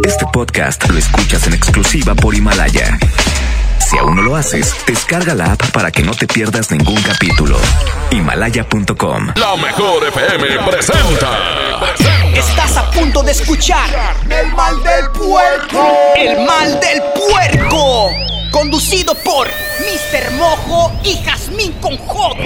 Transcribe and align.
Este 0.00 0.26
podcast 0.32 0.88
lo 0.88 0.98
escuchas 0.98 1.46
en 1.46 1.54
exclusiva 1.54 2.14
por 2.14 2.34
Himalaya. 2.34 2.98
Si 3.78 3.96
aún 3.98 4.16
no 4.16 4.22
lo 4.22 4.34
haces, 4.34 4.74
descarga 4.86 5.34
la 5.34 5.52
app 5.52 5.70
para 5.70 5.92
que 5.92 6.02
no 6.02 6.12
te 6.12 6.26
pierdas 6.26 6.70
ningún 6.70 7.00
capítulo. 7.02 7.56
Himalaya.com. 8.10 9.28
La 9.36 9.56
mejor 9.56 10.08
FM 10.08 10.46
presenta. 10.68 11.38
Estás 12.34 12.76
a 12.78 12.90
punto 12.90 13.22
de 13.22 13.32
escuchar 13.32 13.88
El 14.28 14.52
mal 14.54 14.82
del 14.82 15.10
puerco. 15.10 15.96
El 16.16 16.46
mal 16.46 16.80
del 16.80 17.02
puerco. 17.28 18.10
Conducido 18.50 19.14
por 19.14 19.46
Mr. 19.46 20.32
Mojo 20.32 20.92
y 21.04 21.22
Jazmín 21.22 21.72
con 21.74 21.96
J. 21.96 22.36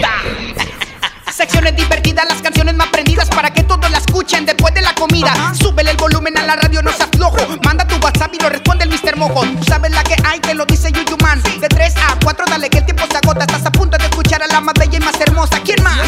Secciones 1.37 1.77
divertidas, 1.77 2.25
las 2.27 2.41
canciones 2.41 2.75
más 2.77 2.89
prendidas 2.89 3.29
para 3.29 3.53
que 3.53 3.63
todos 3.63 3.91
la 3.91 3.99
escuchen 3.99 4.47
después 4.47 4.73
de 4.73 4.81
la 4.81 4.95
comida. 4.95 5.53
Súbele 5.53 5.91
el 5.91 5.99
volumen 5.99 6.35
a 6.39 6.47
la 6.47 6.57
radio, 6.57 6.81
no 6.81 6.91
seas 6.91 7.11
flojo. 7.15 7.37
Manda 7.63 7.87
tu 7.87 7.97
WhatsApp 7.97 8.33
y 8.33 8.43
lo 8.43 8.49
responde 8.49 8.85
el 8.85 8.91
Mr. 8.91 9.17
Mojo. 9.19 9.43
Tú 9.43 9.65
sabes 9.69 9.91
la 9.91 10.03
que 10.03 10.17
hay, 10.25 10.41
que 10.41 10.55
lo 10.55 10.65
dice 10.65 10.91
Yuyu 10.91 11.19
Man. 11.21 11.43
De 11.61 11.69
3 11.69 11.95
a 11.99 12.17
4, 12.25 12.47
dale 12.49 12.71
que 12.71 12.79
el 12.79 12.87
tiempo 12.87 13.05
se 13.11 13.19
agota. 13.19 13.45
Estás 13.45 13.67
a 13.67 13.71
punto 13.71 13.99
de 13.99 14.05
escuchar 14.05 14.43
a 14.43 14.47
la 14.47 14.63
más 14.63 14.73
bella 14.79 14.97
y 14.97 15.01
más 15.01 15.21
hermosa. 15.21 15.61
¿Quién 15.63 15.83
más? 15.83 15.99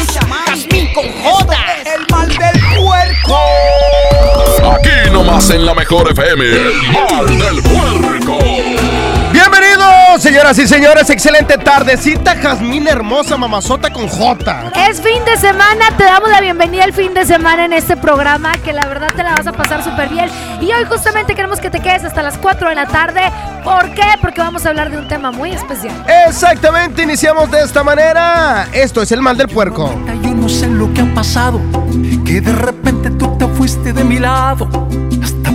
Jazmín 0.47 0.91
con 0.93 1.05
J. 1.21 1.55
El 1.85 2.07
mal 2.09 2.27
del 2.27 2.59
puerco. 2.75 3.37
Aquí 4.73 5.11
nomás 5.11 5.47
en 5.51 5.63
la 5.63 5.75
mejor 5.75 6.09
FM. 6.09 6.43
El 6.43 6.73
mal 6.91 7.27
del 7.27 7.61
puerco. 7.61 8.88
Bienvenidos, 9.39 10.21
señoras 10.21 10.59
y 10.59 10.67
señores. 10.67 11.09
Excelente 11.09 11.57
tardecita, 11.57 12.35
Jazmín 12.35 12.89
hermosa, 12.89 13.37
mamazota 13.37 13.89
con 13.89 14.09
J. 14.09 14.73
Es 14.89 15.01
fin 15.01 15.23
de 15.23 15.37
semana, 15.37 15.95
te 15.97 16.03
damos 16.03 16.29
la 16.29 16.41
bienvenida 16.41 16.83
al 16.83 16.91
fin 16.91 17.13
de 17.13 17.23
semana 17.25 17.63
en 17.63 17.71
este 17.71 17.95
programa, 17.95 18.57
que 18.57 18.73
la 18.73 18.85
verdad 18.87 19.13
te 19.15 19.23
la 19.23 19.35
vas 19.35 19.47
a 19.47 19.53
pasar 19.53 19.81
súper 19.81 20.09
bien. 20.09 20.29
Y 20.59 20.65
hoy 20.73 20.83
justamente 20.89 21.35
queremos 21.35 21.61
que 21.61 21.69
te 21.69 21.79
quedes 21.79 22.03
hasta 22.03 22.21
las 22.21 22.37
4 22.37 22.67
de 22.67 22.75
la 22.75 22.85
tarde. 22.87 23.21
¿Por 23.63 23.93
qué? 23.93 24.07
Porque 24.19 24.41
vamos 24.41 24.65
a 24.65 24.69
hablar 24.69 24.91
de 24.91 24.97
un 24.97 25.07
tema 25.07 25.31
muy 25.31 25.51
especial. 25.51 25.95
Exactamente, 26.27 27.03
iniciamos 27.03 27.49
de 27.49 27.61
esta 27.61 27.81
manera. 27.81 28.67
Esto 28.73 29.01
es 29.01 29.09
el 29.13 29.21
mal 29.21 29.37
del 29.37 29.47
puerco. 29.47 29.89
Yo 30.21 30.31
no 30.31 30.49
sé 30.49 30.67
lo 30.67 30.93
que 30.93 30.99
ha 30.99 31.13
pasado, 31.13 31.61
que 32.25 32.41
de 32.41 32.51
repente 32.51 33.09
tú 33.11 33.37
te 33.37 33.47
fuiste 33.47 33.93
de 33.93 34.03
mi 34.03 34.19
lado. 34.19 34.67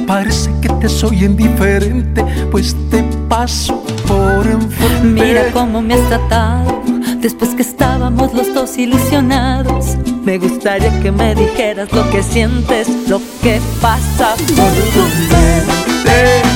Parece 0.07 0.51
que 0.61 0.69
te 0.69 0.89
soy 0.89 1.25
indiferente, 1.25 2.25
pues 2.51 2.77
te 2.91 3.03
paso 3.29 3.83
por 4.07 4.47
enfrente. 4.47 5.03
Mira 5.03 5.51
cómo 5.53 5.81
me 5.81 5.95
has 5.95 6.09
tratado 6.09 6.83
después 7.21 7.55
que 7.55 7.63
estábamos 7.63 8.35
los 8.35 8.53
dos 8.55 8.77
ilusionados. 8.77 9.97
Me 10.25 10.39
gustaría 10.39 10.91
que 11.01 11.11
me 11.11 11.35
dijeras 11.35 11.91
lo 11.93 12.09
que 12.11 12.23
sientes, 12.23 12.89
lo 13.09 13.21
que 13.43 13.61
pasa 13.81 14.35
por 14.37 14.73
tu 14.93 15.03
mente. 15.31 16.54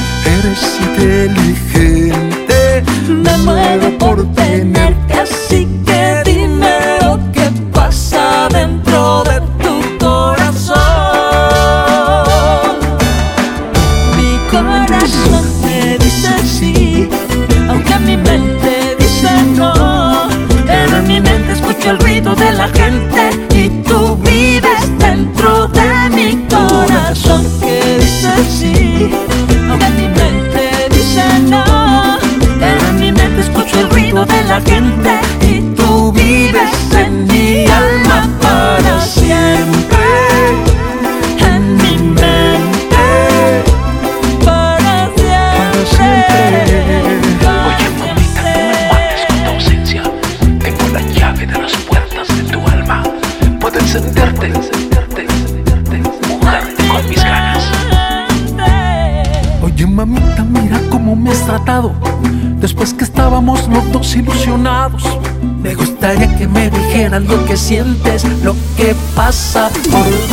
Sientes, 68.17 68.42
lo 68.42 68.55
que 68.77 68.95
pasa 69.14 69.70
por 69.91 70.27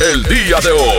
el 0.00 0.22
día 0.24 0.58
de 0.60 0.70
hoy. 0.70 0.89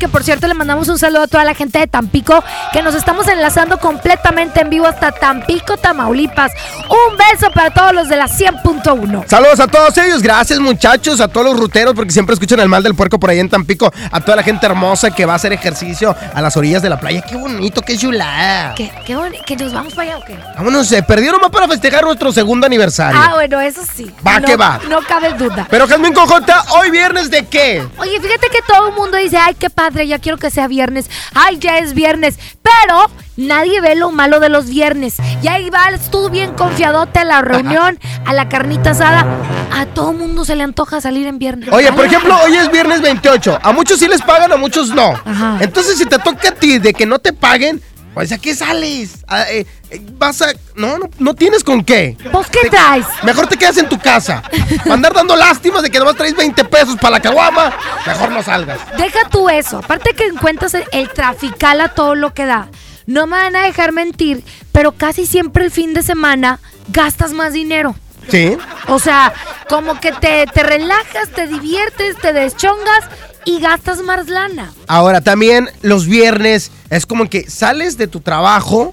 Que 0.00 0.08
por 0.08 0.24
cierto 0.24 0.48
le 0.48 0.54
mandamos 0.54 0.88
un 0.88 0.98
saludo 0.98 1.22
a 1.24 1.26
toda 1.28 1.44
la 1.44 1.54
gente 1.54 1.78
de 1.78 1.86
Tampico, 1.86 2.42
que 2.72 2.82
nos 2.82 2.94
estamos 2.96 3.28
enlazando 3.28 3.78
completamente 3.78 4.62
en 4.62 4.70
vivo 4.70 4.86
hasta 4.86 5.12
Tampico, 5.12 5.76
Tamaulipas. 5.76 6.50
Un 6.88 7.16
beso 7.16 7.52
para 7.52 7.70
todos 7.70 7.92
los 7.92 8.08
de 8.08 8.16
la 8.16 8.26
100.1. 8.26 9.24
Saludos 9.28 9.60
a 9.60 9.66
todos 9.68 9.96
ellos, 9.98 10.22
gracias 10.22 10.58
muchachos, 10.58 11.20
a 11.20 11.28
todos 11.28 11.46
los 11.46 11.60
ruteros, 11.60 11.94
porque 11.94 12.10
siempre 12.12 12.32
escuchan 12.34 12.58
el 12.60 12.68
mal 12.68 12.82
del 12.82 12.94
puerco 12.94 13.20
por 13.20 13.30
ahí 13.30 13.38
en 13.38 13.48
Tampico, 13.50 13.92
a 14.10 14.20
toda 14.20 14.36
la 14.36 14.42
gente 14.42 14.66
hermosa 14.66 15.10
que 15.10 15.26
va 15.26 15.34
a 15.34 15.36
hacer 15.36 15.52
ejercicio 15.52 16.16
a 16.34 16.40
las 16.40 16.56
orillas 16.56 16.80
de 16.82 16.88
la 16.88 16.98
playa. 16.98 17.20
Qué 17.22 17.36
bonito, 17.36 17.82
qué 17.82 17.96
chulada. 17.98 18.74
¿Qué, 18.74 18.90
qué 19.06 19.16
boni- 19.16 19.44
¿Que 19.44 19.56
nos 19.56 19.72
vamos 19.72 19.92
para 19.94 20.14
allá 20.14 20.18
o 20.18 20.24
qué? 20.24 20.38
Vámonos, 20.56 20.86
se 20.88 21.02
perdieron 21.02 21.40
más 21.42 21.50
para 21.50 21.68
festejar 21.68 22.04
nuestro 22.04 22.32
segundo 22.32 22.66
aniversario. 22.66 23.20
Ah, 23.22 23.32
bueno, 23.34 23.60
eso 23.60 23.82
sí. 23.94 24.10
Va 24.26 24.40
no, 24.40 24.46
que 24.46 24.56
va. 24.56 24.80
No 24.88 25.00
cabe 25.06 25.34
duda. 25.34 25.66
Pero 25.70 25.86
Jazmín 25.86 26.14
Cojota, 26.14 26.64
hoy 26.70 26.90
viernes 26.90 27.30
de 27.30 27.44
qué? 27.46 27.86
Oye, 27.98 28.18
fíjate 28.20 28.48
que 28.48 28.62
todo 28.66 28.88
el 28.88 28.94
mundo 28.94 29.16
dice, 29.18 29.36
ay, 29.36 29.54
qué 29.54 29.68
padre, 29.68 29.89
ya 30.06 30.18
quiero 30.18 30.38
que 30.38 30.50
sea 30.50 30.68
viernes. 30.68 31.10
Ay, 31.34 31.58
ya 31.58 31.78
es 31.78 31.94
viernes. 31.94 32.38
Pero 32.62 33.10
nadie 33.36 33.80
ve 33.80 33.94
lo 33.94 34.10
malo 34.10 34.40
de 34.40 34.48
los 34.48 34.68
viernes. 34.68 35.16
Y 35.42 35.48
ahí 35.48 35.70
vas 35.70 36.10
tú 36.10 36.30
bien 36.30 36.52
confiadote 36.54 37.18
a 37.18 37.24
la 37.24 37.42
reunión, 37.42 37.98
a 38.26 38.32
la 38.32 38.48
carnita 38.48 38.90
asada. 38.90 39.26
A 39.72 39.86
todo 39.86 40.12
mundo 40.12 40.44
se 40.44 40.56
le 40.56 40.64
antoja 40.64 41.00
salir 41.00 41.26
en 41.26 41.38
viernes. 41.38 41.68
Oye, 41.72 41.92
por 41.92 42.04
ejemplo, 42.06 42.36
hoy 42.44 42.54
es 42.56 42.70
viernes 42.70 43.00
28. 43.00 43.60
A 43.62 43.72
muchos 43.72 43.98
sí 43.98 44.08
les 44.08 44.22
pagan, 44.22 44.52
a 44.52 44.56
muchos 44.56 44.88
no. 44.90 45.14
Ajá. 45.24 45.58
Entonces, 45.60 45.98
si 45.98 46.06
te 46.06 46.18
toca 46.18 46.48
a 46.48 46.52
ti 46.52 46.78
de 46.78 46.92
que 46.92 47.06
no 47.06 47.18
te 47.18 47.32
paguen, 47.32 47.80
pues 48.14 48.32
¿a 48.32 48.38
qué 48.38 48.54
sales? 48.54 49.18
Ah, 49.26 49.44
eh, 49.50 49.66
eh, 49.90 50.00
vas 50.18 50.42
a... 50.42 50.52
No, 50.74 50.98
no, 50.98 51.08
no 51.18 51.34
tienes 51.34 51.62
con 51.62 51.84
qué. 51.84 52.16
¿Vos 52.32 52.46
qué 52.48 52.68
traes? 52.68 53.06
Mejor 53.22 53.46
te 53.46 53.56
quedas 53.56 53.76
en 53.78 53.88
tu 53.88 53.98
casa. 53.98 54.42
Para 54.82 54.94
andar 54.94 55.14
dando 55.14 55.36
lástimas 55.36 55.82
de 55.82 55.90
que 55.90 55.98
nomás 55.98 56.16
traes 56.16 56.34
20 56.34 56.64
pesos 56.64 56.96
para 56.96 57.12
la 57.12 57.20
caguama, 57.20 57.72
mejor 58.06 58.32
no 58.32 58.42
salgas. 58.42 58.80
Deja 58.96 59.28
tú 59.30 59.48
eso. 59.48 59.78
Aparte 59.78 60.14
que 60.14 60.26
encuentras 60.26 60.74
el, 60.74 60.84
el 60.92 61.08
trafical 61.10 61.80
a 61.80 61.88
todo 61.88 62.14
lo 62.14 62.34
que 62.34 62.46
da. 62.46 62.68
no 63.06 63.26
me 63.26 63.36
van 63.36 63.56
a 63.56 63.62
dejar 63.62 63.92
mentir, 63.92 64.44
pero 64.72 64.92
casi 64.92 65.26
siempre 65.26 65.64
el 65.64 65.70
fin 65.70 65.94
de 65.94 66.02
semana 66.02 66.58
gastas 66.88 67.32
más 67.32 67.52
dinero. 67.52 67.94
Sí. 68.28 68.56
O 68.88 68.98
sea, 68.98 69.32
como 69.68 69.98
que 69.98 70.12
te, 70.12 70.46
te 70.46 70.62
relajas, 70.62 71.30
te 71.34 71.46
diviertes, 71.46 72.16
te 72.18 72.32
deschongas 72.32 73.04
y 73.44 73.60
gastas 73.60 73.98
más 74.02 74.28
lana. 74.28 74.72
Ahora, 74.86 75.20
también 75.20 75.70
los 75.82 76.06
viernes 76.06 76.70
es 76.90 77.06
como 77.06 77.28
que 77.28 77.48
sales 77.48 77.96
de 77.96 78.06
tu 78.08 78.20
trabajo 78.20 78.92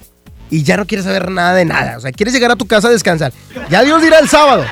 y 0.50 0.64
ya 0.64 0.78
no 0.78 0.86
quieres 0.86 1.06
saber 1.06 1.30
nada 1.30 1.54
de 1.54 1.66
nada. 1.66 1.98
O 1.98 2.00
sea, 2.00 2.12
quieres 2.12 2.34
llegar 2.34 2.52
a 2.52 2.56
tu 2.56 2.68
casa 2.68 2.88
a 2.88 2.92
descansar. 2.92 3.34
Ya 3.70 3.84
Dios 3.84 4.02
dirá 4.02 4.20
el 4.20 4.30
sábado. 4.30 4.64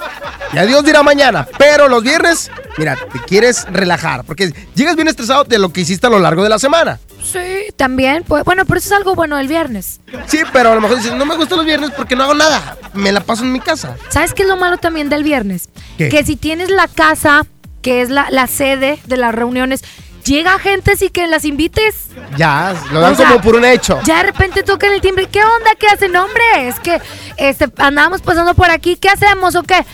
Ya 0.53 0.65
Dios 0.65 0.85
dirá 0.85 1.03
mañana. 1.03 1.47
Pero 1.57 1.89
los 1.89 2.01
viernes, 2.01 2.49
mira, 2.77 2.95
te 3.11 3.19
quieres 3.27 3.65
relajar. 3.69 4.23
Porque 4.23 4.53
llegas 4.73 4.95
bien 4.95 5.07
estresado 5.07 5.43
de 5.43 5.59
lo 5.59 5.73
que 5.73 5.81
hiciste 5.81 6.07
a 6.07 6.09
lo 6.09 6.19
largo 6.19 6.43
de 6.43 6.49
la 6.49 6.59
semana. 6.59 6.99
Sí, 7.21 7.73
también. 7.75 8.23
Pues, 8.25 8.45
bueno, 8.45 8.63
pero 8.65 8.77
eso 8.77 8.89
es 8.89 8.93
algo 8.93 9.15
bueno 9.15 9.37
el 9.37 9.47
viernes. 9.47 9.99
Sí, 10.27 10.43
pero 10.53 10.71
a 10.71 10.75
lo 10.75 10.81
mejor 10.81 10.97
dices, 10.97 11.13
no 11.13 11.25
me 11.25 11.35
gustan 11.35 11.57
los 11.57 11.65
viernes 11.65 11.91
porque 11.97 12.15
no 12.15 12.23
hago 12.23 12.35
nada. 12.35 12.77
Me 12.93 13.11
la 13.11 13.19
paso 13.19 13.43
en 13.43 13.51
mi 13.51 13.59
casa. 13.59 13.97
¿Sabes 14.09 14.33
qué 14.33 14.43
es 14.43 14.47
lo 14.47 14.55
malo 14.55 14.77
también 14.77 15.09
del 15.09 15.23
viernes? 15.23 15.69
¿Qué? 15.97 16.09
Que 16.09 16.23
si 16.23 16.35
tienes 16.35 16.69
la 16.69 16.87
casa, 16.87 17.45
que 17.81 18.01
es 18.01 18.09
la, 18.09 18.29
la 18.29 18.47
sede 18.47 18.99
de 19.05 19.17
las 19.17 19.33
reuniones, 19.35 19.83
llega 20.25 20.59
gente 20.59 20.95
sí 20.97 21.09
que 21.09 21.27
las 21.27 21.45
invites. 21.45 22.07
Ya, 22.37 22.75
lo 22.91 22.99
dan 22.99 23.13
O 23.13 23.15
sea, 23.15 23.27
como 23.27 23.41
por 23.41 23.55
un 23.55 23.65
hecho. 23.65 23.99
Ya 24.03 24.17
de 24.17 24.23
repente 24.23 24.63
tocan 24.63 24.91
el 24.91 25.01
timbre. 25.01 25.27
¿Qué 25.27 25.39
onda? 25.39 25.71
¿Qué 25.79 25.87
hacen? 25.87 26.15
Hombre, 26.15 26.43
es 26.67 26.79
que 26.79 27.01
este, 27.37 27.69
andábamos 27.77 28.21
pasando 28.21 28.53
por 28.53 28.69
aquí. 28.69 28.97
¿Qué 28.97 29.09
hacemos 29.09 29.55
o 29.55 29.63
qué? 29.63 29.85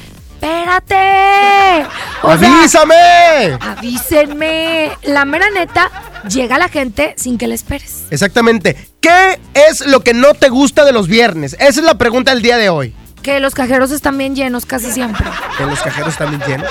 Espérate. 0.41 1.85
O 2.23 2.35
sea, 2.37 2.57
¡Avísame! 2.59 3.57
avísenme. 3.59 4.91
La 5.03 5.23
mera 5.23 5.51
neta, 5.51 5.91
llega 6.27 6.57
la 6.57 6.67
gente 6.67 7.13
sin 7.17 7.37
que 7.37 7.47
le 7.47 7.53
esperes. 7.53 8.05
Exactamente. 8.09 8.75
¿Qué 8.99 9.39
es 9.53 9.85
lo 9.85 9.99
que 10.01 10.13
no 10.13 10.33
te 10.33 10.49
gusta 10.49 10.83
de 10.83 10.93
los 10.93 11.07
viernes? 11.07 11.53
Esa 11.59 11.79
es 11.79 11.83
la 11.83 11.95
pregunta 11.95 12.33
del 12.33 12.41
día 12.41 12.57
de 12.57 12.69
hoy. 12.69 12.95
Que 13.21 13.39
los 13.39 13.53
cajeros 13.53 13.91
están 13.91 14.17
bien 14.17 14.35
llenos 14.35 14.65
casi 14.65 14.91
siempre. 14.91 15.25
Que 15.57 15.65
los 15.65 15.79
cajeros 15.81 16.17
también 16.17 16.41
llenos. 16.47 16.67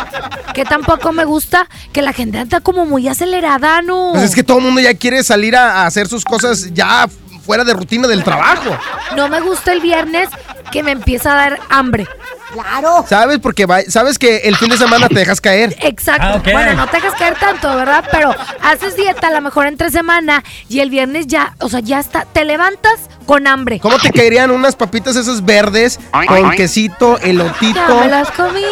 Que 0.54 0.64
tampoco 0.64 1.12
me 1.12 1.24
gusta 1.24 1.68
que 1.92 2.02
la 2.02 2.12
gente 2.12 2.38
anda 2.38 2.60
como 2.60 2.86
muy 2.86 3.06
acelerada, 3.08 3.82
¿no? 3.82 4.10
Pues 4.12 4.24
es 4.24 4.34
que 4.34 4.42
todo 4.42 4.58
el 4.58 4.64
mundo 4.64 4.80
ya 4.80 4.94
quiere 4.94 5.22
salir 5.22 5.54
a, 5.56 5.82
a 5.82 5.86
hacer 5.86 6.08
sus 6.08 6.24
cosas 6.24 6.72
ya 6.74 7.08
fuera 7.44 7.64
de 7.64 7.72
rutina 7.72 8.06
del 8.08 8.22
trabajo. 8.24 8.76
No 9.16 9.28
me 9.28 9.40
gusta 9.40 9.72
el 9.72 9.80
viernes 9.80 10.28
que 10.70 10.82
me 10.82 10.92
empieza 10.92 11.32
a 11.32 11.36
dar 11.36 11.60
hambre. 11.68 12.06
Claro. 12.52 13.04
¿Sabes? 13.08 13.38
Porque 13.38 13.64
va- 13.66 13.82
sabes 13.88 14.18
que 14.18 14.38
el 14.38 14.56
fin 14.56 14.70
de 14.70 14.76
semana 14.76 15.08
te 15.08 15.14
dejas 15.14 15.40
caer. 15.40 15.76
Exacto. 15.82 16.42
Ah. 16.44 16.50
Bueno, 16.52 16.74
no 16.74 16.86
te 16.88 16.96
dejas 16.96 17.14
caer 17.14 17.36
tanto, 17.38 17.74
¿verdad? 17.76 18.04
Pero 18.10 18.34
haces 18.62 18.96
dieta 18.96 19.28
a 19.28 19.30
lo 19.30 19.40
mejor 19.40 19.66
entre 19.68 19.90
semana 19.90 20.42
y 20.68 20.80
el 20.80 20.90
viernes 20.90 21.28
ya, 21.28 21.54
o 21.60 21.68
sea, 21.68 21.78
ya 21.80 22.00
está, 22.00 22.24
te 22.24 22.44
levantas 22.44 22.94
con 23.24 23.46
hambre. 23.46 23.78
¿Cómo 23.78 23.98
te 24.00 24.10
caerían 24.10 24.50
unas 24.50 24.74
papitas 24.74 25.14
esas 25.14 25.44
verdes 25.44 26.00
con 26.26 26.50
quesito, 26.52 27.18
elotito? 27.20 27.78
Ya 27.86 27.94
me 27.94 28.08
las 28.08 28.30
comí. 28.32 28.64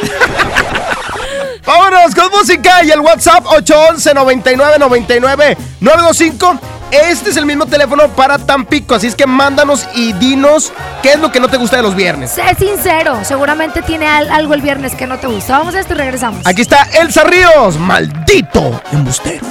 Vámonos 1.65 2.15
con 2.15 2.31
música 2.31 2.83
y 2.83 2.91
el 2.91 3.01
WhatsApp 3.01 3.45
811 3.47 4.15
99 4.15 4.79
99 4.79 5.57
925. 5.81 6.59
Este 6.91 7.31
es 7.31 7.37
el 7.37 7.45
mismo 7.45 7.67
teléfono 7.67 8.09
para 8.09 8.39
Tampico, 8.39 8.95
así 8.95 9.07
es 9.09 9.15
que 9.15 9.27
mándanos 9.27 9.87
y 9.95 10.15
dinos 10.15 10.73
qué 11.03 11.13
es 11.13 11.19
lo 11.21 11.31
que 11.31 11.39
no 11.39 11.49
te 11.49 11.59
gusta 11.59 11.77
de 11.77 11.83
los 11.83 11.95
viernes. 11.95 12.31
Sé 12.31 12.43
sincero, 12.59 13.19
seguramente 13.25 13.83
tiene 13.83 14.07
al- 14.07 14.31
algo 14.31 14.55
el 14.55 14.63
viernes 14.63 14.95
que 14.95 15.07
no 15.07 15.19
te 15.19 15.27
gusta. 15.27 15.59
Vamos 15.59 15.75
a 15.75 15.81
esto 15.81 15.93
y 15.93 15.97
regresamos. 15.99 16.47
Aquí 16.47 16.63
está 16.63 16.85
Elsa 16.99 17.25
Ríos, 17.25 17.77
maldito 17.79 18.81
embustero. 18.93 19.47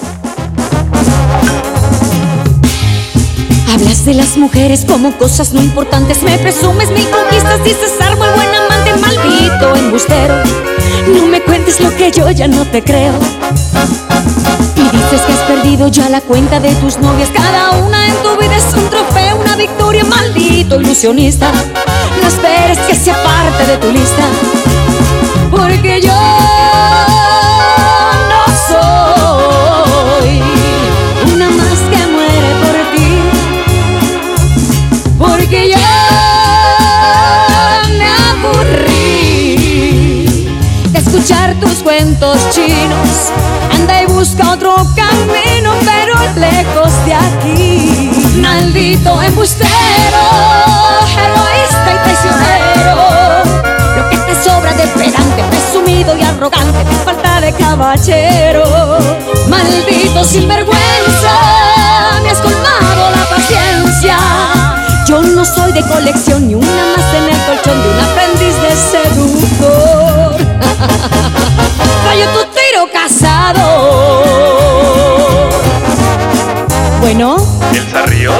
Hablas 3.71 4.05
de 4.05 4.13
las 4.15 4.35
mujeres 4.37 4.85
como 4.87 5.15
cosas 5.17 5.53
no 5.53 5.61
importantes, 5.61 6.23
me 6.23 6.37
presumes 6.39 6.89
mil 6.89 7.07
conquistas, 7.09 7.63
dices 7.63 7.91
ser 7.99 8.15
muy 8.17 8.27
buen 8.29 8.47
amante, 8.55 8.66
maldito 8.97 9.75
embustero. 9.75 10.35
No 11.15 11.27
me 11.27 11.41
cuentes 11.41 11.79
lo 11.79 11.95
que 11.95 12.11
yo 12.11 12.29
ya 12.31 12.47
no 12.47 12.65
te 12.65 12.83
creo. 12.83 13.13
Y 14.75 14.81
dices 14.81 15.21
que 15.21 15.33
has 15.33 15.39
perdido 15.47 15.87
ya 15.87 16.09
la 16.09 16.21
cuenta 16.21 16.59
de 16.59 16.73
tus 16.75 16.97
novias, 16.97 17.29
cada 17.33 17.71
una 17.71 18.07
en 18.07 18.13
tu 18.23 18.37
vida 18.37 18.55
es 18.55 18.73
un 18.73 18.89
trofeo, 18.89 19.37
una 19.37 19.55
victoria, 19.55 20.03
maldito 20.03 20.79
ilusionista. 20.81 21.51
No 22.21 22.27
esperes 22.27 22.77
que 22.79 22.95
sea 22.95 23.15
parte 23.23 23.71
de 23.71 23.77
tu 23.77 23.91
lista, 23.91 24.23
porque 25.51 26.01
yo 26.01 26.36
tus 41.67 41.83
cuentos 41.83 42.37
chinos. 42.51 43.31
Anda 43.73 44.03
y 44.03 44.05
busca 44.05 44.51
otro 44.51 44.75
camino, 44.95 45.73
pero 45.83 46.15
lejos 46.35 46.91
de 47.05 47.13
aquí. 47.13 48.11
Maldito 48.41 49.21
embustero, 49.21 49.69
egoísta 51.27 51.89
y 51.93 51.97
traicionero. 52.03 52.95
Lo 53.97 54.09
que 54.09 54.17
te 54.17 54.43
sobra 54.43 54.73
de 54.73 54.87
pedante, 54.87 55.43
presumido 55.49 56.15
y 56.17 56.23
arrogante, 56.23 56.83
te 56.85 56.95
falta 57.03 57.41
de 57.41 57.53
caballero. 57.53 58.63
Maldito 59.47 60.23
sinvergüenza, 60.23 61.33
me 62.23 62.29
has 62.29 62.39
colmado 62.39 63.11
la 63.11 63.25
paciencia. 63.29 64.17
Yo 65.07 65.21
no 65.21 65.45
soy 65.45 65.71
de 65.71 65.81
colección 65.87 66.47
ni 66.47 66.55
una 66.55 66.85
más 66.95 67.13
en 67.13 67.23
el 67.23 67.45
colchón 67.45 67.81
de 67.81 67.89
un 67.89 67.99
aprendiz 67.99 68.55
de 68.61 68.75
seductor. 68.91 70.37
Fallo 72.03 72.25
tu 72.33 72.45
tiro 72.51 72.87
casado. 72.91 73.63
Bueno, 77.01 77.37
Elsa 77.73 78.05
Ríos, 78.05 78.35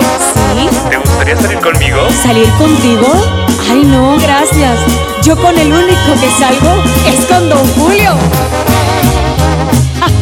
sí. 0.55 0.69
¿te 0.89 0.97
gustaría 0.97 1.35
salir 1.37 1.59
conmigo? 1.59 1.99
¿Salir 2.21 2.49
contigo? 2.53 3.07
Ay, 3.69 3.83
no, 3.83 4.17
gracias. 4.19 4.79
Yo 5.23 5.35
con 5.37 5.57
el 5.57 5.71
único 5.71 6.13
que 6.19 6.29
salgo 6.39 6.83
es 7.07 7.25
con 7.25 7.49
Don 7.49 7.67
Julio. 7.73 8.11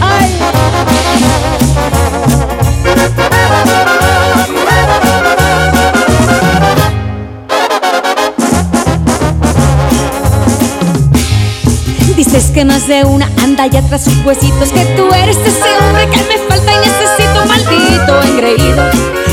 Ay. 0.01 0.35
Dices 12.35 12.51
que 12.51 12.65
más 12.65 12.85
de 12.85 13.05
una 13.05 13.31
anda 13.41 13.65
ya 13.65 13.81
tras 13.83 14.03
sus 14.03 14.25
huesitos 14.25 14.69
Que 14.73 14.83
tú 14.97 15.07
eres 15.13 15.37
ese 15.37 15.77
hombre 15.79 16.05
que 16.09 16.21
me 16.23 16.37
falta 16.49 16.73
y 16.73 16.77
necesito 16.79 17.45
Maldito 17.47 18.23
engreído. 18.23 18.83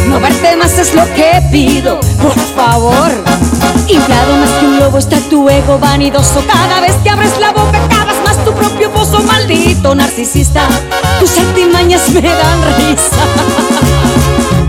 No 0.06 0.20
verte 0.20 0.54
más 0.54 0.78
es 0.78 0.94
lo 0.94 1.04
que 1.14 1.42
pido 1.50 1.98
Por 2.22 2.38
favor. 2.54 3.10
Inflado 3.88 4.36
más 4.36 4.50
que 4.50 4.66
un 4.66 4.78
lobo 4.78 4.98
está 4.98 5.18
tu 5.28 5.50
ego 5.50 5.80
vanidoso. 5.80 6.44
Cada 6.46 6.80
vez 6.80 6.92
que 7.02 7.10
abres 7.10 7.36
la 7.40 7.50
boca 7.50 7.80
cavas 7.88 8.14
más 8.24 8.36
tu 8.44 8.52
propio 8.52 8.88
pozo 8.92 9.20
Maldito 9.24 9.96
narcisista. 9.96 10.68
Tus 11.18 11.36
artimañas 11.38 12.08
me 12.10 12.20
dan 12.20 12.60
risa 12.78 13.24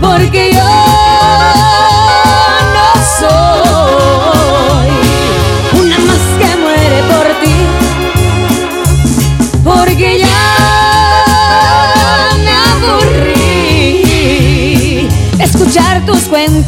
Porque 0.00 0.54
yo 0.54 0.83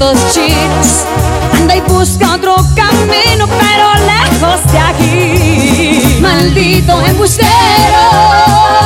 Anda 0.07 1.75
y 1.75 1.81
busca 1.81 2.35
otro 2.37 2.55
camino, 2.77 3.49
pero 3.49 3.93
lejos 4.07 4.61
de 4.71 4.79
aquí. 4.79 6.19
Maldito 6.21 7.01
embustero, 7.01 7.51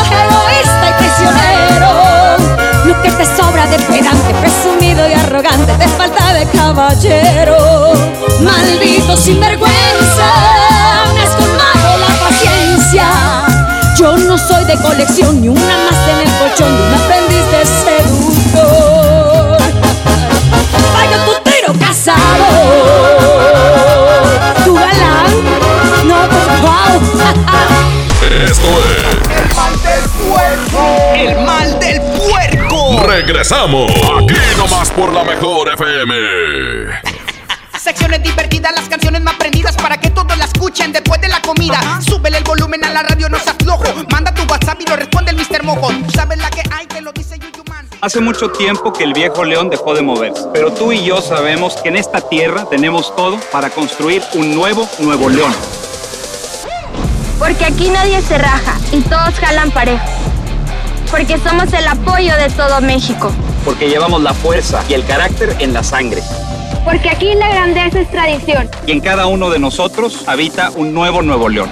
egoísta 0.08 0.88
y 0.88 0.92
traicionero. 0.96 1.90
Lo 2.86 3.02
que 3.02 3.10
te 3.10 3.26
sobra 3.36 3.66
de 3.66 3.78
pedante, 3.80 4.32
presumido 4.40 5.06
y 5.06 5.12
arrogante, 5.12 5.74
te 5.74 5.88
falta 5.88 6.32
de 6.32 6.46
caballero. 6.46 7.92
Maldito 8.40 9.14
sinvergüenza, 9.14 10.28
me 11.12 11.20
has 11.20 11.36
colmado 11.36 11.98
la 11.98 12.28
paciencia. 12.28 13.06
Yo 13.98 14.16
no 14.16 14.38
soy 14.38 14.64
de 14.64 14.76
colección 14.80 15.42
ni 15.42 15.48
una 15.48 15.60
más 15.60 16.08
en 16.08 16.26
el 16.26 16.38
colchón 16.38 16.74
de 16.74 16.82
un 16.82 16.94
aprendiz 16.94 17.44
de 17.50 17.66
seductor. 17.66 18.39
Esto 28.48 28.66
es 28.84 28.92
El 31.14 31.44
mal 31.44 31.78
del 31.78 32.00
puerco. 32.00 33.02
Reggae 33.06 33.26
Regresamos. 33.26 33.92
Aquí 33.92 34.34
nomás 34.56 34.90
por 34.90 35.12
la 35.12 35.22
mejor 35.22 35.72
FM. 35.72 36.14
Secciones 37.78 38.22
divertidas, 38.24 38.72
las 38.74 38.88
canciones 38.88 39.22
más 39.22 39.34
prendidas 39.34 39.76
para 39.76 40.00
que 40.00 40.10
todos 40.10 40.36
la 40.36 40.46
escuchen 40.46 40.92
después 40.92 41.20
de 41.20 41.28
la 41.28 41.40
comida. 41.42 42.00
Súbele 42.00 42.38
el 42.38 42.44
volumen 42.44 42.84
a 42.84 42.90
la 42.90 43.04
radio, 43.04 43.28
no 43.28 43.38
seas 43.38 43.54
flojo. 43.62 43.84
Manda 44.10 44.34
tu 44.34 44.42
WhatsApp 44.50 44.80
y 44.80 44.86
lo 44.86 44.96
responde 44.96 45.30
el 45.30 45.36
Mr. 45.36 45.62
Mojo. 45.62 45.92
Tú 45.92 46.10
sabes 46.10 46.38
la 46.38 46.50
que 46.50 46.62
hay, 46.72 46.86
te 46.86 47.00
lo 47.00 47.12
dice 47.12 47.38
Yuyuman. 47.38 47.88
Hace 48.00 48.20
mucho 48.20 48.50
tiempo 48.50 48.92
que 48.92 49.04
el 49.04 49.12
viejo 49.12 49.44
león 49.44 49.70
dejó 49.70 49.94
de 49.94 50.02
moverse, 50.02 50.42
pero 50.52 50.72
tú 50.72 50.90
y 50.90 51.04
yo 51.04 51.22
sabemos 51.22 51.76
que 51.82 51.88
en 51.88 51.96
esta 51.96 52.20
tierra 52.20 52.66
tenemos 52.68 53.14
todo 53.14 53.38
para 53.52 53.70
construir 53.70 54.22
un 54.34 54.54
nuevo 54.54 54.88
Nuevo 54.98 55.28
León. 55.28 55.54
Porque 57.50 57.64
aquí 57.64 57.90
nadie 57.90 58.22
se 58.22 58.38
raja 58.38 58.78
y 58.92 59.00
todos 59.00 59.34
jalan 59.40 59.72
parejo. 59.72 60.04
Porque 61.10 61.36
somos 61.36 61.72
el 61.72 61.84
apoyo 61.88 62.36
de 62.36 62.48
todo 62.48 62.80
México. 62.80 63.32
Porque 63.64 63.88
llevamos 63.88 64.22
la 64.22 64.32
fuerza 64.32 64.84
y 64.88 64.94
el 64.94 65.04
carácter 65.04 65.56
en 65.58 65.72
la 65.72 65.82
sangre. 65.82 66.22
Porque 66.84 67.10
aquí 67.10 67.34
la 67.34 67.48
grandeza 67.48 68.02
es 68.02 68.10
tradición. 68.12 68.70
Y 68.86 68.92
en 68.92 69.00
cada 69.00 69.26
uno 69.26 69.50
de 69.50 69.58
nosotros 69.58 70.28
habita 70.28 70.70
un 70.76 70.94
nuevo 70.94 71.22
Nuevo 71.22 71.48
León. 71.48 71.68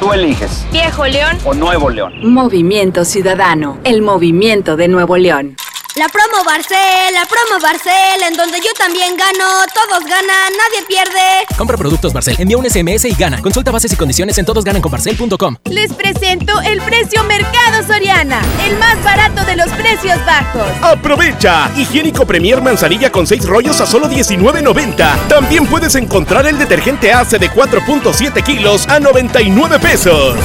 Tú 0.00 0.12
eliges. 0.12 0.66
Viejo 0.72 1.06
León. 1.06 1.38
O 1.44 1.54
Nuevo 1.54 1.90
León. 1.90 2.14
Movimiento 2.24 3.04
Ciudadano, 3.04 3.78
el 3.84 4.02
movimiento 4.02 4.76
de 4.76 4.88
Nuevo 4.88 5.16
León. 5.16 5.56
La 5.98 6.08
promo 6.08 6.44
Barcel, 6.44 7.12
la 7.12 7.24
promo 7.24 7.60
Barcel, 7.60 8.22
en 8.24 8.34
donde 8.34 8.60
yo 8.60 8.72
también 8.78 9.16
gano, 9.16 9.48
todos 9.74 10.04
ganan, 10.04 10.52
nadie 10.52 10.86
pierde. 10.86 11.44
Compra 11.56 11.76
productos 11.76 12.12
Barcel, 12.12 12.36
envía 12.38 12.56
un 12.56 12.70
SMS 12.70 13.06
y 13.06 13.14
gana. 13.14 13.42
Consulta 13.42 13.72
bases 13.72 13.92
y 13.92 13.96
condiciones 13.96 14.38
en 14.38 14.44
todosgananconbarcel.com. 14.44 15.56
Les 15.64 15.92
presento 15.92 16.60
el 16.60 16.80
precio 16.82 17.24
Mercado 17.24 17.84
Soriana, 17.84 18.40
el 18.64 18.78
más 18.78 19.02
barato 19.02 19.44
de 19.44 19.56
los 19.56 19.68
precios 19.70 20.24
bajos. 20.24 20.68
¡Aprovecha! 20.82 21.68
Higiénico 21.76 22.24
Premier 22.24 22.62
Manzanilla 22.62 23.10
con 23.10 23.26
6 23.26 23.44
rollos 23.46 23.80
a 23.80 23.86
solo 23.86 24.08
$19.90. 24.08 25.26
También 25.26 25.66
puedes 25.66 25.96
encontrar 25.96 26.46
el 26.46 26.58
detergente 26.58 27.12
ACE 27.12 27.40
de 27.40 27.50
4.7 27.50 28.44
kilos 28.44 28.86
a 28.86 29.00
99 29.00 29.80
pesos. 29.80 30.36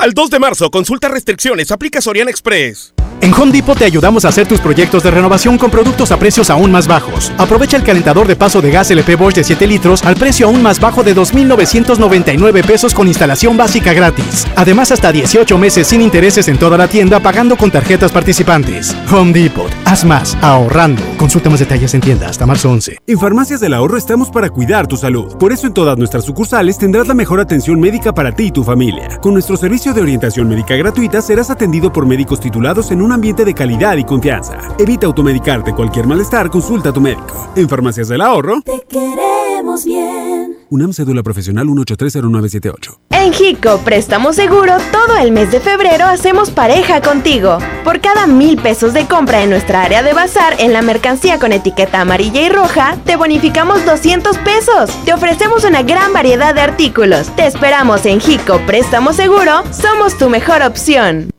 Al 0.00 0.12
2 0.12 0.30
de 0.30 0.38
marzo, 0.40 0.72
consulta 0.72 1.06
restricciones, 1.06 1.70
aplica 1.70 2.00
Soriana 2.00 2.28
Express. 2.28 2.92
En 3.22 3.32
Home 3.34 3.52
Depot 3.52 3.78
te 3.78 3.84
ayudamos 3.84 4.24
a 4.24 4.30
hacer 4.30 4.48
tus 4.48 4.60
proyectos 4.60 5.04
de 5.04 5.12
renovación 5.12 5.56
con 5.56 5.70
productos 5.70 6.10
a 6.10 6.18
precios 6.18 6.50
aún 6.50 6.72
más 6.72 6.88
bajos. 6.88 7.30
Aprovecha 7.38 7.76
el 7.76 7.84
calentador 7.84 8.26
de 8.26 8.34
paso 8.34 8.60
de 8.60 8.72
gas 8.72 8.90
LP 8.90 9.14
Bosch 9.14 9.36
de 9.36 9.44
7 9.44 9.64
litros 9.68 10.02
al 10.02 10.16
precio 10.16 10.48
aún 10.48 10.60
más 10.60 10.80
bajo 10.80 11.04
de 11.04 11.14
2.999 11.14 12.66
pesos 12.66 12.92
con 12.92 13.06
instalación 13.06 13.56
básica 13.56 13.92
gratis. 13.92 14.48
Además, 14.56 14.90
hasta 14.90 15.12
18 15.12 15.56
meses 15.56 15.86
sin 15.86 16.02
intereses 16.02 16.48
en 16.48 16.58
toda 16.58 16.76
la 16.76 16.88
tienda 16.88 17.20
pagando 17.20 17.56
con 17.56 17.70
tarjetas 17.70 18.10
participantes. 18.10 18.96
Home 19.12 19.32
Depot. 19.32 19.70
Haz 19.84 20.04
más, 20.04 20.36
ahorrando. 20.40 21.04
Consulta 21.16 21.48
más 21.48 21.60
detalles 21.60 21.94
en 21.94 22.00
tienda 22.00 22.28
hasta 22.28 22.44
marzo 22.44 22.72
11. 22.72 23.02
En 23.06 23.20
Farmacias 23.20 23.60
del 23.60 23.74
Ahorro 23.74 23.98
estamos 23.98 24.30
para 24.30 24.50
cuidar 24.50 24.88
tu 24.88 24.96
salud. 24.96 25.36
Por 25.38 25.52
eso 25.52 25.68
en 25.68 25.74
todas 25.74 25.96
nuestras 25.96 26.24
sucursales 26.24 26.76
tendrás 26.76 27.06
la 27.06 27.14
mejor 27.14 27.38
atención 27.38 27.78
médica 27.78 28.12
para 28.12 28.34
ti 28.34 28.46
y 28.46 28.50
tu 28.50 28.64
familia. 28.64 29.20
Con 29.20 29.34
nuestro 29.34 29.56
servicio 29.56 29.94
de 29.94 30.02
orientación 30.02 30.48
médica 30.48 30.74
gratuita 30.74 31.22
serás 31.22 31.50
atendido 31.50 31.92
por 31.92 32.04
médicos 32.04 32.40
titulados 32.40 32.90
en 32.90 33.11
un 33.12 33.16
ambiente 33.16 33.44
de 33.44 33.52
calidad 33.52 33.98
y 33.98 34.04
confianza. 34.04 34.56
Evita 34.78 35.06
automedicarte 35.06 35.74
cualquier 35.74 36.06
malestar, 36.06 36.48
consulta 36.48 36.88
a 36.88 36.92
tu 36.94 37.00
médico. 37.02 37.52
En 37.54 37.68
Farmacias 37.68 38.08
del 38.08 38.22
Ahorro, 38.22 38.62
Te 38.62 38.82
queremos 38.88 39.84
bien. 39.84 40.56
UNAM 40.70 40.94
Cédula 40.94 41.22
Profesional 41.22 41.66
1830978. 41.66 42.98
En 43.10 43.34
Hico 43.38 43.76
Préstamo 43.84 44.32
Seguro, 44.32 44.72
todo 44.90 45.18
el 45.18 45.30
mes 45.30 45.52
de 45.52 45.60
febrero 45.60 46.06
hacemos 46.06 46.50
pareja 46.50 47.02
contigo. 47.02 47.58
Por 47.84 48.00
cada 48.00 48.26
mil 48.26 48.56
pesos 48.56 48.94
de 48.94 49.04
compra 49.04 49.42
en 49.42 49.50
nuestra 49.50 49.82
área 49.82 50.02
de 50.02 50.14
bazar 50.14 50.56
en 50.58 50.72
la 50.72 50.80
mercancía 50.80 51.38
con 51.38 51.52
etiqueta 51.52 52.00
amarilla 52.00 52.40
y 52.40 52.48
roja, 52.48 52.96
te 53.04 53.16
bonificamos 53.16 53.84
200 53.84 54.38
pesos. 54.38 54.90
Te 55.04 55.12
ofrecemos 55.12 55.64
una 55.64 55.82
gran 55.82 56.14
variedad 56.14 56.54
de 56.54 56.62
artículos. 56.62 57.28
Te 57.36 57.46
esperamos 57.46 58.06
en 58.06 58.22
Hico 58.26 58.58
Préstamo 58.66 59.12
Seguro, 59.12 59.62
somos 59.70 60.16
tu 60.16 60.30
mejor 60.30 60.62
opción. 60.62 61.31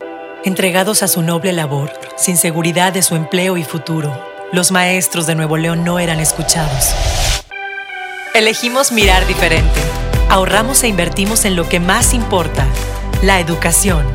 Entregados 0.46 1.04
a 1.04 1.08
su 1.08 1.22
noble 1.22 1.54
labor, 1.54 1.94
sin 2.18 2.36
seguridad 2.36 2.92
de 2.92 3.02
su 3.02 3.16
empleo 3.16 3.56
y 3.56 3.64
futuro, 3.64 4.14
los 4.52 4.72
maestros 4.72 5.26
de 5.26 5.36
Nuevo 5.36 5.56
León 5.56 5.86
no 5.86 6.00
eran 6.00 6.20
escuchados. 6.20 6.94
Elegimos 8.34 8.92
mirar 8.92 9.26
diferente. 9.26 9.80
Ahorramos 10.28 10.84
e 10.84 10.90
invertimos 10.90 11.46
en 11.46 11.56
lo 11.56 11.70
que 11.70 11.80
más 11.80 12.14
importa, 12.14 12.66
la 13.22 13.40
educación. 13.40 14.06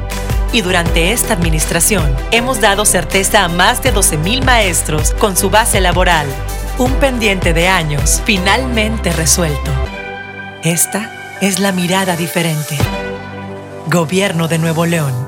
Y 0.52 0.60
durante 0.60 1.12
esta 1.12 1.32
administración 1.32 2.14
hemos 2.30 2.60
dado 2.60 2.84
certeza 2.84 3.44
a 3.44 3.48
más 3.48 3.82
de 3.82 3.94
12.000 3.94 4.44
maestros 4.44 5.12
con 5.12 5.34
su 5.34 5.48
base 5.48 5.80
laboral. 5.80 6.26
Un 6.76 6.92
pendiente 6.96 7.54
de 7.54 7.68
años 7.68 8.20
finalmente 8.26 9.12
resuelto. 9.12 9.70
Esta 10.62 11.38
es 11.40 11.58
la 11.58 11.72
mirada 11.72 12.16
diferente. 12.16 12.76
Gobierno 13.86 14.46
de 14.46 14.58
Nuevo 14.58 14.84
León. 14.84 15.27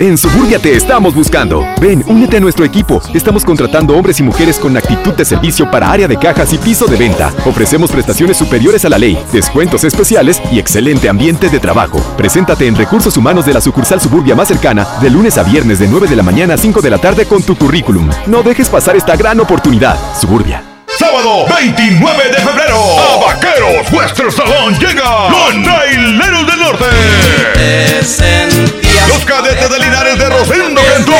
En 0.00 0.16
Suburbia 0.16 0.58
te 0.58 0.74
estamos 0.74 1.14
buscando. 1.14 1.62
Ven, 1.78 2.02
únete 2.06 2.38
a 2.38 2.40
nuestro 2.40 2.64
equipo. 2.64 3.02
Estamos 3.12 3.44
contratando 3.44 3.94
hombres 3.94 4.18
y 4.18 4.22
mujeres 4.22 4.58
con 4.58 4.74
actitud 4.74 5.12
de 5.12 5.26
servicio 5.26 5.70
para 5.70 5.92
área 5.92 6.08
de 6.08 6.16
cajas 6.16 6.54
y 6.54 6.58
piso 6.58 6.86
de 6.86 6.96
venta. 6.96 7.30
Ofrecemos 7.44 7.92
prestaciones 7.92 8.38
superiores 8.38 8.86
a 8.86 8.88
la 8.88 8.96
ley, 8.96 9.22
descuentos 9.30 9.84
especiales 9.84 10.40
y 10.50 10.58
excelente 10.58 11.10
ambiente 11.10 11.50
de 11.50 11.60
trabajo. 11.60 12.00
Preséntate 12.16 12.66
en 12.66 12.76
Recursos 12.76 13.14
Humanos 13.18 13.44
de 13.44 13.52
la 13.52 13.60
sucursal 13.60 14.00
Suburbia 14.00 14.34
más 14.34 14.48
cercana 14.48 14.88
de 15.02 15.10
lunes 15.10 15.36
a 15.36 15.42
viernes 15.42 15.78
de 15.78 15.86
9 15.86 16.08
de 16.08 16.16
la 16.16 16.22
mañana 16.22 16.54
a 16.54 16.56
5 16.56 16.80
de 16.80 16.88
la 16.88 16.96
tarde 16.96 17.26
con 17.26 17.42
tu 17.42 17.54
currículum. 17.54 18.08
No 18.26 18.42
dejes 18.42 18.70
pasar 18.70 18.96
esta 18.96 19.16
gran 19.16 19.38
oportunidad. 19.38 19.98
Suburbia. 20.18 20.64
Sábado 20.98 21.44
29 21.54 22.24
de 22.24 22.38
febrero, 22.38 22.80
a 22.98 23.26
Vaqueros 23.26 23.92
Western 23.92 24.32
Salón 24.32 24.78
llega 24.78 25.28
los 25.28 25.62
Traileros 25.62 26.46
del 26.46 26.58
Norte. 26.58 26.86
Los 29.20 29.26
cadetes 29.26 29.68
de 29.68 29.78
Linares 29.78 30.18
de 30.18 30.30
Rosendo 30.30 30.80
Cantú. 30.82 31.12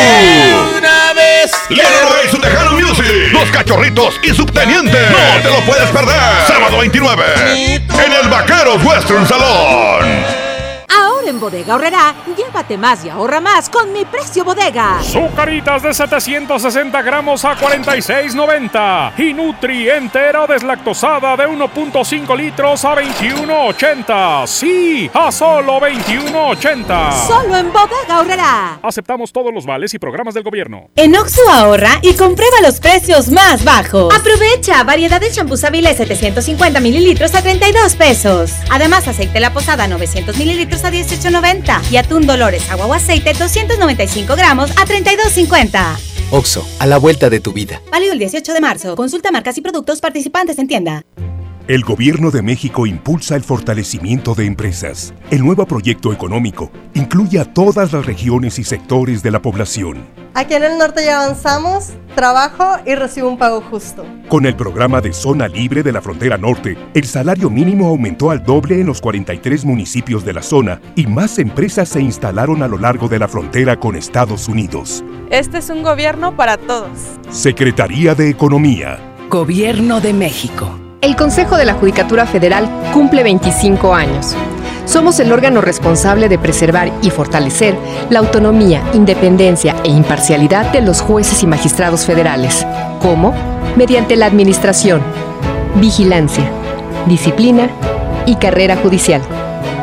Leonardo 1.68 2.24
y 2.24 2.30
su 2.30 2.38
Tejano 2.38 2.72
Music. 2.72 3.04
Los 3.32 3.50
cachorritos 3.50 4.18
y 4.22 4.30
subteniente. 4.30 4.98
No 5.10 5.42
te 5.42 5.50
lo 5.50 5.60
puedes 5.66 5.90
perder. 5.90 6.16
Sábado 6.46 6.78
29 6.78 7.24
en 7.66 8.12
el 8.12 8.28
Vaqueros 8.30 8.82
Western 8.82 9.26
Salón. 9.28 10.49
En 11.30 11.38
Bodega 11.38 11.76
Horrera, 11.76 12.12
llévate 12.36 12.76
más 12.76 13.04
y 13.04 13.08
ahorra 13.08 13.40
más 13.40 13.70
con 13.70 13.92
mi 13.92 14.04
precio 14.04 14.44
bodega. 14.44 14.98
Zucaritas 15.00 15.80
de 15.80 15.94
760 15.94 17.02
gramos 17.02 17.44
a 17.44 17.56
46.90 17.56 19.12
y 19.16 19.32
Nutri 19.32 19.88
entera 19.90 20.48
deslactosada 20.48 21.36
de 21.36 21.46
1.5 21.46 22.36
litros 22.36 22.84
a 22.84 22.96
21.80. 22.96 24.46
Sí, 24.48 25.08
a 25.14 25.30
solo 25.30 25.78
21.80. 25.78 27.28
Solo 27.28 27.56
en 27.56 27.72
Bodega 27.72 28.18
Horrera. 28.18 28.80
Aceptamos 28.82 29.30
todos 29.30 29.54
los 29.54 29.64
vales 29.64 29.94
y 29.94 30.00
programas 30.00 30.34
del 30.34 30.42
gobierno. 30.42 30.88
En 30.96 31.14
Oxxo 31.14 31.48
ahorra 31.48 32.00
y 32.02 32.14
comprueba 32.14 32.60
los 32.60 32.80
precios 32.80 33.28
más 33.28 33.62
bajos. 33.62 34.12
Aprovecha 34.12 34.82
variedad 34.82 35.20
de 35.20 35.30
champús 35.30 35.62
Avilés 35.62 35.96
750 35.96 36.80
mililitros 36.80 37.36
a 37.36 37.42
32 37.42 37.94
pesos. 37.94 38.50
Además, 38.68 39.06
aceite 39.06 39.38
La 39.38 39.52
Posada 39.52 39.86
900 39.86 40.36
mililitros 40.36 40.84
a 40.84 40.90
18.90 41.20 41.92
y 41.92 41.96
atún 41.98 42.26
Dolores 42.26 42.70
agua 42.70 42.86
o 42.86 42.94
aceite 42.94 43.34
295 43.34 44.34
gramos 44.36 44.70
a 44.70 44.86
32.50. 44.86 45.96
Oxo, 46.30 46.66
a 46.78 46.86
la 46.86 46.96
vuelta 46.98 47.28
de 47.28 47.40
tu 47.40 47.52
vida. 47.52 47.82
Válido 47.90 48.12
el 48.12 48.18
18 48.18 48.54
de 48.54 48.60
marzo. 48.60 48.96
Consulta 48.96 49.30
marcas 49.30 49.58
y 49.58 49.60
productos 49.60 50.00
participantes 50.00 50.58
en 50.58 50.68
tienda. 50.68 51.02
El 51.70 51.84
Gobierno 51.84 52.32
de 52.32 52.42
México 52.42 52.84
impulsa 52.84 53.36
el 53.36 53.44
fortalecimiento 53.44 54.34
de 54.34 54.44
empresas. 54.44 55.14
El 55.30 55.44
nuevo 55.44 55.66
proyecto 55.66 56.12
económico 56.12 56.72
incluye 56.94 57.38
a 57.38 57.44
todas 57.44 57.92
las 57.92 58.04
regiones 58.06 58.58
y 58.58 58.64
sectores 58.64 59.22
de 59.22 59.30
la 59.30 59.40
población. 59.40 60.04
Aquí 60.34 60.54
en 60.54 60.64
el 60.64 60.78
norte 60.78 61.04
ya 61.04 61.22
avanzamos, 61.22 61.90
trabajo 62.16 62.64
y 62.84 62.96
recibo 62.96 63.28
un 63.28 63.38
pago 63.38 63.60
justo. 63.60 64.04
Con 64.28 64.46
el 64.46 64.56
programa 64.56 65.00
de 65.00 65.12
Zona 65.12 65.46
Libre 65.46 65.84
de 65.84 65.92
la 65.92 66.02
Frontera 66.02 66.36
Norte, 66.36 66.76
el 66.92 67.04
salario 67.04 67.48
mínimo 67.48 67.86
aumentó 67.86 68.32
al 68.32 68.42
doble 68.42 68.80
en 68.80 68.86
los 68.86 69.00
43 69.00 69.64
municipios 69.64 70.24
de 70.24 70.32
la 70.32 70.42
zona 70.42 70.80
y 70.96 71.06
más 71.06 71.38
empresas 71.38 71.88
se 71.88 72.00
instalaron 72.00 72.64
a 72.64 72.66
lo 72.66 72.78
largo 72.78 73.06
de 73.06 73.20
la 73.20 73.28
frontera 73.28 73.78
con 73.78 73.94
Estados 73.94 74.48
Unidos. 74.48 75.04
Este 75.30 75.58
es 75.58 75.70
un 75.70 75.84
gobierno 75.84 76.34
para 76.34 76.56
todos. 76.56 76.98
Secretaría 77.30 78.16
de 78.16 78.28
Economía. 78.28 78.98
Gobierno 79.28 80.00
de 80.00 80.12
México. 80.12 80.89
El 81.00 81.16
Consejo 81.16 81.56
de 81.56 81.64
la 81.64 81.72
Judicatura 81.72 82.26
Federal 82.26 82.68
cumple 82.92 83.22
25 83.22 83.94
años. 83.94 84.36
Somos 84.84 85.18
el 85.18 85.32
órgano 85.32 85.62
responsable 85.62 86.28
de 86.28 86.38
preservar 86.38 86.92
y 87.00 87.08
fortalecer 87.08 87.74
la 88.10 88.18
autonomía, 88.18 88.82
independencia 88.92 89.74
e 89.82 89.88
imparcialidad 89.88 90.70
de 90.72 90.82
los 90.82 91.00
jueces 91.00 91.42
y 91.42 91.46
magistrados 91.46 92.04
federales. 92.04 92.66
¿Cómo? 93.00 93.32
Mediante 93.76 94.14
la 94.16 94.26
administración, 94.26 95.00
vigilancia, 95.76 96.50
disciplina 97.06 97.70
y 98.26 98.36
carrera 98.36 98.76
judicial 98.76 99.22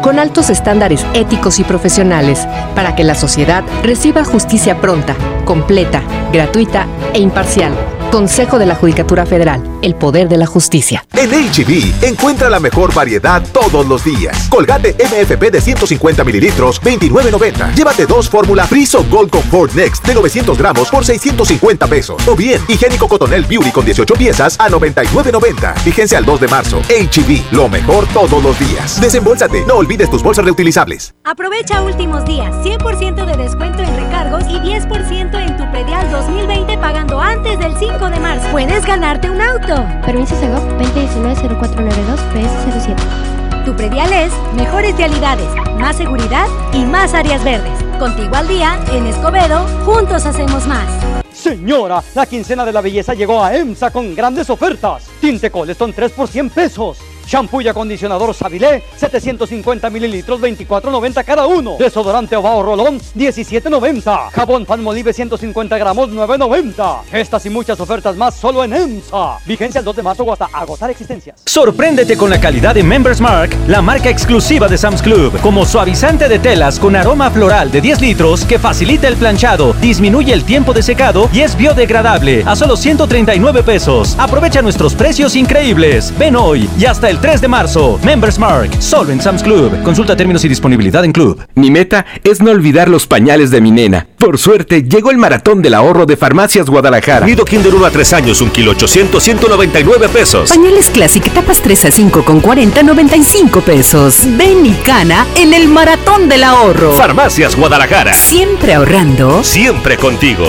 con 0.04 0.20
altos 0.20 0.52
estándares 0.52 1.04
éticos 1.16 1.60
y 1.60 1.64
profesionales 1.64 2.48
para 2.76 2.96
que 2.96 3.04
la 3.04 3.16
sociedad 3.16 3.64
reciba 3.84 4.24
justicia 4.24 4.80
pronta, 4.80 5.16
completa, 5.46 6.04
gratuita 6.32 6.86
e 7.14 7.20
imparcial. 7.20 7.74
Consejo 8.12 8.58
de 8.58 8.66
la 8.66 8.76
Judicatura 8.76 9.26
Federal, 9.26 9.62
el 9.82 9.96
poder 9.96 10.30
de 10.30 10.38
la 10.38 10.46
justicia. 10.46 11.06
En 11.14 11.30
HB, 11.30 12.06
encuentra 12.06 12.50
la 12.50 12.60
mejor 12.60 12.94
variedad 12.94 13.44
todos 13.52 13.86
los 13.86 14.04
días. 14.04 14.48
Colgate 14.50 14.96
MFP 14.96 15.52
de 15.52 15.62
150 15.62 16.24
mililitros, 16.24 16.82
29.90. 16.82 17.76
Llévate 17.76 18.06
dos 18.06 18.30
fórmula 18.30 18.66
Friso 18.66 19.06
Gold 19.10 19.30
Comfort 19.30 19.74
Next 19.74 20.06
de 20.06 20.14
900 20.14 20.58
gramos 20.58 20.90
por 20.90 21.04
650 21.04 21.88
pesos. 21.88 22.28
O 22.28 22.36
bien, 22.36 22.62
higiénico 22.68 23.08
Cotonel 23.08 23.44
Beauty 23.44 23.72
con 23.72 23.84
18 23.84 24.14
piezas 24.16 24.58
a 24.60 24.70
99.90. 24.70 25.84
Vigencia 25.84 26.18
al 26.18 26.26
2 26.26 26.40
de 26.40 26.48
marzo. 26.48 26.82
HB, 26.90 27.52
lo 27.52 27.68
mejor 27.68 28.08
todos 28.14 28.42
los 28.42 28.58
días. 28.58 29.02
Desembolsate, 29.02 29.66
no 29.66 29.76
olvides 29.76 30.10
tus 30.10 30.24
bolsas 30.24 30.46
reutilizables. 30.46 31.14
Aprovecha 31.26 31.82
últimos 31.82 32.24
días, 32.26 32.56
100% 32.64 33.26
de 33.26 33.38
descuento 33.44 33.84
en 33.84 33.96
recargos 33.96 34.44
y 34.48 34.60
10% 34.60 35.46
en 35.46 35.57
predial 35.78 36.10
2020 36.10 36.76
pagando 36.80 37.22
antes 37.22 37.60
del 37.60 37.78
5 37.78 38.10
de 38.10 38.20
marzo. 38.20 38.48
Puedes 38.52 38.84
ganarte 38.84 39.30
un 39.30 39.40
auto. 39.40 39.86
Permiso 40.04 40.36
Segov 40.40 40.68
2019-0492 40.80 42.18
PS07. 42.34 43.64
Tu 43.64 43.76
predial 43.76 44.12
es 44.12 44.34
mejores 44.56 44.98
vialidades, 44.98 45.46
más 45.78 45.96
seguridad 45.96 46.48
y 46.74 46.84
más 46.84 47.14
áreas 47.14 47.44
verdes. 47.44 47.80
Contigo 48.00 48.36
al 48.36 48.48
día, 48.48 48.80
en 48.92 49.06
Escobedo, 49.06 49.68
juntos 49.86 50.26
hacemos 50.26 50.66
más. 50.66 50.88
Señora, 51.32 52.02
la 52.16 52.26
quincena 52.26 52.66
de 52.66 52.74
la 52.74 52.82
belleza 52.82 53.14
llegó 53.14 53.44
a 53.44 53.56
EMSA 53.56 53.92
con 53.92 54.16
grandes 54.16 54.50
ofertas. 54.50 55.08
Tinte 55.22 55.52
Coleston 55.52 55.94
3 55.94 56.12
por 56.12 56.28
100 56.28 56.50
pesos. 56.50 56.98
Shampoo 57.28 57.60
y 57.60 57.68
acondicionador 57.68 58.34
Sabilé, 58.34 58.84
750 58.96 59.90
mililitros, 59.90 60.40
24.90 60.40 61.26
cada 61.26 61.46
uno. 61.46 61.76
Desodorante 61.78 62.38
Ovao 62.38 62.64
Rolón, 62.64 63.00
17.90. 63.00 64.32
Jabón 64.32 64.66
Palmolive, 64.66 65.12
150 65.12 65.78
gramos, 65.78 66.10
9.90. 66.10 67.02
Estas 67.12 67.46
y 67.46 67.50
muchas 67.50 67.80
ofertas 67.82 68.16
más 68.16 68.36
solo 68.36 68.64
en 68.64 68.74
EMSA. 68.74 69.40
Vigencia 69.46 69.80
el 69.80 69.86
2 69.86 69.96
de 69.98 70.04
marzo 70.04 70.24
o 70.24 70.32
hasta 70.32 70.46
agotar 70.54 70.90
existencias. 70.90 71.42
Sorpréndete 71.46 72.16
con 72.16 72.30
la 72.30 72.40
calidad 72.40 72.74
de 72.74 72.84
Members 72.84 73.20
Mark, 73.20 73.54
la 73.68 73.82
marca 73.82 74.10
exclusiva 74.10 74.70
de 74.70 74.78
Sam's 74.78 75.02
Club, 75.02 75.38
como 75.42 75.66
suavizante 75.66 76.30
de 76.30 76.40
telas 76.40 76.80
con 76.80 76.96
aroma 76.96 77.30
floral 77.30 77.72
de 77.72 77.82
10 77.82 78.02
litros 78.02 78.46
que 78.46 78.58
facilita 78.58 79.10
el 79.10 79.18
planchado, 79.18 79.74
disminuye 79.82 80.32
el 80.32 80.46
tiempo 80.46 80.74
de 80.74 80.82
secado 80.82 81.30
y 81.34 81.42
es 81.42 81.58
biodegradable 81.58 82.44
a 82.46 82.56
solo 82.56 82.78
139 82.78 83.64
pesos. 83.64 84.16
Aprovecha 84.18 84.62
nuestros 84.62 84.96
precios 84.96 85.36
increíbles. 85.36 86.14
Ven 86.18 86.38
hoy 86.38 86.70
y 86.78 86.86
hasta 86.86 87.10
el 87.10 87.17
3 87.20 87.42
de 87.42 87.48
marzo. 87.48 88.00
Members 88.04 88.40
Mark, 88.40 88.70
solo 88.80 89.12
en 89.12 89.22
Sam's 89.22 89.44
Club. 89.44 89.82
Consulta 89.84 90.16
términos 90.16 90.44
y 90.46 90.48
disponibilidad 90.48 91.04
en 91.04 91.12
Club. 91.12 91.46
Mi 91.56 91.72
meta 91.72 92.06
es 92.24 92.42
no 92.42 92.52
olvidar 92.52 92.90
los 92.90 93.08
pañales 93.08 93.52
de 93.52 93.62
mi 93.62 93.72
nena. 93.72 94.08
Por 94.18 94.38
suerte, 94.38 94.84
llegó 94.84 95.12
el 95.12 95.18
maratón 95.18 95.62
del 95.62 95.74
ahorro 95.74 96.06
de 96.06 96.18
Farmacias 96.18 96.70
Guadalajara. 96.70 97.26
Nido 97.26 97.46
Kinder 97.46 97.74
1 97.74 97.86
a 97.86 97.92
3 97.92 98.14
años, 98.14 98.42
un 98.42 98.50
kilo 98.50 98.72
800, 98.72 99.24
199 99.24 100.10
pesos. 100.10 100.50
Pañales 100.50 100.90
Classic, 100.90 101.24
tapas 101.34 101.62
3 101.62 101.86
a 101.86 101.92
5 101.92 102.24
con 102.24 102.40
40, 102.40 102.84
95 102.84 103.62
pesos. 103.62 104.20
Ven 104.38 104.66
y 104.66 104.74
cana 104.84 105.26
en 105.36 105.54
el 105.54 105.68
maratón 105.68 106.30
del 106.30 106.44
ahorro. 106.44 106.94
Farmacias 106.94 107.56
Guadalajara. 107.56 108.14
Siempre 108.14 108.74
ahorrando. 108.74 109.44
Siempre 109.44 109.98
contigo. 109.98 110.46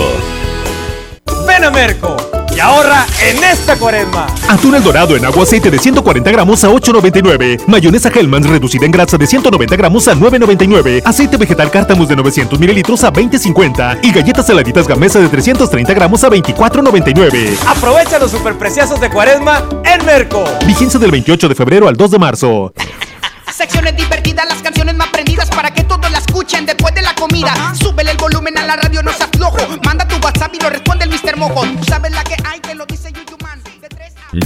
Ven 1.47 1.63
a 1.63 1.71
Merco 1.71 2.38
y 2.59 2.61
ahorra 2.61 3.05
en 3.21 3.41
esta 3.41 3.77
cuaresma. 3.77 4.27
Atún 4.49 4.75
el 4.75 4.83
dorado 4.83 5.15
en 5.15 5.23
agua 5.23 5.43
aceite 5.43 5.71
de 5.71 5.79
140 5.79 6.29
gramos 6.29 6.61
a 6.65 6.69
8.99. 6.69 7.65
Mayonesa 7.67 8.09
Hellmann's 8.13 8.49
reducida 8.49 8.85
en 8.85 8.91
grasa 8.91 9.17
de 9.17 9.25
190 9.25 9.77
gramos 9.77 10.09
a 10.09 10.13
9.99. 10.13 11.01
Aceite 11.05 11.37
vegetal 11.37 11.71
Cártamus 11.71 12.09
de 12.09 12.17
900 12.17 12.59
mililitros 12.59 13.05
a 13.05 13.13
20.50. 13.13 13.99
Y 14.03 14.11
galletas 14.11 14.47
saladitas 14.47 14.89
Gamesa 14.89 15.19
de 15.19 15.29
330 15.29 15.93
gramos 15.93 16.21
a 16.25 16.29
24.99. 16.29 17.59
Aprovecha 17.65 18.19
los 18.19 18.31
superpreciosos 18.31 18.99
de 18.99 19.09
cuaresma 19.09 19.63
en 19.85 20.05
Merco. 20.05 20.43
Vigencia 20.67 20.99
del 20.99 21.11
28 21.11 21.47
de 21.47 21.55
febrero 21.55 21.87
al 21.87 21.95
2 21.95 22.11
de 22.11 22.19
marzo. 22.19 22.73
Secciones 23.53 23.95
divertidas, 23.95 24.45
las 24.49 24.61
canciones 24.61 24.95
más 24.95 25.07
escuchen 26.49 26.65
después 26.65 26.93
de 26.95 27.01
la 27.01 27.13
comida. 27.13 27.53
Súbele 27.75 28.11
el 28.11 28.17
volumen 28.17 28.57
a 28.57 28.65
la 28.65 28.75
radio, 28.75 29.03
no 29.03 29.13
se 29.13 29.23
aflojo. 29.23 29.57
Manda 29.85 30.07
tu 30.07 30.15
WhatsApp 30.17 30.53
y 30.53 30.59
lo 30.59 30.69
responde 30.69 31.05
el 31.05 31.11
Mr. 31.11 31.37
Mojo. 31.37 31.61
Tú 31.61 31.83
sabes 31.85 32.11
la 32.11 32.23
que 32.23 32.35
hay, 32.45 32.59
que 32.59 32.75
lo 32.75 32.85
dice 32.85 33.11
Yuyuman. 33.11 33.61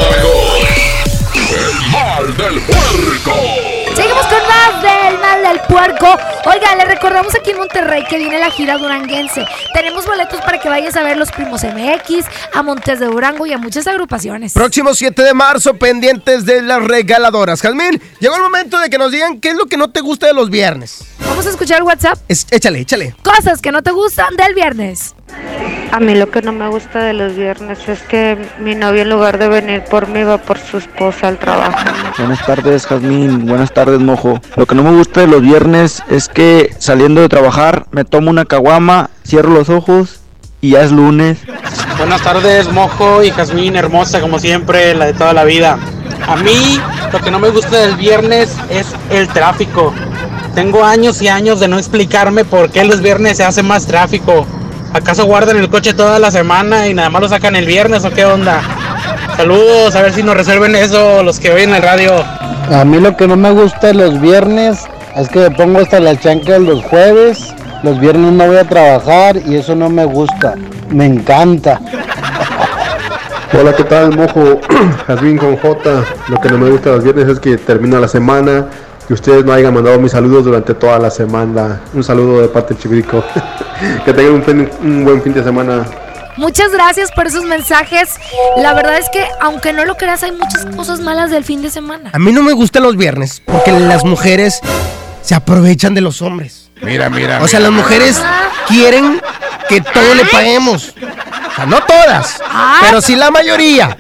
El 1.55 1.91
mal 1.91 2.37
del 2.37 2.61
puerco. 2.63 3.84
Seguimos 3.95 4.27
con 4.27 4.39
más 4.49 4.83
del 4.83 5.19
mal 5.21 5.43
del 5.43 5.61
puerco. 5.69 6.07
Oiga, 6.47 6.75
le 6.77 6.85
recordamos 6.85 7.35
aquí 7.35 7.51
en 7.51 7.59
Monterrey 7.59 8.05
que 8.09 8.19
viene 8.19 8.39
la 8.39 8.51
gira 8.51 8.77
duranguense. 8.77 9.45
Tenemos 9.73 10.05
boletos 10.07 10.41
para 10.41 10.59
que 10.61 10.69
vayas 10.69 10.97
a 10.97 11.03
ver 11.03 11.17
los 11.17 11.31
Primos 11.31 11.63
MX, 11.63 12.27
a 12.53 12.63
Montes 12.63 12.99
de 13.01 13.07
Durango 13.07 13.47
y 13.47 13.53
a 13.53 13.59
muchas 13.59 13.87
agrupaciones. 13.87 14.53
Próximo 14.53 14.95
7 14.95 15.23
de 15.23 15.33
marzo, 15.35 15.75
pendientes 15.75 16.45
de 16.45 16.63
las 16.63 16.83
regaladoras. 16.83 17.63
Jazmín, 17.63 18.01
llegó 18.21 18.35
el 18.37 18.43
momento 18.43 18.79
de 18.79 18.91
que 18.91 18.99
nos 18.99 19.13
digan 19.13 19.41
qué 19.41 19.51
es 19.51 19.55
lo 19.55 19.67
que 19.67 19.77
no 19.77 19.91
te 19.91 20.01
gusta 20.01 20.27
de 20.27 20.35
los 20.35 20.51
viernes. 20.51 21.05
Vamos 21.21 21.47
a 21.47 21.51
escuchar 21.51 21.79
el 21.79 21.85
WhatsApp. 21.85 22.19
Es- 22.29 22.47
échale, 22.51 22.81
échale. 22.81 23.15
Cosas 23.23 23.61
que 23.63 23.71
no 23.73 23.83
te 23.83 23.93
gustan 23.93 24.37
del 24.37 24.55
viernes. 24.55 25.15
A 25.93 26.01
mí 26.01 26.17
lo 26.17 26.29
que 26.29 26.43
no 26.43 26.53
me 26.53 26.67
gusta 26.69 27.05
de 27.05 27.13
los 27.13 27.37
viernes 27.37 27.89
es 27.89 28.03
que 28.03 28.37
mi 28.59 28.75
novio 28.75 29.03
en 29.03 29.11
lugar 29.11 29.39
de 29.39 29.47
venir 29.47 29.85
por 29.85 30.09
mí 30.09 30.25
va 30.25 30.39
por 30.39 30.59
su 30.59 30.79
esposa 30.79 31.29
al 31.29 31.39
trabajo. 31.39 31.79
Buenas 32.19 32.45
tardes, 32.45 32.85
Jazmín. 32.87 33.47
Buenas 33.47 33.73
tardes, 33.73 34.01
Mojo. 34.01 34.41
Lo 34.57 34.67
que 34.67 34.75
no 34.75 34.83
me 34.83 34.91
gusta 34.91 35.21
de 35.21 35.29
los 35.29 35.43
viernes 35.43 36.03
es 36.11 36.29
que 36.29 36.75
saliendo 36.79 37.21
de 37.21 37.29
trabajar 37.29 37.87
me 37.93 38.05
tomo 38.05 38.31
una 38.31 38.45
caguama, 38.45 39.11
cierro 39.25 39.51
los 39.51 39.69
ojos 39.69 40.21
y 40.61 40.71
ya 40.71 40.83
es 40.83 40.91
lunes. 40.91 41.39
Buenas 41.97 42.23
tardes, 42.23 42.73
Mojo 42.73 43.23
y 43.23 43.31
Jazmín, 43.31 43.77
hermosa 43.77 44.21
como 44.21 44.41
siempre, 44.41 44.95
la 44.97 45.07
de 45.07 45.13
toda 45.13 45.33
la 45.33 45.45
vida. 45.45 45.79
A 46.27 46.35
mí 46.37 46.81
lo 47.13 47.21
que 47.21 47.31
no 47.31 47.39
me 47.39 47.51
gusta 47.51 47.79
del 47.79 47.95
viernes 47.95 48.57
es 48.69 48.87
el 49.11 49.29
tráfico. 49.29 49.95
Tengo 50.57 50.85
años 50.85 51.23
y 51.23 51.29
años 51.29 51.61
de 51.61 51.69
no 51.69 51.79
explicarme 51.79 52.45
por 52.45 52.71
qué 52.71 52.85
los 52.85 53.01
viernes 53.01 53.37
se 53.37 53.45
hace 53.45 53.63
más 53.63 53.87
tráfico. 53.87 54.45
¿Acaso 54.95 55.25
guardan 55.27 55.57
el 55.57 55.69
coche 55.69 55.93
toda 55.93 56.21
la 56.21 56.31
semana 56.31 56.87
y 56.87 56.95
nada 56.95 57.11
más 57.11 57.21
lo 57.21 57.29
sacan 57.29 57.57
el 57.57 57.67
viernes 57.67 58.05
o 58.05 58.11
qué 58.13 58.25
onda? 58.25 58.63
Saludos, 59.37 59.97
a 59.97 60.03
ver 60.03 60.13
si 60.13 60.23
nos 60.23 60.37
resuelven 60.37 60.77
eso 60.77 61.25
los 61.25 61.41
que 61.41 61.51
oyen 61.51 61.75
el 61.75 61.83
radio. 61.83 62.13
A 62.71 62.85
mí 62.85 63.01
lo 63.01 63.17
que 63.17 63.27
no 63.27 63.37
me 63.37 63.51
gusta 63.51 63.89
de 63.89 63.95
los 63.95 64.21
viernes 64.21 64.87
es 65.17 65.29
que 65.29 65.41
me 65.41 65.51
pongo 65.51 65.81
hasta 65.81 65.99
la 65.99 66.17
chancla 66.17 66.61
los 66.61 66.81
jueves. 66.85 67.53
Los 67.83 67.99
viernes 67.99 68.33
no 68.35 68.47
voy 68.47 68.57
a 68.57 68.69
trabajar 68.69 69.37
y 69.45 69.57
eso 69.57 69.75
no 69.75 69.91
me 69.91 70.05
gusta. 70.05 70.55
Me 70.91 71.07
encanta. 71.07 71.81
Hola, 73.53 73.75
¿qué 73.75 73.83
tal, 73.83 74.17
mojo? 74.17 74.61
Jazmín 75.09 75.39
con 75.39 75.57
J. 75.57 76.05
Lo 76.29 76.41
que 76.41 76.49
no 76.51 76.59
me 76.59 76.71
gusta 76.71 76.91
los 76.91 77.03
viernes 77.03 77.29
es 77.29 77.41
que 77.41 77.57
termina 77.57 77.99
la 77.99 78.07
semana 78.07 78.67
y 79.09 79.13
ustedes 79.13 79.45
no 79.45 79.53
hayan 79.53 79.75
mandado 79.75 79.99
mis 79.99 80.13
saludos 80.13 80.45
durante 80.45 80.75
toda 80.75 80.99
la 80.99 81.11
semana. 81.11 81.81
Un 81.93 82.03
saludo 82.05 82.41
de 82.41 82.49
parte 82.49 82.75
de 82.75 82.81
Chibrico. 82.81 83.25
que 84.05 84.13
tengan 84.13 84.35
un, 84.35 84.43
fin- 84.43 84.71
un 84.83 85.05
buen 85.05 85.23
fin 85.23 85.33
de 85.35 85.43
semana. 85.45 85.85
Muchas 86.37 86.73
gracias 86.73 87.13
por 87.13 87.27
esos 87.27 87.45
mensajes. 87.45 88.09
La 88.57 88.75
verdad 88.75 88.99
es 88.99 89.09
que, 89.11 89.25
aunque 89.41 89.73
no 89.73 89.85
lo 89.85 89.97
creas, 89.97 90.23
hay 90.25 90.33
muchas 90.33 90.67
cosas 90.75 91.01
malas 91.01 91.31
del 91.31 91.45
fin 91.45 91.63
de 91.63 91.71
semana. 91.71 92.11
A 92.13 92.19
mí 92.19 92.33
no 92.33 92.43
me 92.43 92.53
gustan 92.53 92.83
los 92.83 92.97
viernes 92.97 93.41
porque 93.45 93.71
las 93.73 94.05
mujeres 94.05 94.61
se 95.23 95.35
aprovechan 95.35 95.95
de 95.95 96.01
los 96.01 96.23
hombres. 96.23 96.71
Mira, 96.83 97.09
mira. 97.09 97.41
O 97.43 97.47
sea, 97.49 97.61
las 97.61 97.71
mujeres 97.71 98.21
quieren 98.67 99.21
que 99.69 99.81
todo 99.81 100.15
le 100.15 100.25
paguemos. 100.27 100.89
O 101.53 101.55
sea, 101.55 101.67
no 101.67 101.79
todas, 101.85 102.43
pero 102.81 103.01
sí 103.01 103.15
la 103.15 103.31
mayoría. 103.31 103.97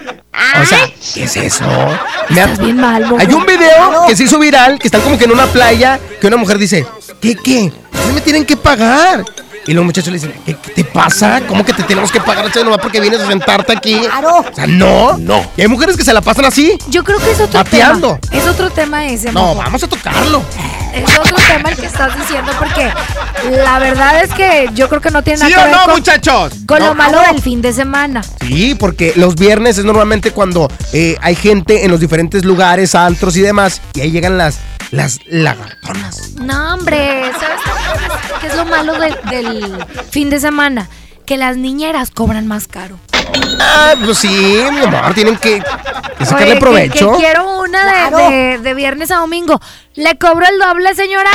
O 0.62 0.66
sea, 0.66 0.78
¿qué 1.14 1.24
es 1.24 1.36
eso? 1.36 1.64
Me 2.30 2.40
ha- 2.40 2.46
bien 2.46 2.76
mal, 2.76 3.04
Hay 3.18 3.32
un 3.32 3.46
video 3.46 4.06
que 4.08 4.16
se 4.16 4.24
hizo 4.24 4.38
viral, 4.38 4.78
que 4.78 4.88
están 4.88 5.00
como 5.02 5.16
que 5.16 5.24
en 5.24 5.32
una 5.32 5.46
playa, 5.46 5.98
que 6.20 6.26
una 6.26 6.36
mujer 6.36 6.58
dice, 6.58 6.86
¿qué, 7.20 7.36
qué? 7.36 7.72
Ustedes 7.92 8.14
me 8.14 8.20
tienen 8.20 8.44
que 8.44 8.56
pagar. 8.56 9.24
Y 9.66 9.72
los 9.72 9.84
muchachos 9.84 10.08
le 10.12 10.18
dicen, 10.18 10.34
¿qué, 10.44 10.56
qué 10.56 10.70
te 10.72 10.84
pasa? 10.84 11.40
¿Cómo 11.46 11.64
que 11.64 11.72
te 11.72 11.82
tenemos 11.84 12.12
que 12.12 12.20
pagar? 12.20 12.46
Eso 12.46 12.62
nomás 12.64 12.80
porque 12.80 13.00
vienes 13.00 13.20
a 13.20 13.26
sentarte 13.26 13.72
aquí. 13.76 13.94
O 13.96 14.44
sea, 14.54 14.66
no. 14.66 15.16
No. 15.18 15.44
Y 15.56 15.62
hay 15.62 15.68
mujeres 15.68 15.96
que 15.96 16.04
se 16.04 16.12
la 16.12 16.20
pasan 16.20 16.44
así. 16.44 16.76
Yo 16.88 17.02
creo 17.04 17.18
que 17.18 17.30
es 17.32 17.40
otro 17.40 17.58
Bateando. 17.64 18.18
tema. 18.20 18.42
Es 18.42 18.48
otro 18.48 18.70
tema 18.70 19.06
ese. 19.06 19.32
No, 19.32 19.54
vamos 19.54 19.82
a 19.82 19.88
tocarlo. 19.88 20.42
es 20.92 21.18
otro 21.18 21.36
tema 21.36 21.70
el 21.70 21.76
que 21.76 21.86
estás 21.86 22.16
diciendo 22.18 22.52
porque 22.58 22.92
la 23.64 23.78
verdad 23.78 24.22
es 24.22 24.32
que 24.34 24.68
yo 24.74 24.88
creo 24.88 25.00
que 25.00 25.10
no 25.10 25.22
tiene 25.22 25.40
nada 25.40 25.48
¿Sí 25.48 25.54
que 25.54 25.60
o 25.60 25.64
ver 25.64 25.74
no, 25.74 25.82
con, 25.84 25.94
muchachos? 25.94 26.52
con 26.66 26.78
No, 26.80 26.86
lo 26.88 26.94
malo 26.94 27.22
no. 27.22 27.32
del 27.32 27.40
fin 27.42 27.62
de 27.62 27.72
semana. 27.72 28.22
Sí, 28.40 28.74
porque 28.74 29.12
los 29.16 29.34
viernes 29.34 29.78
es 29.78 29.84
normalmente 29.84 30.30
cuando 30.30 30.70
eh, 30.92 31.16
hay 31.22 31.34
gente 31.36 31.84
en 31.84 31.90
los 31.90 32.00
diferentes 32.00 32.44
lugares, 32.44 32.94
antros 32.94 33.36
y 33.36 33.40
demás, 33.40 33.80
y 33.94 34.00
ahí 34.02 34.10
llegan 34.10 34.36
las, 34.38 34.58
las 34.90 35.18
lagartonas. 35.26 36.32
No, 36.40 36.74
hombre, 36.74 37.22
¿sabes 37.32 37.58
qué 37.64 37.70
es- 37.70 38.40
qué 38.40 38.46
es 38.48 38.56
lo 38.56 38.64
malo 38.66 38.92
del, 38.98 39.16
del 39.30 39.53
fin 40.10 40.30
de 40.30 40.40
semana? 40.40 40.88
Que 41.26 41.36
las 41.36 41.56
niñeras 41.56 42.10
cobran 42.10 42.46
más 42.46 42.68
caro. 42.68 42.98
Ah, 43.60 43.94
pues 44.04 44.18
sí, 44.18 44.28
mi 44.72 44.80
amor, 44.80 45.14
tienen 45.14 45.36
que, 45.36 45.62
que 46.18 46.24
sacarle 46.26 46.52
Oye, 46.52 46.60
provecho. 46.60 47.12
Que, 47.12 47.18
quiero 47.18 47.58
una 47.60 47.84
de, 47.84 47.92
Claro. 48.08 48.18
de- 48.30 48.58
de 48.58 48.74
viernes 48.74 49.10
a 49.10 49.16
domingo. 49.16 49.60
¿Le 49.94 50.16
cobro 50.18 50.46
el 50.46 50.58
doble, 50.58 50.94
señora? 50.94 51.30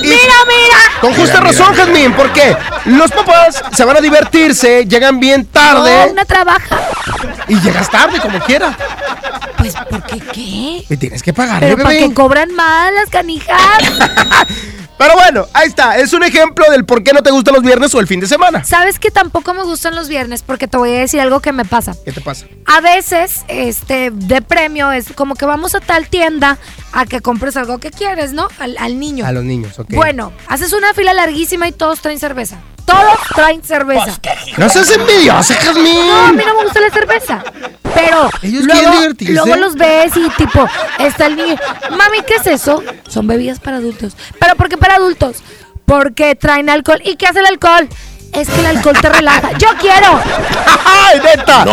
¡Mira, 0.00 0.34
mira! 0.46 0.78
Con 1.00 1.14
justa 1.14 1.40
razón, 1.40 1.74
Jazmín, 1.74 2.12
porque 2.14 2.56
los 2.86 3.10
papás 3.10 3.62
se 3.72 3.84
van 3.84 3.96
a 3.96 4.00
divertirse, 4.00 4.86
llegan 4.86 5.20
bien 5.20 5.46
tarde 5.46 6.06
No, 6.06 6.12
una 6.12 6.24
trabaja. 6.24 6.80
y 7.48 7.60
llegas 7.60 7.90
tarde 7.90 8.18
como 8.20 8.38
quiera. 8.40 8.76
Pues, 9.58 9.74
¿por 9.90 10.02
qué 10.04 10.18
qué? 10.20 10.84
Y 10.88 10.96
tienes 10.98 11.22
que 11.22 11.32
pagarle, 11.32 11.68
Pero 11.68 11.76
para 11.78 11.88
bebé. 11.90 12.08
que 12.08 12.14
cobran 12.14 12.52
más 12.54 12.92
las 12.92 13.08
canijas. 13.10 13.58
Pero 14.98 15.14
bueno, 15.14 15.46
ahí 15.52 15.66
está. 15.66 15.96
Es 15.98 16.12
un 16.12 16.22
ejemplo 16.22 16.64
del 16.70 16.84
por 16.84 17.02
qué 17.02 17.12
no 17.12 17.22
te 17.24 17.30
gustan 17.32 17.54
los 17.54 17.62
viernes 17.64 17.92
o 17.92 17.98
el 17.98 18.06
fin 18.06 18.20
de 18.20 18.28
semana. 18.28 18.62
¿Sabes 18.64 19.00
que 19.00 19.10
tampoco 19.10 19.52
me 19.52 19.64
gustan 19.64 19.96
los 19.96 20.08
viernes? 20.08 20.42
Porque 20.46 20.68
te 20.68 20.76
voy 20.76 20.90
a 20.90 21.01
decir 21.02 21.20
algo 21.20 21.40
que 21.40 21.52
me 21.52 21.64
pasa. 21.64 21.94
¿Qué 22.04 22.12
te 22.12 22.20
pasa? 22.20 22.46
A 22.66 22.80
veces, 22.80 23.44
este, 23.48 24.10
de 24.10 24.42
premio 24.42 24.90
es 24.92 25.12
como 25.14 25.34
que 25.34 25.44
vamos 25.44 25.74
a 25.74 25.80
tal 25.80 26.08
tienda 26.08 26.58
a 26.92 27.06
que 27.06 27.20
compres 27.20 27.56
algo 27.56 27.78
que 27.78 27.90
quieres, 27.90 28.32
¿no? 28.32 28.48
Al, 28.58 28.76
al 28.78 28.98
niño. 28.98 29.26
A 29.26 29.32
los 29.32 29.44
niños, 29.44 29.78
ok. 29.78 29.90
Bueno, 29.94 30.32
haces 30.48 30.72
una 30.72 30.92
fila 30.94 31.12
larguísima 31.14 31.68
y 31.68 31.72
todos 31.72 32.00
traen 32.00 32.18
cerveza. 32.18 32.58
Todos 32.84 33.16
traen 33.36 33.62
cerveza. 33.62 34.18
No 34.58 34.68
seas 34.68 34.90
envidiosa, 34.90 35.54
Jazmín. 35.54 36.06
No, 36.06 36.26
a 36.26 36.32
mí 36.32 36.42
no 36.44 36.56
me 36.56 36.64
gusta 36.64 36.80
la 36.80 36.90
cerveza. 36.90 37.44
Pero 37.94 38.28
Ellos 38.42 38.64
luego, 38.64 38.80
quieren 38.80 38.98
divertirse. 39.00 39.32
luego 39.34 39.56
los 39.56 39.74
ves 39.76 40.16
y 40.16 40.28
tipo, 40.30 40.66
está 40.98 41.26
el 41.26 41.36
niño. 41.36 41.54
Mami, 41.90 42.22
¿qué 42.26 42.34
es 42.36 42.46
eso? 42.48 42.82
Son 43.08 43.26
bebidas 43.28 43.60
para 43.60 43.76
adultos. 43.76 44.16
¿Pero 44.40 44.56
por 44.56 44.68
qué 44.68 44.76
para 44.76 44.96
adultos? 44.96 45.36
Porque 45.86 46.34
traen 46.34 46.68
alcohol. 46.70 47.00
¿Y 47.04 47.14
qué 47.16 47.26
hace 47.26 47.38
el 47.38 47.46
alcohol? 47.46 47.88
Es 48.32 48.48
que 48.48 48.60
el 48.60 48.66
alcohol 48.66 48.96
te 49.00 49.08
relaja. 49.08 49.52
¡Yo 49.58 49.68
quiero! 49.78 50.18
¡Ay, 50.86 51.20
neta! 51.22 51.64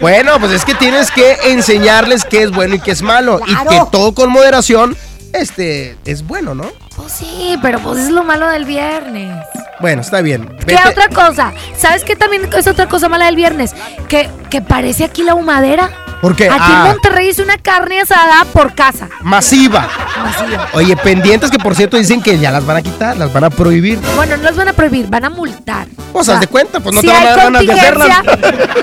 Bueno, 0.00 0.38
pues 0.40 0.52
es 0.52 0.64
que 0.64 0.74
tienes 0.74 1.10
que 1.10 1.36
enseñarles 1.44 2.24
qué 2.24 2.42
es 2.42 2.50
bueno 2.50 2.74
y 2.74 2.80
qué 2.80 2.90
es 2.90 3.02
malo. 3.02 3.40
Y 3.46 3.54
que 3.68 3.80
todo 3.92 4.12
con 4.14 4.30
moderación, 4.30 4.96
este, 5.32 5.96
es 6.04 6.26
bueno, 6.26 6.54
¿no? 6.54 6.66
Pues 6.96 7.12
sí, 7.12 7.56
pero 7.62 7.78
pues 7.78 8.00
es 8.00 8.10
lo 8.10 8.24
malo 8.24 8.48
del 8.48 8.64
viernes. 8.64 9.36
Bueno, 9.80 10.02
está 10.02 10.20
bien. 10.20 10.56
¿Qué 10.66 10.76
otra 10.88 11.08
cosa? 11.08 11.52
¿Sabes 11.76 12.02
qué 12.02 12.16
también 12.16 12.50
es 12.52 12.66
otra 12.66 12.88
cosa 12.88 13.08
mala 13.08 13.26
del 13.26 13.36
viernes? 13.36 13.72
Que, 14.08 14.28
que 14.50 14.60
parece 14.60 15.04
aquí 15.04 15.22
la 15.22 15.34
humadera. 15.36 15.88
¿Por 16.20 16.34
qué? 16.34 16.46
Aquí 16.50 16.58
Ah. 16.60 16.82
en 16.86 16.92
Monterrey 16.94 17.28
es 17.28 17.38
una 17.38 17.58
carne 17.58 18.00
asada 18.00 18.44
por 18.52 18.74
casa. 18.74 19.08
Masiva. 19.20 19.88
Oye, 20.72 20.96
pendientes 20.96 21.50
que 21.50 21.58
por 21.58 21.74
cierto 21.74 21.96
dicen 21.96 22.22
que 22.22 22.38
ya 22.38 22.50
las 22.50 22.64
van 22.64 22.76
a 22.78 22.82
quitar, 22.82 23.16
las 23.16 23.32
van 23.32 23.44
a 23.44 23.50
prohibir. 23.50 23.98
Bueno, 24.16 24.36
no 24.36 24.42
las 24.44 24.56
van 24.56 24.68
a 24.68 24.72
prohibir, 24.72 25.06
van 25.08 25.24
a 25.24 25.30
multar. 25.30 25.86
Pues 26.12 26.28
haz 26.28 26.40
de 26.40 26.46
cuenta, 26.46 26.80
pues 26.80 26.94
no 26.94 27.00
si 27.00 27.06
te 27.06 27.12
van 27.12 27.22
a 27.22 27.30
dar 27.30 27.38
ganas 27.44 27.66
de 27.66 27.72
hacerlas. 27.72 28.22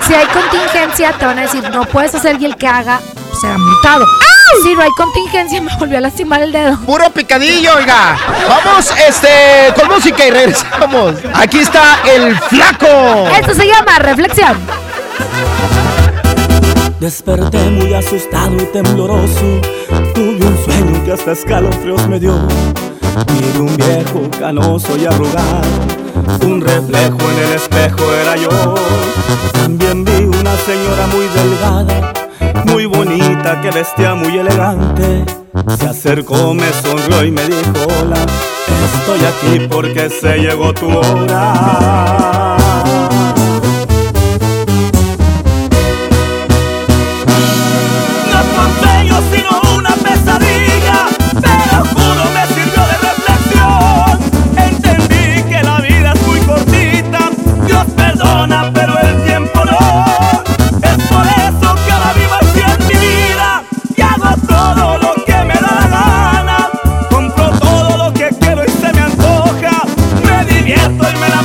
Si 0.06 0.14
hay 0.14 0.26
contingencia, 0.26 1.12
te 1.18 1.26
van 1.26 1.38
a 1.38 1.42
decir, 1.42 1.68
no 1.70 1.84
puedes 1.84 2.14
hacer 2.14 2.40
y 2.40 2.44
el 2.44 2.56
que 2.56 2.66
haga 2.66 3.00
será 3.40 3.58
multado. 3.58 4.06
Si 4.62 4.74
no 4.74 4.82
hay 4.82 4.90
contingencia, 4.96 5.60
me 5.60 5.76
volvió 5.76 5.98
a 5.98 6.00
lastimar 6.00 6.42
el 6.42 6.52
dedo. 6.52 6.78
Puro 6.80 7.10
picadillo, 7.10 7.74
oiga. 7.76 8.16
Vamos, 8.48 8.92
este, 9.06 9.74
con 9.78 9.88
música 9.88 10.26
y 10.26 10.30
regresamos. 10.30 11.16
Aquí 11.34 11.58
está 11.58 11.98
el 12.14 12.36
flaco. 12.38 13.28
Esto 13.38 13.54
se 13.54 13.66
llama 13.66 13.98
reflexión. 13.98 14.56
Desperté 17.00 17.58
muy 17.70 17.92
asustado 17.92 18.56
y 18.56 18.64
tembloroso. 18.72 19.60
Tuve 20.14 20.46
un 20.46 20.64
sueño 20.64 20.95
que 21.06 21.12
hasta 21.12 21.32
escalofríos 21.32 22.08
me 22.08 22.18
dio. 22.18 22.34
Miré 23.32 23.60
un 23.60 23.76
viejo 23.76 24.28
canoso 24.40 24.96
y 24.96 25.06
arrugado. 25.06 25.62
Un 26.44 26.60
reflejo 26.60 27.18
en 27.30 27.38
el 27.46 27.52
espejo 27.54 28.12
era 28.22 28.34
yo. 28.34 28.74
También 29.52 30.04
vi 30.04 30.24
una 30.24 30.56
señora 30.56 31.06
muy 31.06 31.26
delgada, 31.28 32.12
muy 32.64 32.86
bonita, 32.86 33.60
que 33.60 33.70
vestía 33.70 34.16
muy 34.16 34.36
elegante. 34.36 35.24
Se 35.78 35.86
acercó, 35.86 36.52
me 36.54 36.72
sonrió 36.72 37.24
y 37.24 37.30
me 37.30 37.46
dijo: 37.46 37.70
Hola, 38.00 38.26
estoy 38.98 39.20
aquí 39.24 39.68
porque 39.68 40.10
se 40.10 40.38
llegó 40.38 40.74
tu 40.74 40.88
hora. 40.88 42.65
Me 70.86 70.92
divierto 70.92 71.10
y 71.10 71.20
me 71.20 71.35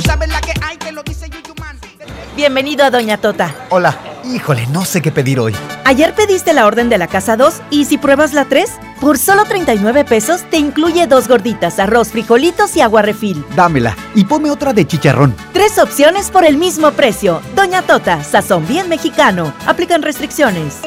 sabes 0.00 0.28
la 0.28 0.40
que 0.40 0.54
hay, 0.62 0.76
que 0.76 0.92
lo 0.92 1.02
dice 1.02 1.28
Yuyu 1.28 1.54
Man. 1.60 1.78
Bienvenido 2.36 2.84
a 2.84 2.90
Doña 2.90 3.18
Tota. 3.18 3.54
Hola, 3.70 3.96
híjole, 4.24 4.66
no 4.68 4.84
sé 4.84 5.02
qué 5.02 5.12
pedir 5.12 5.38
hoy. 5.38 5.54
Ayer 5.84 6.14
pediste 6.14 6.52
la 6.52 6.66
orden 6.66 6.88
de 6.88 6.98
la 6.98 7.06
casa 7.06 7.36
2 7.36 7.62
y 7.70 7.84
si 7.84 7.98
pruebas 7.98 8.32
la 8.32 8.46
3, 8.46 8.70
por 9.00 9.18
solo 9.18 9.44
39 9.44 10.04
pesos 10.04 10.42
te 10.50 10.56
incluye 10.58 11.06
dos 11.06 11.28
gorditas, 11.28 11.78
arroz, 11.78 12.08
frijolitos 12.08 12.76
y 12.76 12.80
agua 12.80 13.02
refil. 13.02 13.44
Dámela 13.54 13.96
y 14.14 14.24
ponme 14.24 14.50
otra 14.50 14.72
de 14.72 14.86
chicharrón. 14.86 15.34
Tres 15.52 15.78
opciones 15.78 16.30
por 16.30 16.44
el 16.44 16.56
mismo 16.56 16.92
precio. 16.92 17.42
Doña 17.54 17.82
Tota, 17.82 18.22
sazón 18.24 18.66
bien 18.66 18.88
mexicano. 18.88 19.52
Aplican 19.66 20.02
restricciones. 20.02 20.80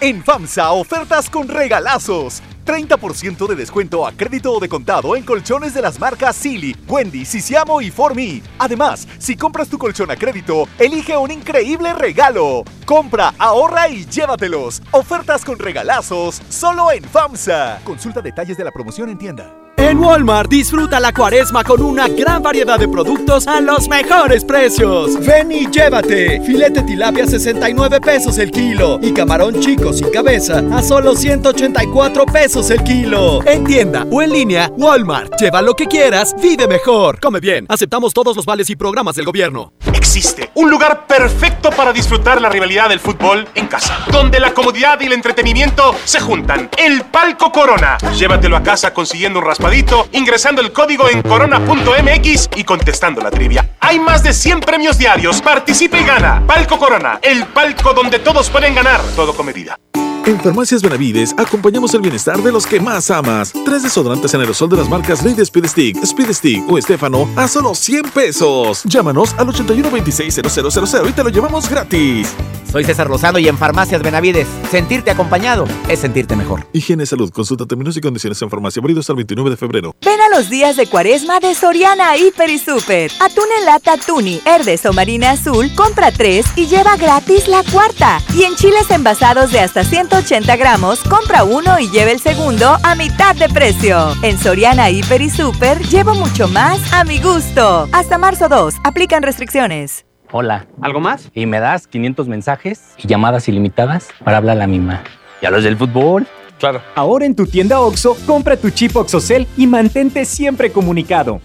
En 0.00 0.24
FAMSA, 0.24 0.72
ofertas 0.72 1.30
con 1.30 1.46
regalazos. 1.48 2.42
30% 2.64 3.46
de 3.46 3.56
descuento 3.56 4.06
a 4.06 4.12
crédito 4.12 4.52
o 4.52 4.60
de 4.60 4.68
contado 4.68 5.16
en 5.16 5.24
colchones 5.24 5.74
de 5.74 5.82
las 5.82 5.98
marcas 5.98 6.36
Silly, 6.36 6.76
Wendy, 6.88 7.24
Sisiamo 7.24 7.80
y 7.80 7.90
Formi. 7.90 8.42
Además, 8.58 9.06
si 9.18 9.36
compras 9.36 9.68
tu 9.68 9.78
colchón 9.78 10.10
a 10.10 10.16
crédito, 10.16 10.68
elige 10.78 11.16
un 11.16 11.30
increíble 11.30 11.92
regalo. 11.92 12.64
Compra, 12.84 13.34
ahorra 13.38 13.88
y 13.88 14.04
llévatelos. 14.06 14.82
Ofertas 14.90 15.44
con 15.44 15.58
regalazos 15.58 16.40
solo 16.48 16.90
en 16.92 17.04
FAMSA. 17.04 17.80
Consulta 17.84 18.20
detalles 18.20 18.56
de 18.56 18.64
la 18.64 18.70
promoción 18.70 19.08
en 19.08 19.18
tienda. 19.18 19.61
En 19.92 19.98
Walmart 19.98 20.48
disfruta 20.48 20.98
la 20.98 21.12
cuaresma 21.12 21.62
con 21.62 21.82
una 21.82 22.08
gran 22.08 22.42
variedad 22.42 22.78
de 22.78 22.88
productos 22.88 23.46
a 23.46 23.60
los 23.60 23.90
mejores 23.90 24.42
precios. 24.42 25.20
Ven 25.20 25.52
y 25.52 25.70
llévate. 25.70 26.40
Filete 26.46 26.80
tilapia 26.80 27.26
69 27.26 28.00
pesos 28.00 28.38
el 28.38 28.50
kilo 28.50 28.98
y 29.02 29.12
camarón 29.12 29.60
chico 29.60 29.92
sin 29.92 30.08
cabeza 30.08 30.62
a 30.72 30.82
solo 30.82 31.14
184 31.14 32.24
pesos 32.24 32.70
el 32.70 32.82
kilo. 32.82 33.40
En 33.44 33.64
tienda 33.64 34.06
o 34.10 34.22
en 34.22 34.32
línea, 34.32 34.72
Walmart. 34.78 35.38
Lleva 35.38 35.60
lo 35.60 35.74
que 35.74 35.84
quieras, 35.84 36.34
vive 36.40 36.66
mejor. 36.66 37.20
Come 37.20 37.40
bien. 37.40 37.66
Aceptamos 37.68 38.14
todos 38.14 38.34
los 38.34 38.46
vales 38.46 38.70
y 38.70 38.76
programas 38.76 39.16
del 39.16 39.26
gobierno. 39.26 39.74
Existe 40.02 40.50
un 40.54 40.68
lugar 40.68 41.06
perfecto 41.06 41.70
para 41.70 41.92
disfrutar 41.92 42.40
la 42.40 42.48
rivalidad 42.48 42.88
del 42.88 42.98
fútbol 42.98 43.46
en 43.54 43.68
casa, 43.68 44.04
donde 44.10 44.40
la 44.40 44.52
comodidad 44.52 45.00
y 45.00 45.06
el 45.06 45.12
entretenimiento 45.12 45.94
se 46.04 46.18
juntan. 46.18 46.68
El 46.76 47.02
Palco 47.02 47.52
Corona. 47.52 47.98
Llévatelo 48.18 48.56
a 48.56 48.64
casa 48.64 48.92
consiguiendo 48.92 49.38
un 49.38 49.44
raspadito, 49.44 50.08
ingresando 50.10 50.60
el 50.60 50.72
código 50.72 51.08
en 51.08 51.22
corona.mx 51.22 52.50
y 52.56 52.64
contestando 52.64 53.20
la 53.20 53.30
trivia. 53.30 53.76
Hay 53.78 54.00
más 54.00 54.24
de 54.24 54.32
100 54.32 54.58
premios 54.62 54.98
diarios. 54.98 55.40
Participa 55.40 56.00
y 56.00 56.04
gana. 56.04 56.42
Palco 56.48 56.80
Corona, 56.80 57.20
el 57.22 57.46
palco 57.46 57.92
donde 57.94 58.18
todos 58.18 58.50
pueden 58.50 58.74
ganar, 58.74 59.00
todo 59.14 59.32
con 59.36 59.46
medida. 59.46 59.78
En 60.24 60.38
Farmacias 60.40 60.82
Benavides 60.82 61.34
acompañamos 61.36 61.92
el 61.94 62.00
bienestar 62.00 62.40
de 62.40 62.52
los 62.52 62.64
que 62.64 62.78
más 62.78 63.10
amas. 63.10 63.52
Tres 63.64 63.82
desodorantes 63.82 64.32
en 64.32 64.40
aerosol 64.40 64.68
de 64.68 64.76
las 64.76 64.88
marcas 64.88 65.24
Lady 65.24 65.42
Speed 65.42 65.66
Stick, 65.66 65.96
Speed 66.00 66.32
Stick 66.32 66.70
o 66.70 66.78
Estefano 66.78 67.28
a 67.34 67.48
solo 67.48 67.74
100 67.74 68.10
pesos. 68.10 68.84
Llámanos 68.84 69.34
al 69.36 69.48
81 69.48 69.90
26 69.90 70.40
0000 70.60 71.08
y 71.08 71.12
te 71.12 71.24
lo 71.24 71.30
llevamos 71.30 71.68
gratis. 71.68 72.32
Soy 72.72 72.84
César 72.84 73.10
Lozano 73.10 73.38
y 73.38 73.48
en 73.48 73.58
Farmacias 73.58 74.00
Benavides, 74.00 74.48
sentirte 74.70 75.10
acompañado 75.10 75.66
es 75.90 75.98
sentirte 75.98 76.36
mejor. 76.36 76.66
Higiene 76.72 77.04
Salud, 77.04 77.30
consulta 77.30 77.66
términos 77.66 77.98
y 77.98 78.00
condiciones 78.00 78.40
en 78.40 78.48
farmacia, 78.48 78.80
abrido 78.80 79.00
hasta 79.00 79.12
el 79.12 79.18
29 79.18 79.50
de 79.50 79.56
febrero. 79.58 79.94
Ven 80.02 80.18
a 80.22 80.34
los 80.34 80.48
días 80.48 80.76
de 80.76 80.86
cuaresma 80.86 81.38
de 81.38 81.54
Soriana 81.54 82.16
Hiper 82.16 82.48
y 82.48 82.58
Super. 82.58 83.10
Atún 83.20 83.44
en 83.58 83.66
lata 83.66 83.98
Tuni, 83.98 84.40
Herdes 84.46 84.86
o 84.86 84.94
Marina 84.94 85.32
Azul, 85.32 85.70
compra 85.74 86.12
tres 86.12 86.46
y 86.56 86.66
lleva 86.66 86.96
gratis 86.96 87.46
la 87.46 87.62
cuarta. 87.62 88.22
Y 88.34 88.44
en 88.44 88.54
chiles 88.54 88.90
envasados 88.90 89.52
de 89.52 89.60
hasta 89.60 89.84
180 90.12 90.56
gramos, 90.56 91.02
compra 91.04 91.42
uno 91.42 91.78
y 91.78 91.88
lleva 91.88 92.10
el 92.10 92.20
segundo 92.20 92.76
a 92.82 92.94
mitad 92.94 93.34
de 93.34 93.48
precio. 93.48 94.12
En 94.22 94.36
Soriana 94.36 94.90
Hiper 94.90 95.22
y 95.22 95.30
Super, 95.30 95.78
llevo 95.88 96.14
mucho 96.14 96.48
más 96.48 96.92
a 96.92 97.02
mi 97.02 97.18
gusto. 97.18 97.88
Hasta 97.92 98.18
marzo 98.18 98.46
2, 98.46 98.74
aplican 98.84 99.22
restricciones. 99.22 100.04
Hola. 100.30 100.66
¿Algo 100.82 101.00
más? 101.00 101.30
Y 101.32 101.46
me 101.46 101.60
das 101.60 101.86
500 101.86 102.28
mensajes 102.28 102.82
y 102.98 103.08
llamadas 103.08 103.48
ilimitadas 103.48 104.08
para 104.22 104.36
hablar 104.36 104.58
a 104.58 104.60
la 104.60 104.66
misma. 104.66 105.02
¿Y 105.40 105.46
a 105.46 105.50
los 105.50 105.64
del 105.64 105.78
fútbol? 105.78 106.26
Claro. 106.58 106.82
Ahora 106.94 107.24
en 107.24 107.34
tu 107.34 107.46
tienda 107.46 107.80
OXO, 107.80 108.14
compra 108.26 108.58
tu 108.58 108.68
chip 108.68 108.94
OXOCEL 108.94 109.46
y 109.56 109.66
mantente 109.66 110.26
siempre 110.26 110.72
comunicado. 110.72 111.40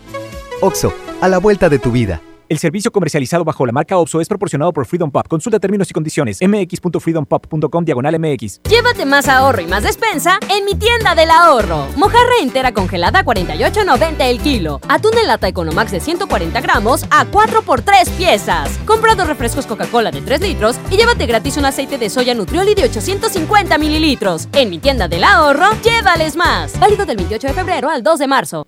OXO, 0.59 0.93
a 1.21 1.29
la 1.29 1.37
vuelta 1.37 1.69
de 1.69 1.79
tu 1.79 1.91
vida. 1.91 2.19
El 2.49 2.59
servicio 2.59 2.91
comercializado 2.91 3.43
bajo 3.43 3.65
la 3.65 3.73
marca 3.73 3.97
OPSO 3.97 4.21
es 4.21 4.29
proporcionado 4.29 4.71
por 4.71 4.85
Freedom 4.85 5.11
Pop. 5.11 5.27
Consulta 5.27 5.59
términos 5.59 5.91
y 5.91 5.93
condiciones. 5.93 6.39
mx.freedompop.com 6.41 7.83
diagonal 7.83 8.17
mx. 8.17 8.61
Llévate 8.63 9.05
más 9.05 9.27
ahorro 9.27 9.61
y 9.61 9.67
más 9.67 9.83
despensa 9.83 10.39
en 10.49 10.63
mi 10.63 10.75
tienda 10.75 11.13
del 11.13 11.29
ahorro. 11.29 11.87
Mojarra 11.97 12.37
entera 12.41 12.73
congelada 12.73 13.19
a 13.19 13.25
48.90 13.25 14.15
el 14.21 14.39
kilo. 14.39 14.79
Atún 14.87 15.17
en 15.17 15.27
lata 15.27 15.49
Economax 15.49 15.91
de 15.91 15.99
140 15.99 16.61
gramos 16.61 17.05
a 17.09 17.25
4 17.25 17.63
por 17.63 17.81
3 17.81 18.09
piezas. 18.11 18.79
Compra 18.85 19.15
dos 19.15 19.27
refrescos 19.27 19.65
Coca-Cola 19.65 20.11
de 20.11 20.21
3 20.21 20.39
litros 20.39 20.77
y 20.89 20.95
llévate 20.95 21.25
gratis 21.25 21.57
un 21.57 21.65
aceite 21.65 21.97
de 21.97 22.09
soya 22.09 22.33
Nutrioli 22.33 22.75
de 22.75 22.83
850 22.83 23.77
mililitros. 23.77 24.47
En 24.53 24.69
mi 24.69 24.79
tienda 24.79 25.09
del 25.09 25.25
ahorro, 25.25 25.67
llévales 25.83 26.37
más. 26.37 26.79
Válido 26.79 27.05
del 27.05 27.17
28 27.17 27.47
de 27.47 27.53
febrero 27.53 27.89
al 27.89 28.03
2 28.03 28.19
de 28.19 28.27
marzo. 28.27 28.67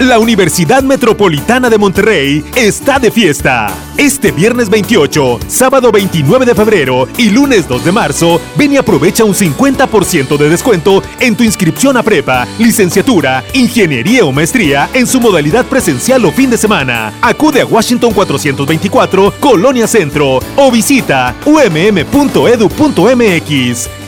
La 0.00 0.18
Universidad 0.18 0.82
Metropolitana 0.82 1.70
de 1.70 1.78
Monterrey 1.78 2.44
está 2.56 2.98
de 2.98 3.12
fiesta. 3.12 3.72
Este 3.96 4.32
viernes 4.32 4.68
28, 4.68 5.38
sábado 5.46 5.92
29 5.92 6.44
de 6.44 6.54
febrero 6.56 7.06
y 7.16 7.30
lunes 7.30 7.68
2 7.68 7.84
de 7.84 7.92
marzo, 7.92 8.40
ven 8.56 8.72
y 8.72 8.76
aprovecha 8.76 9.22
un 9.22 9.34
50% 9.34 10.36
de 10.36 10.48
descuento 10.48 11.00
en 11.20 11.36
tu 11.36 11.44
inscripción 11.44 11.96
a 11.96 12.02
prepa, 12.02 12.44
licenciatura, 12.58 13.44
ingeniería 13.54 14.24
o 14.24 14.32
maestría 14.32 14.90
en 14.94 15.06
su 15.06 15.20
modalidad 15.20 15.64
presencial 15.66 16.24
o 16.24 16.32
fin 16.32 16.50
de 16.50 16.58
semana. 16.58 17.12
Acude 17.22 17.60
a 17.60 17.66
Washington 17.66 18.12
424, 18.12 19.34
Colonia 19.38 19.86
Centro 19.86 20.40
o 20.56 20.70
visita 20.72 21.36
umm.edu.mx. 21.44 22.34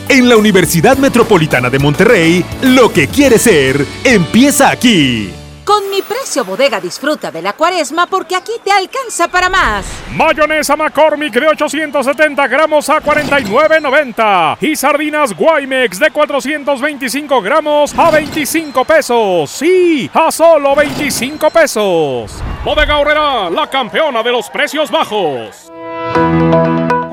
En 0.08 0.28
la 0.28 0.36
Universidad 0.36 0.98
Metropolitana 0.98 1.70
de 1.70 1.78
Monterrey, 1.78 2.44
lo 2.62 2.92
que 2.92 3.06
quieres 3.06 3.42
ser, 3.42 3.86
empieza 4.04 4.68
aquí. 4.70 5.30
Con 5.66 5.90
mi 5.90 6.00
precio 6.00 6.44
bodega 6.44 6.80
disfruta 6.80 7.32
de 7.32 7.42
la 7.42 7.54
cuaresma 7.54 8.06
porque 8.06 8.36
aquí 8.36 8.52
te 8.62 8.70
alcanza 8.70 9.26
para 9.26 9.48
más. 9.48 9.84
Mayonesa 10.12 10.76
McCormick 10.76 11.34
de 11.34 11.48
870 11.48 12.46
gramos 12.46 12.88
a 12.88 13.02
49.90 13.02 14.58
y 14.60 14.76
sardinas 14.76 15.34
Guaymex 15.34 15.98
de 15.98 16.12
425 16.12 17.42
gramos 17.42 17.98
a 17.98 18.12
25 18.12 18.84
pesos. 18.84 19.50
Sí, 19.50 20.08
a 20.14 20.30
solo 20.30 20.76
25 20.76 21.50
pesos. 21.50 22.40
Bodega 22.64 22.98
Horrera, 22.98 23.50
la 23.50 23.68
campeona 23.68 24.22
de 24.22 24.30
los 24.30 24.48
precios 24.48 24.88
bajos. 24.88 25.72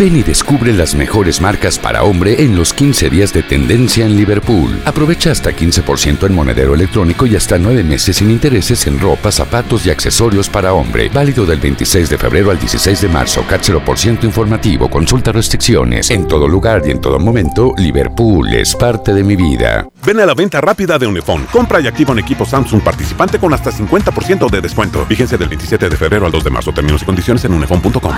Ven 0.00 0.16
y 0.16 0.22
descubre 0.22 0.72
las 0.72 0.94
mejores 0.94 1.42
marcas 1.42 1.78
para 1.78 2.04
hombre 2.04 2.42
en 2.42 2.56
los 2.56 2.72
15 2.72 3.10
días 3.10 3.34
de 3.34 3.42
tendencia 3.42 4.06
en 4.06 4.16
Liverpool. 4.16 4.80
Aprovecha 4.86 5.30
hasta 5.30 5.50
15% 5.52 6.24
en 6.24 6.34
monedero 6.34 6.72
electrónico 6.72 7.26
y 7.26 7.36
hasta 7.36 7.58
9 7.58 7.84
meses 7.84 8.16
sin 8.16 8.30
intereses 8.30 8.86
en 8.86 8.98
ropa, 8.98 9.30
zapatos 9.30 9.84
y 9.84 9.90
accesorios 9.90 10.48
para 10.48 10.72
hombre. 10.72 11.10
Válido 11.12 11.44
del 11.44 11.60
26 11.60 12.08
de 12.08 12.16
febrero 12.16 12.50
al 12.50 12.58
16 12.58 12.98
de 12.98 13.08
marzo. 13.08 13.44
CAT 13.46 13.60
0% 13.60 14.24
informativo. 14.24 14.88
Consulta 14.88 15.32
restricciones. 15.32 16.10
En 16.10 16.26
todo 16.26 16.48
lugar 16.48 16.80
y 16.86 16.92
en 16.92 17.02
todo 17.02 17.18
momento, 17.18 17.74
Liverpool 17.76 18.54
es 18.54 18.74
parte 18.74 19.12
de 19.12 19.22
mi 19.22 19.36
vida. 19.36 19.86
Ven 20.06 20.20
a 20.20 20.24
la 20.24 20.32
venta 20.32 20.62
rápida 20.62 20.98
de 20.98 21.08
Unifón. 21.08 21.44
Compra 21.52 21.78
y 21.78 21.88
activa 21.88 22.12
un 22.12 22.20
equipo 22.20 22.46
Samsung 22.46 22.80
participante 22.80 23.38
con 23.38 23.52
hasta 23.52 23.70
50% 23.70 24.48
de 24.48 24.62
descuento. 24.62 25.04
Vigencia 25.04 25.36
del 25.36 25.50
27 25.50 25.90
de 25.90 25.96
febrero 25.98 26.24
al 26.24 26.32
2 26.32 26.42
de 26.42 26.50
marzo. 26.50 26.72
Términos 26.72 27.02
y 27.02 27.04
condiciones 27.04 27.44
en 27.44 27.52
unifón.com. 27.52 28.14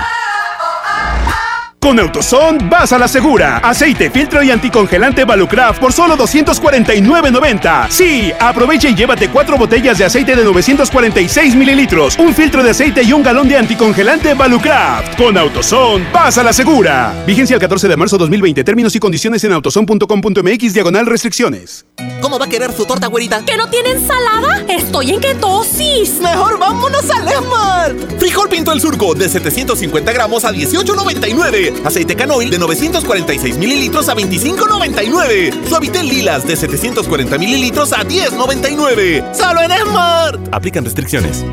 Con 1.83 1.99
AutoZone 1.99 2.69
vas 2.71 2.93
a 2.93 2.99
la 2.99 3.09
segura. 3.09 3.59
Aceite, 3.59 4.09
filtro 4.09 4.41
y 4.41 4.53
anticongelante 4.53 5.25
Valucraft 5.25 5.81
por 5.81 5.93
solo 5.93 6.17
249.90. 6.17 7.91
Sí, 7.91 8.33
aprovecha 8.39 8.89
y 8.89 8.95
llévate 8.95 9.29
cuatro 9.31 9.59
botellas 9.59 9.99
de 9.99 10.05
aceite 10.05 10.37
de 10.37 10.45
946 10.45 11.57
mililitros, 11.57 12.17
un 12.21 12.33
filtro 12.33 12.63
de 12.63 12.71
aceite 12.71 13.03
y 13.03 13.13
un 13.13 13.25
galón 13.25 13.49
de 13.49 13.57
anticongelante 13.57 14.33
Valucraft. 14.35 15.17
Con 15.17 15.37
AutoZone 15.37 16.07
vas 16.13 16.39
a 16.39 16.45
la 16.45 16.53
segura. 16.53 17.13
Vigencia 17.27 17.55
el 17.55 17.61
14 17.61 17.89
de 17.89 17.97
marzo 17.97 18.17
2020. 18.17 18.63
Términos 18.63 18.95
y 18.95 19.01
condiciones 19.01 19.43
en 19.43 19.53
autozone.com.mx 19.53 20.75
diagonal 20.75 21.07
restricciones. 21.07 21.85
¿Cómo 22.21 22.39
va 22.39 22.45
a 22.45 22.49
querer 22.49 22.73
su 22.73 22.85
torta, 22.85 23.09
güerita? 23.09 23.45
¿Que 23.45 23.57
no 23.57 23.69
tiene 23.69 23.91
ensalada? 23.91 24.65
Estoy 24.69 25.11
en 25.11 25.21
ketosis. 25.21 26.21
Mejor 26.21 26.61
vámonos 26.61 27.11
al 27.11 27.27
Esmart. 27.27 28.21
Frijol 28.21 28.49
Pinto 28.49 28.71
el 28.71 28.81
Surco 28.81 29.15
de 29.15 29.29
750 29.29 30.13
gramos 30.13 30.45
a 30.45 30.53
18.99. 30.53 31.72
Aceite 31.85 32.17
canoil 32.17 32.51
de 32.51 32.59
946 32.59 33.59
mililitros 33.59 34.09
a 34.09 34.15
25.99. 34.15 35.67
Suavitel 35.69 36.09
Lilas 36.09 36.47
de 36.47 36.57
740 36.57 37.39
mililitros 37.39 37.93
a 37.93 38.05
10.99. 38.05 39.35
¡Solo 39.35 39.63
en 39.63 39.73
Esmart! 39.73 40.49
Aplican 40.53 40.85
restricciones. 40.85 41.45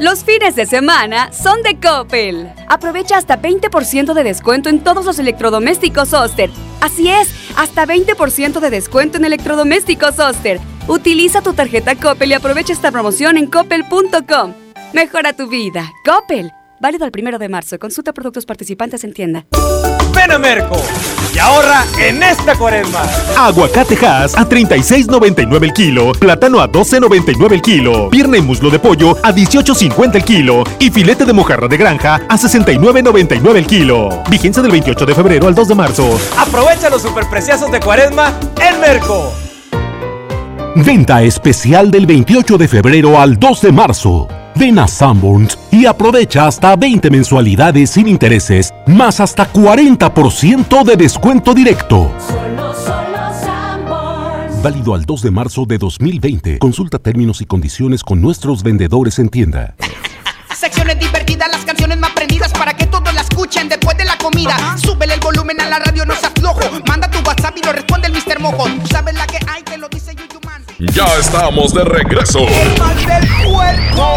Los 0.00 0.24
fines 0.24 0.56
de 0.56 0.64
semana 0.64 1.30
son 1.30 1.62
de 1.62 1.78
Coppel. 1.78 2.50
Aprovecha 2.68 3.18
hasta 3.18 3.36
20% 3.40 4.14
de 4.14 4.24
descuento 4.24 4.70
en 4.70 4.80
todos 4.80 5.04
los 5.04 5.18
electrodomésticos 5.18 6.14
Oster. 6.14 6.48
Así 6.80 7.10
es, 7.10 7.28
hasta 7.54 7.84
20% 7.84 8.60
de 8.60 8.70
descuento 8.70 9.18
en 9.18 9.26
electrodomésticos 9.26 10.18
Oster. 10.18 10.58
Utiliza 10.88 11.42
tu 11.42 11.52
tarjeta 11.52 11.96
Coppel 11.96 12.30
y 12.30 12.32
aprovecha 12.32 12.72
esta 12.72 12.90
promoción 12.90 13.36
en 13.36 13.46
coppel.com. 13.46 14.54
Mejora 14.94 15.34
tu 15.34 15.48
vida. 15.48 15.92
Coppel. 16.02 16.50
Válido 16.80 17.04
al 17.04 17.10
primero 17.10 17.38
de 17.38 17.50
marzo. 17.50 17.78
Consulta 17.78 18.14
productos 18.14 18.46
participantes 18.46 19.04
en 19.04 19.12
tienda. 19.12 19.44
Ven 20.14 20.32
a 20.32 20.38
Merco 20.38 20.76
y 21.34 21.38
ahorra 21.38 21.84
en 21.98 22.22
esta 22.22 22.56
cuaresma. 22.56 23.02
Aguacate 23.36 23.94
Hass 23.94 24.34
a 24.34 24.48
36.99 24.48 25.62
el 25.62 25.72
kilo, 25.74 26.12
plátano 26.12 26.58
a 26.58 26.72
12.99 26.72 27.52
el 27.52 27.62
kilo, 27.62 28.08
pierna 28.08 28.38
y 28.38 28.40
muslo 28.40 28.70
de 28.70 28.78
pollo 28.78 29.10
a 29.22 29.30
18.50 29.30 30.14
el 30.16 30.24
kilo 30.24 30.64
y 30.78 30.90
filete 30.90 31.26
de 31.26 31.34
mojarra 31.34 31.68
de 31.68 31.76
granja 31.76 32.22
a 32.26 32.36
69.99 32.38 33.56
el 33.56 33.66
kilo. 33.66 34.22
Vigencia 34.30 34.62
del 34.62 34.72
28 34.72 35.04
de 35.04 35.14
febrero 35.14 35.48
al 35.48 35.54
2 35.54 35.68
de 35.68 35.74
marzo. 35.74 36.18
Aprovecha 36.38 36.88
los 36.88 37.02
superpreciosos 37.02 37.70
de 37.70 37.78
cuaresma 37.80 38.32
en 38.66 38.80
Merco. 38.80 39.34
Venta 40.76 41.22
especial 41.22 41.90
del 41.90 42.06
28 42.06 42.56
de 42.56 42.68
febrero 42.68 43.20
al 43.20 43.38
2 43.38 43.60
de 43.60 43.72
marzo. 43.72 44.28
Ven 44.60 44.78
a 44.78 44.86
Sanborns 44.86 45.58
y 45.70 45.86
aprovecha 45.86 46.46
hasta 46.46 46.76
20 46.76 47.08
mensualidades 47.08 47.88
sin 47.88 48.06
intereses, 48.06 48.74
más 48.86 49.18
hasta 49.18 49.50
40% 49.50 50.84
de 50.84 50.96
descuento 50.96 51.54
directo. 51.54 52.12
Válido 54.62 54.94
al 54.94 55.06
2 55.06 55.22
de 55.22 55.30
marzo 55.30 55.64
de 55.64 55.78
2020. 55.78 56.58
Consulta 56.58 56.98
términos 56.98 57.40
y 57.40 57.46
condiciones 57.46 58.04
con 58.04 58.20
nuestros 58.20 58.62
vendedores 58.62 59.18
en 59.18 59.30
tienda. 59.30 59.76
Secciones 60.54 61.00
divertidas, 61.00 61.48
las 61.50 61.64
canciones 61.64 61.96
más 61.96 62.10
prendidas 62.10 62.52
para 62.52 62.74
que 62.74 62.84
todos 62.84 63.14
la 63.14 63.22
escuchen 63.22 63.66
después 63.66 63.96
de 63.96 64.04
la 64.04 64.18
comida. 64.18 64.76
Súbele 64.76 65.14
el 65.14 65.20
volumen 65.20 65.58
a 65.62 65.70
la 65.70 65.78
radio, 65.78 66.04
no 66.04 66.14
se 66.14 66.26
aflojo. 66.26 66.60
Manda 66.86 67.10
tu 67.10 67.18
WhatsApp 67.26 67.56
y 67.56 67.64
lo 67.64 67.72
responde 67.72 68.08
el 68.08 68.12
Mr. 68.12 68.38
Mojo. 68.40 68.64
Tú 68.64 68.86
sabes 68.88 69.14
la 69.14 69.26
que 69.26 69.38
hay, 69.48 69.62
te 69.62 69.78
lo 69.78 69.88
dice 69.88 70.14
YouTube 70.14 70.44
Man. 70.44 70.62
Ya 70.80 71.04
estamos 71.18 71.74
de 71.74 71.84
regreso. 71.84 72.38
¡Mal 72.78 72.96
del 72.96 73.28
puerco! 73.44 74.08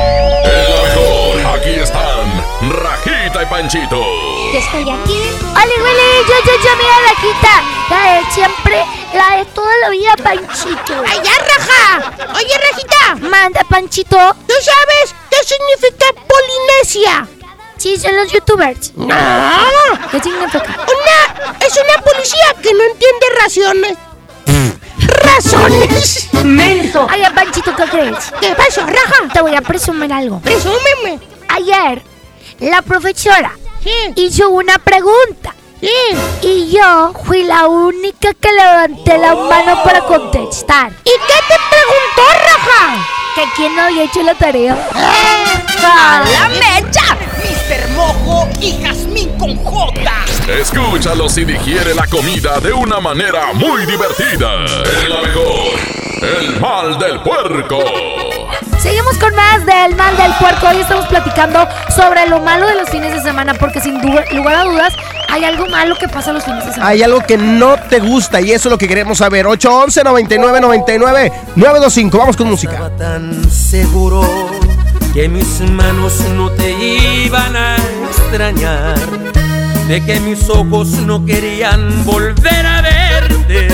En 0.45 0.63
la 0.63 0.81
mejor, 0.81 1.59
aquí 1.59 1.71
están 1.71 2.71
Rajita 2.81 3.43
y 3.43 3.45
Panchito. 3.47 4.01
Yo 4.53 4.59
estoy 4.59 4.81
aquí. 4.83 5.19
¡Oli, 5.43 5.75
Willy! 5.83 6.09
Yo, 6.25 6.35
yo, 6.45 6.53
yo, 6.63 6.71
mira 6.77 6.97
la 7.01 7.15
quita. 7.19 7.63
La 7.89 8.13
de 8.13 8.31
siempre, 8.31 8.85
la 9.13 9.37
de 9.39 9.45
toda 9.47 9.77
la 9.81 9.89
vida, 9.89 10.13
Panchito. 10.23 11.03
¡Ay, 11.05 11.19
ya, 11.21 11.33
Raja! 11.37 12.33
Oye, 12.33 12.57
Rajita. 12.71 13.27
Manda, 13.27 13.65
Panchito. 13.65 14.33
¿Tú 14.47 14.53
sabes 14.61 15.13
qué 15.29 15.37
significa 15.45 16.05
Polinesia? 16.29 17.27
Sí, 17.75 17.97
son 17.97 18.15
los 18.15 18.31
youtubers. 18.31 18.93
No. 18.95 19.13
¿Qué 20.11 20.19
significa? 20.21 20.63
Una, 20.63 21.57
es 21.59 21.73
una 21.75 22.01
policía 22.03 22.55
que 22.61 22.73
no 22.73 22.83
entiende 22.83 23.25
raciones. 23.41 23.97
Razones. 25.07 26.29
Menso. 26.43 27.07
Ay, 27.09 27.23
Panchito, 27.33 27.75
¿qué 27.75 27.83
crees? 27.83 28.31
¿Qué 28.39 28.53
pasó, 28.55 28.81
Raja? 28.85 29.33
Te 29.33 29.41
voy 29.41 29.55
a 29.55 29.61
presumir 29.61 30.11
algo. 30.11 30.39
Presúmeme. 30.39 31.19
Ayer, 31.49 32.01
la 32.59 32.81
profesora 32.81 33.51
hizo 34.15 34.49
una 34.49 34.77
pregunta. 34.79 35.55
Y 36.41 36.71
yo 36.71 37.13
fui 37.25 37.43
la 37.43 37.67
única 37.67 38.33
que 38.33 38.51
levanté 38.53 39.17
la 39.17 39.35
mano 39.35 39.83
para 39.83 39.99
contestar. 40.01 40.93
¿Y 41.03 41.09
qué 41.09 41.39
te 41.47 41.55
preguntó, 41.69 42.23
Raja? 42.45 43.05
Que 43.35 43.43
quién 43.55 43.75
no 43.75 43.81
había 43.81 44.03
hecho 44.03 44.23
la 44.23 44.35
tarea. 44.35 44.77
¡A 44.93 46.23
la 46.23 46.47
mecha! 46.47 47.17
Mr. 47.43 47.89
Mojo 47.95 48.47
y 48.61 48.81
Jazmín 48.81 49.29
con 49.37 49.55
J. 49.57 50.32
Escúchalos 50.47 51.37
y 51.37 51.45
digiere 51.45 51.95
la 51.95 52.05
comida 52.07 52.59
de 52.59 52.73
una 52.73 52.99
manera 52.99 53.53
muy 53.53 53.85
divertida. 53.85 54.65
En 55.03 55.09
la 55.09 55.21
mejor, 55.21 55.79
el 56.21 56.59
mal 56.59 56.99
del 56.99 57.21
puerco. 57.21 57.79
Seguimos 58.79 59.17
con 59.19 59.33
más 59.35 59.65
del 59.65 59.95
mal 59.95 60.17
del 60.17 60.33
puerco. 60.33 60.67
Hoy 60.67 60.81
estamos 60.81 61.05
platicando 61.07 61.65
sobre 61.95 62.27
lo 62.27 62.41
malo 62.41 62.67
de 62.67 62.75
los 62.75 62.89
fines 62.89 63.13
de 63.13 63.21
semana, 63.21 63.53
porque 63.53 63.79
sin 63.79 64.01
lugar 64.01 64.55
a 64.55 64.63
dudas 64.65 64.93
hay 65.29 65.45
algo 65.45 65.65
malo 65.67 65.95
que 65.95 66.09
pasa 66.09 66.33
los 66.33 66.43
fines 66.43 66.65
de 66.65 66.73
semana. 66.73 66.89
Hay 66.89 67.01
algo 67.01 67.21
que 67.21 67.37
no 67.37 67.77
te 67.77 67.99
gusta 67.99 68.41
y 68.41 68.51
eso 68.51 68.67
es 68.67 68.71
lo 68.71 68.77
que 68.77 68.89
queremos 68.89 69.19
saber. 69.19 69.47
811 69.47 70.03
99 70.03 70.59
99 70.59 71.31
925. 71.55 72.17
Vamos 72.17 72.35
con 72.35 72.49
música. 72.49 72.91
tan 72.97 73.49
seguro 73.49 74.21
que 75.13 75.29
mis 75.29 75.61
manos 75.61 76.19
no 76.35 76.49
te 76.51 76.71
iban 76.71 77.55
a 77.55 77.77
extrañar, 78.09 78.95
de 79.87 80.03
que 80.05 80.19
mis 80.21 80.49
ojos 80.49 80.87
no 81.05 81.25
querían 81.25 82.05
volver 82.05 82.65
a 82.65 82.81
verte, 82.81 83.67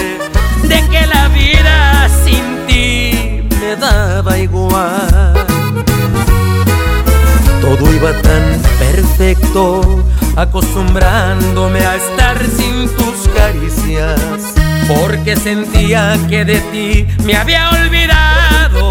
de 0.64 0.88
que 0.90 1.06
la 1.06 1.28
vida 1.28 2.10
sin 2.24 2.66
ti 2.68 3.48
me 3.62 3.76
daba 3.76 4.38
igual. 4.38 5.34
Todo 7.62 7.94
iba 7.94 8.12
tan 8.22 8.60
perfecto, 8.80 10.04
acostumbrándome 10.36 11.80
a 11.86 11.96
estar 11.96 12.38
sin 12.58 12.90
tus 12.96 13.28
caricias, 13.36 14.20
porque 14.88 15.36
sentía 15.36 16.18
que 16.28 16.44
de 16.44 16.60
ti 16.72 17.08
me 17.24 17.36
había 17.36 17.70
olvidado. 17.70 18.90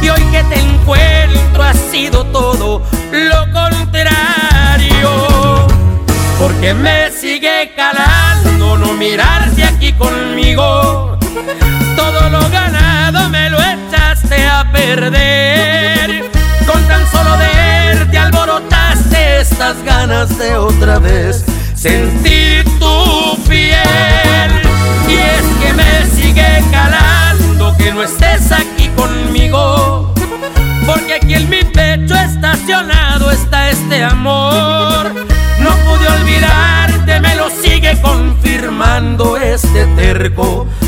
Y 0.00 0.08
hoy 0.08 0.22
que 0.32 0.42
te 0.44 0.58
encuentro 0.58 1.62
ha 1.62 1.74
sido 1.74 2.24
todo 2.26 2.82
lo 3.12 3.52
contrario. 3.52 5.35
Porque 6.38 6.74
me 6.74 7.10
sigue 7.10 7.72
calando 7.74 8.76
no 8.76 8.92
mirarte 8.92 9.64
aquí 9.64 9.92
conmigo. 9.94 11.18
Todo 11.96 12.30
lo 12.30 12.48
ganado 12.50 13.28
me 13.30 13.48
lo 13.48 13.58
echaste 13.58 14.46
a 14.46 14.70
perder. 14.70 16.30
Con 16.66 16.82
tan 16.88 17.06
solo 17.10 17.38
verte 17.38 18.18
alborotaste 18.18 19.40
estas 19.40 19.82
ganas 19.84 20.36
de 20.38 20.56
otra 20.56 20.98
vez 20.98 21.44
sentir 21.74 22.64
tu 22.78 23.38
piel. 23.48 24.50
Y 25.08 25.14
es 25.14 25.46
que 25.62 25.72
me 25.72 26.06
sigue 26.14 26.62
calando 26.70 27.74
que 27.78 27.92
no 27.92 28.02
estés 28.02 28.52
aquí 28.52 28.88
conmigo. 28.96 30.12
Porque 30.84 31.14
aquí 31.14 31.34
en 31.34 31.48
mi 31.48 31.64
pecho 31.64 32.14
estacionado 32.14 33.30
está 33.30 33.70
este 33.70 34.04
amor. 34.04 34.35
Este 40.16 40.85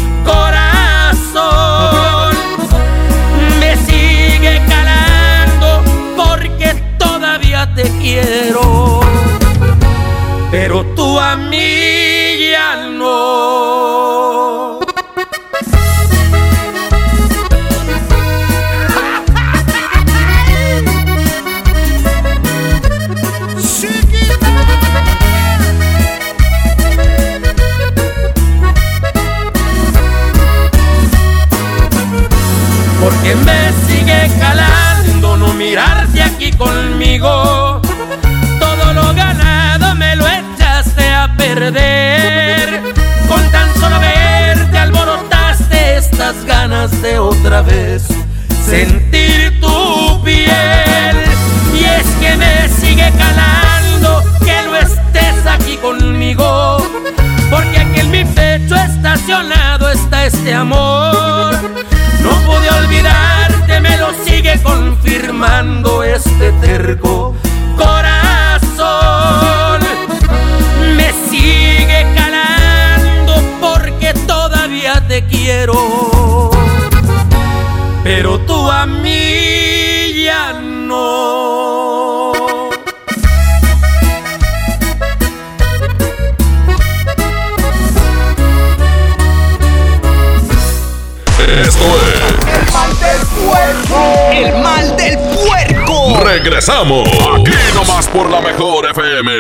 regresamos. 96.49 97.07
Aquí 97.07 97.53
nomás 97.75 98.09
por 98.09 98.31
la 98.31 98.41
mejor 98.41 98.87
FM. 98.87 99.31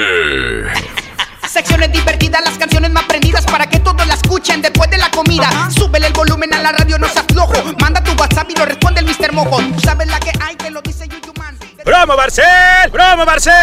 Secciones 1.49 1.91
divertidas, 1.91 2.43
las 2.45 2.59
canciones 2.59 2.91
más 2.91 3.05
prendidas 3.05 3.47
para 3.47 3.67
que 3.67 3.79
todos 3.81 4.07
la 4.07 4.13
escuchen 4.13 4.61
después 4.61 4.91
de 4.91 4.99
la 4.99 5.11
comida. 5.11 5.49
Súbele 5.71 6.09
el 6.09 6.13
volumen 6.13 6.53
a 6.53 6.61
la 6.61 6.73
radio, 6.73 6.99
no 6.99 7.09
se 7.09 7.21
aflojo. 7.21 7.55
Manda 7.81 8.05
tu 8.05 8.13
WhatsApp 8.13 8.51
y 8.51 8.57
lo 8.57 8.67
responde 8.67 9.01
el 9.01 9.07
Mr. 9.07 9.33
Mojo. 9.33 9.57
Tú 9.57 9.81
sabes 9.81 10.07
la 10.07 10.21
que 10.21 10.33
hay, 10.39 10.57
te 10.57 10.71
lo 10.71 10.83
dice 10.83 11.09
Yuyuman. 11.09 11.38
¡Promo 11.89 12.19
Barcel! 12.19 12.45
¡Promo 12.93 13.25
Barcel! 13.25 13.55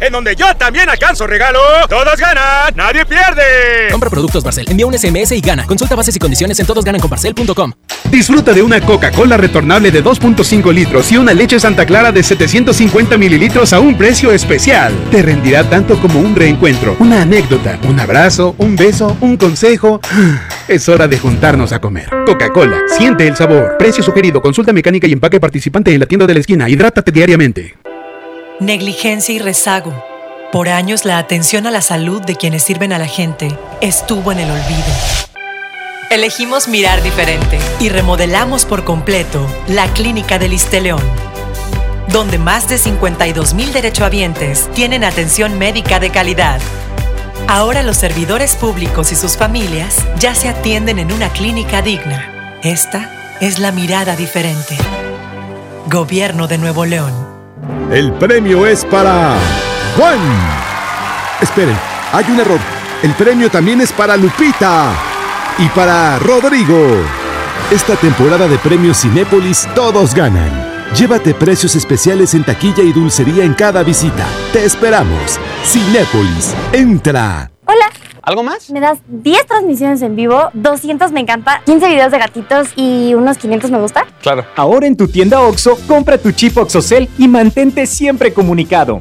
En 0.00 0.12
donde 0.12 0.34
yo 0.34 0.52
también 0.56 0.90
alcanzo 0.90 1.28
regalo. 1.28 1.60
Todos 1.88 2.16
ganan, 2.16 2.74
nadie 2.74 3.06
pierde. 3.06 3.88
Compra 3.92 4.10
productos 4.10 4.42
Barcel, 4.42 4.68
envía 4.68 4.84
un 4.84 4.98
SMS 4.98 5.30
y 5.30 5.40
gana. 5.40 5.64
Consulta 5.64 5.94
bases 5.94 6.16
y 6.16 6.18
condiciones 6.18 6.58
en 6.58 6.66
todosgananconbarcel.com. 6.66 7.72
Disfruta 8.10 8.52
de 8.52 8.62
una 8.62 8.80
Coca-Cola 8.80 9.36
retornable 9.36 9.92
de 9.92 10.02
2.5 10.02 10.74
litros 10.74 11.12
y 11.12 11.18
una 11.18 11.32
leche 11.32 11.60
Santa 11.60 11.86
Clara 11.86 12.10
de 12.10 12.24
750 12.24 13.16
mililitros 13.16 13.72
a 13.72 13.78
un 13.78 13.96
precio 13.96 14.32
especial. 14.32 14.92
Te 15.12 15.22
rendirá 15.22 15.62
tanto 15.62 16.00
como 16.00 16.18
un 16.18 16.34
reencuentro, 16.34 16.96
una 16.98 17.22
anécdota, 17.22 17.78
un 17.88 18.00
abrazo, 18.00 18.56
un 18.58 18.74
beso, 18.74 19.16
un 19.20 19.36
consejo. 19.36 20.00
Es 20.68 20.86
hora 20.86 21.08
de 21.08 21.18
juntarnos 21.18 21.72
a 21.72 21.80
comer. 21.80 22.10
Coca-Cola, 22.26 22.82
siente 22.98 23.26
el 23.26 23.34
sabor. 23.34 23.78
Precio 23.78 24.02
sugerido, 24.04 24.42
consulta 24.42 24.70
mecánica 24.70 25.06
y 25.06 25.12
empaque 25.12 25.40
participante 25.40 25.94
en 25.94 26.00
la 26.00 26.04
tienda 26.04 26.26
de 26.26 26.34
la 26.34 26.40
esquina. 26.40 26.68
Hidrátate 26.68 27.10
diariamente. 27.10 27.67
Negligencia 28.60 29.32
y 29.32 29.38
rezago. 29.38 29.94
Por 30.50 30.68
años 30.68 31.04
la 31.04 31.18
atención 31.18 31.68
a 31.68 31.70
la 31.70 31.80
salud 31.80 32.20
de 32.22 32.34
quienes 32.34 32.64
sirven 32.64 32.92
a 32.92 32.98
la 32.98 33.06
gente 33.06 33.56
estuvo 33.80 34.32
en 34.32 34.40
el 34.40 34.50
olvido. 34.50 34.84
Elegimos 36.10 36.66
mirar 36.66 37.00
diferente 37.04 37.60
y 37.78 37.88
remodelamos 37.88 38.64
por 38.64 38.82
completo 38.82 39.46
la 39.68 39.86
Clínica 39.92 40.40
del 40.40 40.56
León, 40.82 41.02
donde 42.08 42.38
más 42.38 42.68
de 42.68 42.78
52 42.78 43.54
mil 43.54 43.72
derechohabientes 43.72 44.68
tienen 44.72 45.04
atención 45.04 45.56
médica 45.56 46.00
de 46.00 46.10
calidad. 46.10 46.60
Ahora 47.46 47.84
los 47.84 47.96
servidores 47.96 48.56
públicos 48.56 49.12
y 49.12 49.14
sus 49.14 49.36
familias 49.36 50.04
ya 50.18 50.34
se 50.34 50.48
atienden 50.48 50.98
en 50.98 51.12
una 51.12 51.28
clínica 51.28 51.80
digna. 51.80 52.58
Esta 52.64 53.36
es 53.40 53.60
la 53.60 53.70
mirada 53.70 54.16
diferente. 54.16 54.76
Gobierno 55.86 56.48
de 56.48 56.58
Nuevo 56.58 56.86
León. 56.86 57.37
El 57.90 58.12
premio 58.12 58.66
es 58.66 58.84
para 58.84 59.36
Juan. 59.96 60.18
Esperen, 61.40 61.76
hay 62.12 62.24
un 62.30 62.40
error. 62.40 62.60
El 63.02 63.12
premio 63.14 63.50
también 63.50 63.80
es 63.80 63.92
para 63.92 64.16
Lupita 64.16 64.92
y 65.58 65.68
para 65.68 66.18
Rodrigo. 66.18 67.02
Esta 67.70 67.96
temporada 67.96 68.48
de 68.48 68.58
premios 68.58 69.00
Cinépolis 69.00 69.68
todos 69.74 70.14
ganan. 70.14 70.50
Llévate 70.94 71.34
precios 71.34 71.76
especiales 71.76 72.34
en 72.34 72.44
taquilla 72.44 72.82
y 72.82 72.92
dulcería 72.92 73.44
en 73.44 73.54
cada 73.54 73.82
visita. 73.82 74.26
Te 74.52 74.64
esperamos. 74.64 75.38
Cinépolis, 75.64 76.54
entra. 76.72 77.50
Hola. 77.66 77.97
¿Algo 78.28 78.42
más? 78.42 78.68
Me 78.68 78.78
das 78.78 78.98
10 79.08 79.46
transmisiones 79.46 80.02
en 80.02 80.14
vivo, 80.14 80.50
200 80.52 81.12
me 81.12 81.20
encanta, 81.20 81.62
15 81.64 81.88
videos 81.88 82.12
de 82.12 82.18
gatitos 82.18 82.68
y 82.76 83.14
unos 83.14 83.38
500 83.38 83.70
me 83.70 83.78
gusta. 83.78 84.04
Claro. 84.20 84.44
Ahora 84.54 84.86
en 84.86 84.98
tu 84.98 85.08
tienda 85.08 85.40
OXO, 85.40 85.78
compra 85.88 86.18
tu 86.18 86.30
chip 86.32 86.58
OXOCEL 86.58 87.08
y 87.16 87.26
mantente 87.26 87.86
siempre 87.86 88.34
comunicado. 88.34 89.00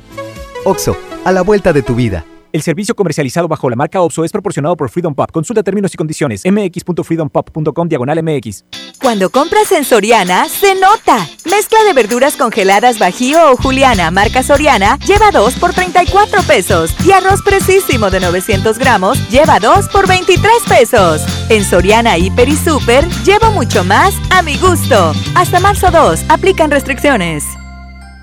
OXO, 0.64 0.96
a 1.26 1.34
la 1.34 1.42
vuelta 1.42 1.74
de 1.74 1.82
tu 1.82 1.94
vida. 1.94 2.24
El 2.54 2.62
servicio 2.62 2.96
comercializado 2.96 3.48
bajo 3.48 3.70
la 3.70 3.76
marca 3.76 4.02
OPSO 4.02 4.24
es 4.24 4.32
proporcionado 4.32 4.76
por 4.78 4.90
Freedom 4.90 5.14
Pop. 5.14 5.32
Consulta 5.32 5.64
términos 5.64 5.94
y 5.94 5.98
condiciones. 5.98 6.44
mx.freedompop.com 6.46 7.88
diagonal 7.88 8.24
mx. 8.24 8.66
Cuando 9.02 9.30
compras 9.30 9.72
en 9.72 9.84
Soriana, 9.84 10.50
se 10.50 10.76
nota. 10.76 11.28
Mezcla 11.46 11.84
de 11.86 11.94
verduras 11.94 12.36
congeladas 12.36 13.00
Bajío 13.00 13.52
o 13.52 13.58
Juliana, 13.58 14.12
marca 14.12 14.44
Soriana, 14.44 14.98
lleva 15.06 15.32
2 15.32 15.56
por 15.56 15.74
34 15.74 16.42
pesos. 16.44 16.96
Y 17.06 17.12
arroz 17.12 17.42
precisísimo 17.42 18.10
de 18.10 18.20
900 18.20 18.78
gramos, 18.80 19.30
lleva 19.30 19.60
2 19.60 19.90
por 19.90 20.08
23 20.08 20.52
pesos. 20.68 21.22
En 21.50 21.64
Soriana, 21.64 22.18
Hiper 22.18 22.50
y 22.50 22.56
Super, 22.56 23.08
llevo 23.24 23.52
mucho 23.52 23.84
más 23.84 24.14
a 24.32 24.42
mi 24.42 24.58
gusto. 24.58 25.14
Hasta 25.36 25.60
marzo 25.60 25.92
2, 25.92 26.26
aplican 26.30 26.72
restricciones. 26.72 27.44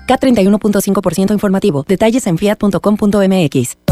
K31.5% 0.07 1.31
informativo. 1.31 1.83
Detalles 1.87 2.27
en 2.27 2.37
fiat.com.mx. 2.37 3.84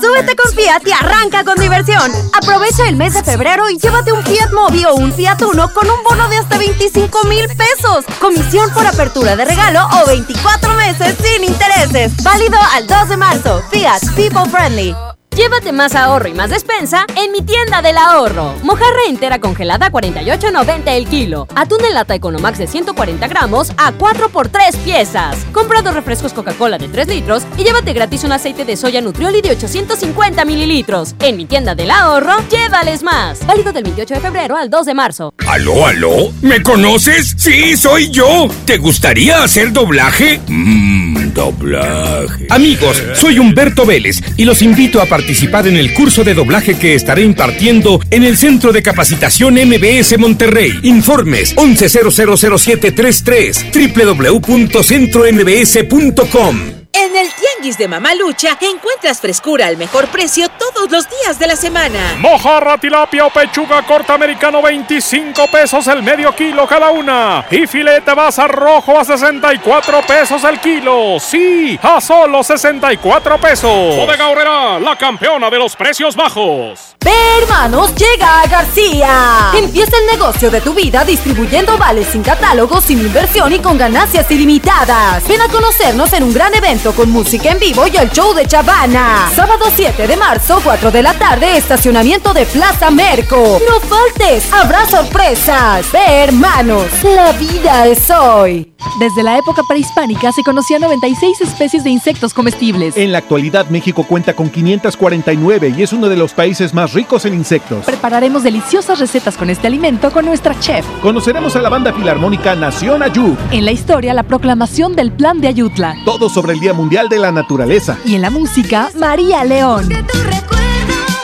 Súbete 0.00 0.36
con 0.36 0.52
Fiat 0.52 0.86
y 0.86 0.92
arranca 0.92 1.44
con 1.44 1.58
diversión. 1.58 2.10
Aprovecha 2.32 2.88
el 2.88 2.96
mes 2.96 3.14
de 3.14 3.22
febrero 3.22 3.68
y 3.68 3.78
llévate 3.78 4.12
un 4.12 4.22
Fiat 4.24 4.52
Mobi 4.52 4.84
o 4.84 4.94
un 4.94 5.12
Fiat 5.12 5.42
Uno 5.42 5.72
con 5.72 5.88
un 5.88 6.02
bono 6.02 6.28
de 6.28 6.36
hasta 6.36 6.58
25 6.58 7.24
mil 7.24 7.46
pesos. 7.48 8.04
Comisión 8.20 8.70
por 8.72 8.86
apertura 8.86 9.36
de 9.36 9.44
regalo 9.44 9.80
o 10.02 10.06
24 10.06 10.74
meses 10.74 11.16
sin 11.22 11.44
intereses. 11.44 12.12
Válido 12.22 12.58
al 12.74 12.86
2 12.86 13.08
de 13.08 13.16
marzo. 13.16 13.62
Fiat 13.70 14.02
People 14.14 14.48
Friendly. 14.50 15.07
Llévate 15.36 15.70
más 15.70 15.94
ahorro 15.94 16.28
y 16.28 16.34
más 16.34 16.50
despensa 16.50 17.06
en 17.16 17.30
mi 17.30 17.42
tienda 17.42 17.80
del 17.80 17.96
ahorro. 17.96 18.54
Mojarra 18.64 19.02
entera 19.08 19.38
congelada 19.38 19.86
a 19.86 19.92
48.90 19.92 20.82
el 20.88 21.06
kilo. 21.06 21.46
Atún 21.54 21.84
en 21.84 21.94
lata 21.94 22.16
Economax 22.16 22.58
de 22.58 22.66
140 22.66 23.28
gramos 23.28 23.72
a 23.76 23.92
4 23.92 24.30
por 24.30 24.48
3 24.48 24.76
piezas. 24.78 25.36
Compra 25.52 25.80
dos 25.82 25.94
refrescos 25.94 26.32
Coca-Cola 26.32 26.76
de 26.76 26.88
3 26.88 27.06
litros 27.08 27.44
y 27.56 27.62
llévate 27.62 27.92
gratis 27.92 28.24
un 28.24 28.32
aceite 28.32 28.64
de 28.64 28.76
soya 28.76 29.00
Nutrioli 29.00 29.40
de 29.40 29.52
850 29.52 30.44
mililitros. 30.44 31.14
En 31.20 31.36
mi 31.36 31.46
tienda 31.46 31.76
del 31.76 31.92
ahorro, 31.92 32.34
llévales 32.50 33.04
más. 33.04 33.46
Válido 33.46 33.72
del 33.72 33.84
28 33.84 34.14
de 34.14 34.20
febrero 34.20 34.56
al 34.56 34.70
2 34.70 34.86
de 34.86 34.94
marzo. 34.94 35.32
¿Aló, 35.46 35.86
aló? 35.86 36.32
¿Me 36.42 36.62
conoces? 36.64 37.34
Sí, 37.38 37.76
soy 37.76 38.10
yo. 38.10 38.48
¿Te 38.64 38.78
gustaría 38.78 39.44
hacer 39.44 39.72
doblaje? 39.72 40.40
Mmm, 40.48 41.27
doblaje. 41.38 42.46
Amigos, 42.50 43.02
soy 43.14 43.38
Humberto 43.38 43.86
Vélez 43.86 44.20
y 44.36 44.44
los 44.44 44.60
invito 44.60 45.00
a 45.00 45.06
participar 45.06 45.68
en 45.68 45.76
el 45.76 45.94
curso 45.94 46.24
de 46.24 46.34
doblaje 46.34 46.76
que 46.76 46.96
estaré 46.96 47.22
impartiendo 47.22 48.00
en 48.10 48.24
el 48.24 48.36
Centro 48.36 48.72
de 48.72 48.82
Capacitación 48.82 49.54
MBS 49.54 50.18
Monterrey. 50.18 50.80
Informes 50.82 51.56
11000733 51.56 54.42
www.centrombs.com. 54.42 56.77
En 56.92 57.16
el 57.16 57.28
Tianguis 57.32 57.78
de 57.78 57.86
Mamalucha 57.86 58.56
encuentras 58.60 59.20
frescura 59.20 59.66
al 59.66 59.76
mejor 59.76 60.08
precio 60.08 60.48
todos 60.48 60.90
los 60.90 61.06
días 61.08 61.38
de 61.38 61.46
la 61.46 61.54
semana. 61.54 62.16
Mojarra, 62.18 62.78
tilapia 62.78 63.26
o 63.26 63.30
pechuga 63.30 63.82
corta 63.82 64.14
americano 64.14 64.62
25 64.62 65.46
pesos 65.48 65.86
el 65.86 66.02
medio 66.02 66.34
kilo 66.34 66.66
cada 66.66 66.90
una. 66.90 67.46
Y 67.50 67.66
filete 67.66 68.14
basa 68.14 68.48
rojo 68.48 68.98
a 68.98 69.04
64 69.04 70.02
pesos 70.02 70.42
el 70.44 70.58
kilo. 70.60 71.18
Sí, 71.20 71.78
a 71.82 72.00
solo 72.00 72.42
64 72.42 73.38
pesos. 73.38 73.96
Bodega 73.96 74.28
Horrera, 74.28 74.80
la 74.80 74.96
campeona 74.96 75.50
de 75.50 75.58
los 75.58 75.76
precios 75.76 76.16
bajos. 76.16 76.96
Ve, 77.04 77.12
hermanos, 77.42 77.94
llega 77.94 78.42
a 78.42 78.46
García. 78.48 79.52
Empieza 79.56 79.96
el 79.98 80.18
negocio 80.18 80.50
de 80.50 80.60
tu 80.60 80.74
vida 80.74 81.04
distribuyendo 81.04 81.78
vales 81.78 82.08
sin 82.08 82.22
catálogo, 82.22 82.80
sin 82.80 82.98
inversión 82.98 83.52
y 83.52 83.60
con 83.60 83.78
ganancias 83.78 84.28
ilimitadas. 84.30 85.26
Ven 85.28 85.40
a 85.40 85.48
conocernos 85.48 86.12
en 86.12 86.24
un 86.24 86.34
gran 86.34 86.54
evento 86.54 86.92
con 86.92 87.10
música 87.10 87.52
en 87.52 87.60
vivo 87.60 87.86
y 87.86 87.96
el 87.96 88.10
show 88.10 88.34
de 88.34 88.46
Chavana. 88.46 89.30
Sábado 89.34 89.66
7 89.74 90.06
de 90.08 90.16
marzo, 90.16 90.60
4 90.62 90.90
de 90.90 91.02
la 91.02 91.14
tarde, 91.14 91.56
estacionamiento 91.56 92.34
de 92.34 92.46
Plaza 92.46 92.90
Merco. 92.90 93.60
No 93.68 93.80
faltes, 93.80 94.52
habrá 94.52 94.84
sorpresas. 94.86 95.90
Ve, 95.92 96.24
hermanos, 96.24 96.86
la 97.04 97.32
vida 97.32 97.86
es 97.86 98.10
hoy. 98.10 98.72
Desde 98.98 99.22
la 99.22 99.38
época 99.38 99.62
prehispánica 99.68 100.32
se 100.32 100.42
conocían 100.42 100.80
96 100.80 101.40
especies 101.40 101.84
de 101.84 101.90
insectos 101.90 102.34
comestibles. 102.34 102.96
En 102.96 103.12
la 103.12 103.18
actualidad 103.18 103.68
México 103.70 104.04
cuenta 104.04 104.34
con 104.34 104.50
549 104.50 105.74
y 105.76 105.82
es 105.82 105.92
uno 105.92 106.08
de 106.08 106.16
los 106.16 106.32
países 106.32 106.74
más 106.74 106.87
ricos 106.92 107.24
en 107.24 107.34
insectos. 107.34 107.84
Prepararemos 107.84 108.42
deliciosas 108.42 108.98
recetas 108.98 109.36
con 109.36 109.50
este 109.50 109.66
alimento 109.66 110.10
con 110.10 110.24
nuestra 110.24 110.58
chef. 110.58 110.86
Conoceremos 111.02 111.54
a 111.56 111.62
la 111.62 111.68
banda 111.68 111.92
filarmónica 111.92 112.54
Nación 112.54 113.02
Ayud. 113.02 113.34
En 113.50 113.64
la 113.64 113.72
historia, 113.72 114.14
la 114.14 114.22
proclamación 114.22 114.94
del 114.94 115.12
Plan 115.12 115.40
de 115.40 115.48
Ayutla. 115.48 115.94
Todo 116.04 116.28
sobre 116.28 116.52
el 116.52 116.60
Día 116.60 116.72
Mundial 116.72 117.08
de 117.08 117.18
la 117.18 117.32
Naturaleza. 117.32 117.98
Y 118.04 118.14
en 118.14 118.22
la 118.22 118.30
música, 118.30 118.90
María 118.94 119.44
León. 119.44 119.88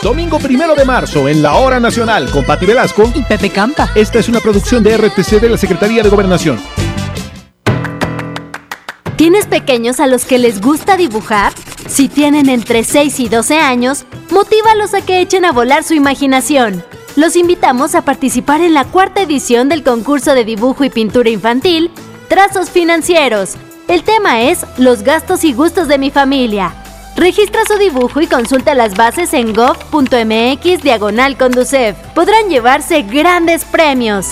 Domingo 0.03 0.39
primero 0.39 0.75
de 0.75 0.85
marzo 0.85 1.29
en 1.29 1.43
la 1.43 1.55
Hora 1.55 1.81
Nacional 1.81 2.31
con 2.31 2.45
Pati 2.45 2.67
Velasco 2.67 3.11
y 3.15 3.23
Pepe 3.23 3.49
Campa. 3.49 3.89
Esta 3.95 4.19
es 4.19 4.29
una 4.29 4.41
producción 4.41 4.83
de 4.83 4.97
RTC 4.99 5.41
de 5.41 5.49
la 5.49 5.57
Secretaría 5.57 6.03
de 6.03 6.11
Gobernación. 6.11 6.61
¿Tienes 9.17 9.47
pequeños 9.47 10.01
a 10.01 10.07
los 10.07 10.27
que 10.27 10.39
les 10.39 10.61
gusta 10.61 10.99
dibujar? 10.99 11.55
Si 11.89 12.09
tienen 12.09 12.49
entre 12.49 12.85
6 12.85 13.21
y 13.21 13.29
12 13.29 13.59
años, 13.59 14.05
motívalos 14.31 14.95
a 14.95 15.01
que 15.03 15.21
echen 15.21 15.45
a 15.45 15.53
volar 15.53 15.85
su 15.85 15.95
imaginación. 15.95 16.83
Los 17.17 17.37
invitamos 17.37 17.95
a 17.95 18.03
participar 18.03 18.61
en 18.61 18.75
la 18.75 18.85
cuarta 18.85 19.23
edición 19.23 19.69
del 19.69 19.85
concurso 19.85 20.35
de 20.35 20.45
dibujo 20.45 20.85
y 20.85 20.91
pintura 20.91 21.31
infantil, 21.31 21.91
Trazos 22.29 22.71
Financieros. 22.71 23.55
El 23.87 24.03
tema 24.03 24.43
es 24.43 24.67
Los 24.79 25.03
gastos 25.03 25.45
y 25.45 25.53
gustos 25.53 25.87
de 25.89 25.99
mi 25.99 26.11
familia. 26.11 26.75
Registra 27.17 27.61
su 27.67 27.79
dibujo 27.79 28.21
y 28.21 28.27
consulta 28.27 28.75
las 28.75 28.97
bases 28.97 29.33
en 29.35 29.53
gov.mx 29.53 30.83
diagonal. 30.83 31.37
Podrán 31.37 32.49
llevarse 32.49 33.03
grandes 33.03 33.65
premios. 33.65 34.27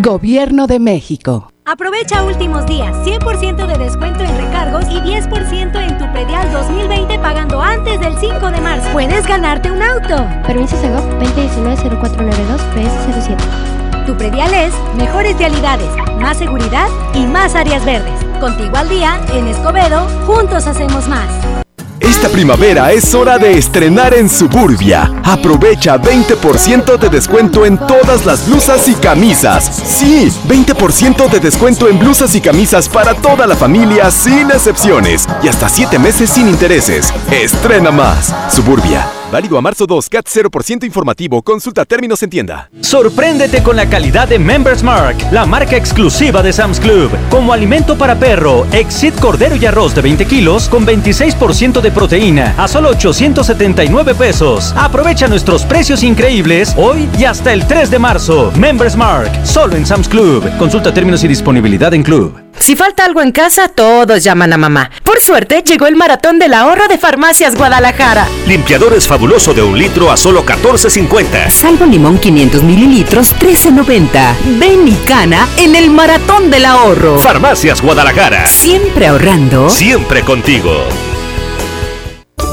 Gobierno 0.00 0.66
de 0.66 0.78
México. 0.78 1.53
Aprovecha 1.66 2.22
últimos 2.24 2.66
días, 2.66 2.94
100% 3.06 3.66
de 3.66 3.78
descuento 3.78 4.22
en 4.22 4.36
recargos 4.36 4.84
y 4.90 5.00
10% 5.00 5.80
en 5.80 5.96
tu 5.96 6.12
predial 6.12 6.52
2020 6.52 7.18
pagando 7.20 7.58
antes 7.62 7.98
del 8.00 8.14
5 8.18 8.50
de 8.50 8.60
marzo. 8.60 8.90
Puedes 8.92 9.26
ganarte 9.26 9.70
un 9.70 9.82
auto. 9.82 10.28
Permiso 10.46 10.76
Segov 10.76 11.02
2019-0492 11.20 12.60
PS07. 12.74 14.04
Tu 14.04 14.14
predial 14.14 14.52
es 14.52 14.74
mejores 14.98 15.38
realidades, 15.38 15.88
más 16.20 16.36
seguridad 16.36 16.88
y 17.14 17.24
más 17.24 17.54
áreas 17.54 17.82
verdes. 17.86 18.22
Contigo 18.40 18.76
al 18.76 18.90
día, 18.90 19.18
en 19.32 19.48
Escobedo, 19.48 20.06
juntos 20.26 20.66
hacemos 20.66 21.08
más. 21.08 21.63
Esta 22.00 22.28
primavera 22.28 22.92
es 22.92 23.14
hora 23.14 23.38
de 23.38 23.56
estrenar 23.56 24.14
en 24.14 24.28
Suburbia. 24.28 25.10
Aprovecha 25.24 25.96
20% 25.98 26.98
de 26.98 27.08
descuento 27.08 27.64
en 27.64 27.78
todas 27.78 28.26
las 28.26 28.46
blusas 28.46 28.88
y 28.88 28.94
camisas. 28.94 29.64
Sí, 29.84 30.30
20% 30.48 31.30
de 31.30 31.40
descuento 31.40 31.88
en 31.88 31.98
blusas 31.98 32.34
y 32.34 32.40
camisas 32.40 32.88
para 32.88 33.14
toda 33.14 33.46
la 33.46 33.56
familia 33.56 34.10
sin 34.10 34.50
excepciones. 34.50 35.26
Y 35.42 35.48
hasta 35.48 35.68
7 35.68 35.98
meses 35.98 36.30
sin 36.30 36.48
intereses. 36.48 37.12
Estrena 37.30 37.90
más. 37.90 38.34
Suburbia. 38.50 39.23
Válido 39.34 39.58
a 39.58 39.60
marzo 39.60 39.84
2, 39.84 40.08
CAT 40.10 40.26
0% 40.28 40.84
informativo. 40.84 41.42
Consulta 41.42 41.84
términos 41.84 42.22
en 42.22 42.30
tienda. 42.30 42.70
Sorpréndete 42.82 43.64
con 43.64 43.74
la 43.74 43.90
calidad 43.90 44.28
de 44.28 44.38
Members 44.38 44.84
Mark, 44.84 45.16
la 45.32 45.44
marca 45.44 45.76
exclusiva 45.76 46.40
de 46.40 46.52
Sam's 46.52 46.78
Club. 46.78 47.10
Como 47.30 47.52
alimento 47.52 47.98
para 47.98 48.14
perro, 48.14 48.64
Exit 48.70 49.18
Cordero 49.18 49.56
y 49.56 49.66
Arroz 49.66 49.92
de 49.92 50.02
20 50.02 50.24
kilos 50.26 50.68
con 50.68 50.86
26% 50.86 51.80
de 51.80 51.90
proteína 51.90 52.54
a 52.56 52.68
solo 52.68 52.90
879 52.90 54.14
pesos. 54.14 54.72
Aprovecha 54.76 55.26
nuestros 55.26 55.64
precios 55.64 56.04
increíbles 56.04 56.72
hoy 56.76 57.08
y 57.18 57.24
hasta 57.24 57.52
el 57.52 57.66
3 57.66 57.90
de 57.90 57.98
marzo. 57.98 58.52
Members 58.56 58.94
Mark, 58.94 59.32
solo 59.44 59.74
en 59.74 59.84
Sam's 59.84 60.08
Club. 60.08 60.48
Consulta 60.58 60.94
términos 60.94 61.24
y 61.24 61.26
disponibilidad 61.26 61.92
en 61.92 62.04
Club. 62.04 62.43
Si 62.58 62.76
falta 62.76 63.04
algo 63.04 63.20
en 63.20 63.32
casa, 63.32 63.68
todos 63.68 64.24
llaman 64.24 64.52
a 64.52 64.56
mamá. 64.56 64.90
Por 65.02 65.20
suerte, 65.20 65.62
llegó 65.62 65.86
el 65.86 65.96
maratón 65.96 66.38
del 66.38 66.54
ahorro 66.54 66.88
de 66.88 66.98
Farmacias 66.98 67.56
Guadalajara. 67.56 68.26
Limpiadores 68.46 69.06
fabuloso 69.06 69.52
de 69.52 69.62
un 69.62 69.78
litro 69.78 70.10
a 70.10 70.16
solo 70.16 70.44
14.50. 70.46 71.50
Salvo 71.50 71.86
limón 71.86 72.18
500 72.18 72.62
mililitros, 72.62 73.34
13.90. 73.36 74.34
Ven 74.58 74.88
y 74.88 74.94
cana 75.06 75.46
en 75.58 75.74
el 75.76 75.90
maratón 75.90 76.50
del 76.50 76.64
ahorro. 76.64 77.18
Farmacias 77.18 77.82
Guadalajara. 77.82 78.46
Siempre 78.46 79.08
ahorrando. 79.08 79.68
Siempre 79.68 80.22
contigo. 80.22 80.84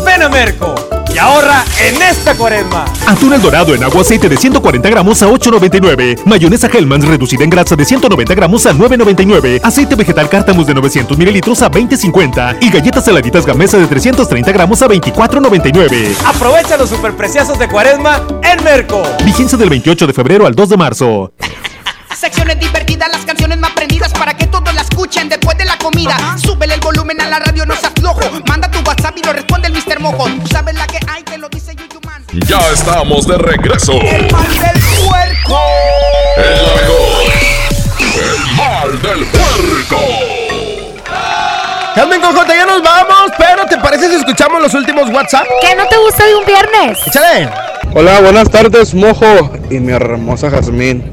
Ven 0.06 0.24
a 0.24 0.30
Merco 0.30 0.91
y 1.14 1.18
ahorra 1.18 1.64
en 1.80 2.02
esta 2.02 2.36
cuaresma. 2.36 2.86
Atún 3.08 3.34
el 3.34 3.42
dorado 3.42 3.76
en 3.76 3.84
agua 3.84 4.02
aceite 4.02 4.30
de 4.30 4.38
140 4.38 4.90
gramos 4.90 5.22
a 5.22 5.28
8.99. 5.28 6.26
Mayonesa 6.26 6.68
Hellmann's 6.68 7.08
reducida 7.08 7.44
en 7.44 7.50
grasa 7.50 7.76
de 7.76 7.86
190 7.86 8.34
gramos 8.34 8.66
a 8.66 8.74
9.99. 8.74 9.62
Aceite 9.64 9.96
vegetal 9.96 10.30
Cártamus 10.30 10.68
de 10.68 10.74
900 10.74 11.18
mililitros 11.18 11.62
a 11.62 11.70
20.50. 11.70 12.58
Y 12.62 12.70
galletas 12.70 13.06
saladitas 13.06 13.46
Gamesa 13.46 13.78
de 13.78 13.88
330 13.88 14.52
gramos 14.52 14.82
a 14.82 14.88
24.99. 14.88 16.16
Aprovecha 16.26 16.78
los 16.78 16.90
superpreciosos 16.90 17.58
de 17.60 17.68
cuaresma 17.68 18.22
en 18.44 18.64
Merco. 18.64 19.04
Vigencia 19.24 19.58
del 19.58 19.70
28 19.70 20.08
de 20.08 20.14
febrero 20.14 20.46
al 20.46 20.56
2 20.56 20.70
de 20.70 20.78
marzo. 20.78 21.32
Secciones 22.16 22.60
divertidas, 22.60 23.10
las 23.12 23.26
canciones 23.26 23.58
más 23.58 23.72
prendidas 23.72 24.01
la 24.74 24.82
escuchen 24.82 25.30
después 25.30 25.58
de 25.58 25.66
la 25.66 25.78
comida. 25.78 26.16
Súbele 26.38 26.76
el 26.76 26.80
volumen 26.80 27.20
a 27.22 27.28
la 27.28 27.40
radio, 27.40 27.66
no 27.66 27.76
se 27.76 27.88
aflojo. 27.88 28.22
Manda 28.48 28.70
tu 28.70 28.80
WhatsApp 28.80 29.18
y 29.18 29.24
lo 29.24 29.34
responde 29.34 29.68
el 29.68 29.74
Mr. 29.74 30.00
Mojo. 30.00 30.26
Tú 30.26 30.48
sabes 30.48 30.76
la 30.76 30.88
que 30.88 31.00
hay, 31.08 31.24
te 31.24 31.38
lo 31.38 31.50
dice 31.50 31.76
Yuyuman. 31.76 32.24
Ya 32.48 32.60
estamos 32.72 33.28
de 33.28 33.38
regreso. 33.38 33.94
El 33.94 34.32
mal 34.32 34.48
del 34.48 34.82
puerco. 35.06 35.60
El 36.38 36.54
mejor. 36.82 37.32
El 38.16 38.56
mal 38.56 39.02
del 39.02 39.26
puerco. 39.26 40.42
Calmen 41.96 42.22
Cojota, 42.22 42.56
ya 42.56 42.66
nos 42.66 42.82
vamos, 42.82 43.32
pero 43.38 43.66
¿te 43.66 43.78
parece 43.78 44.08
si 44.08 44.16
escuchamos 44.16 44.62
los 44.62 44.74
últimos 44.74 45.10
WhatsApp? 45.10 45.46
¿Qué 45.60 45.76
no 45.76 45.86
te 45.88 45.98
gusta 45.98 46.26
de 46.26 46.36
un 46.36 46.46
viernes? 46.46 47.00
Échale. 47.06 47.50
Hola, 47.94 48.22
buenas 48.22 48.50
tardes, 48.50 48.94
Mojo 48.94 49.52
y 49.70 49.80
mi 49.80 49.92
hermosa 49.92 50.50
Jazmín. 50.50 51.12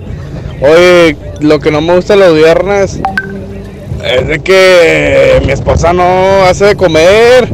Oye, 0.61 1.16
lo 1.40 1.59
que 1.59 1.72
no 1.72 1.80
me 1.80 1.96
gusta 1.96 2.14
los 2.14 2.34
viernes 2.34 3.00
es 4.05 4.28
de 4.28 4.38
que 4.40 5.42
mi 5.44 5.53
esposa 5.53 5.92
no 5.92 6.44
hace 6.44 6.66
de 6.66 6.76
comer. 6.76 7.49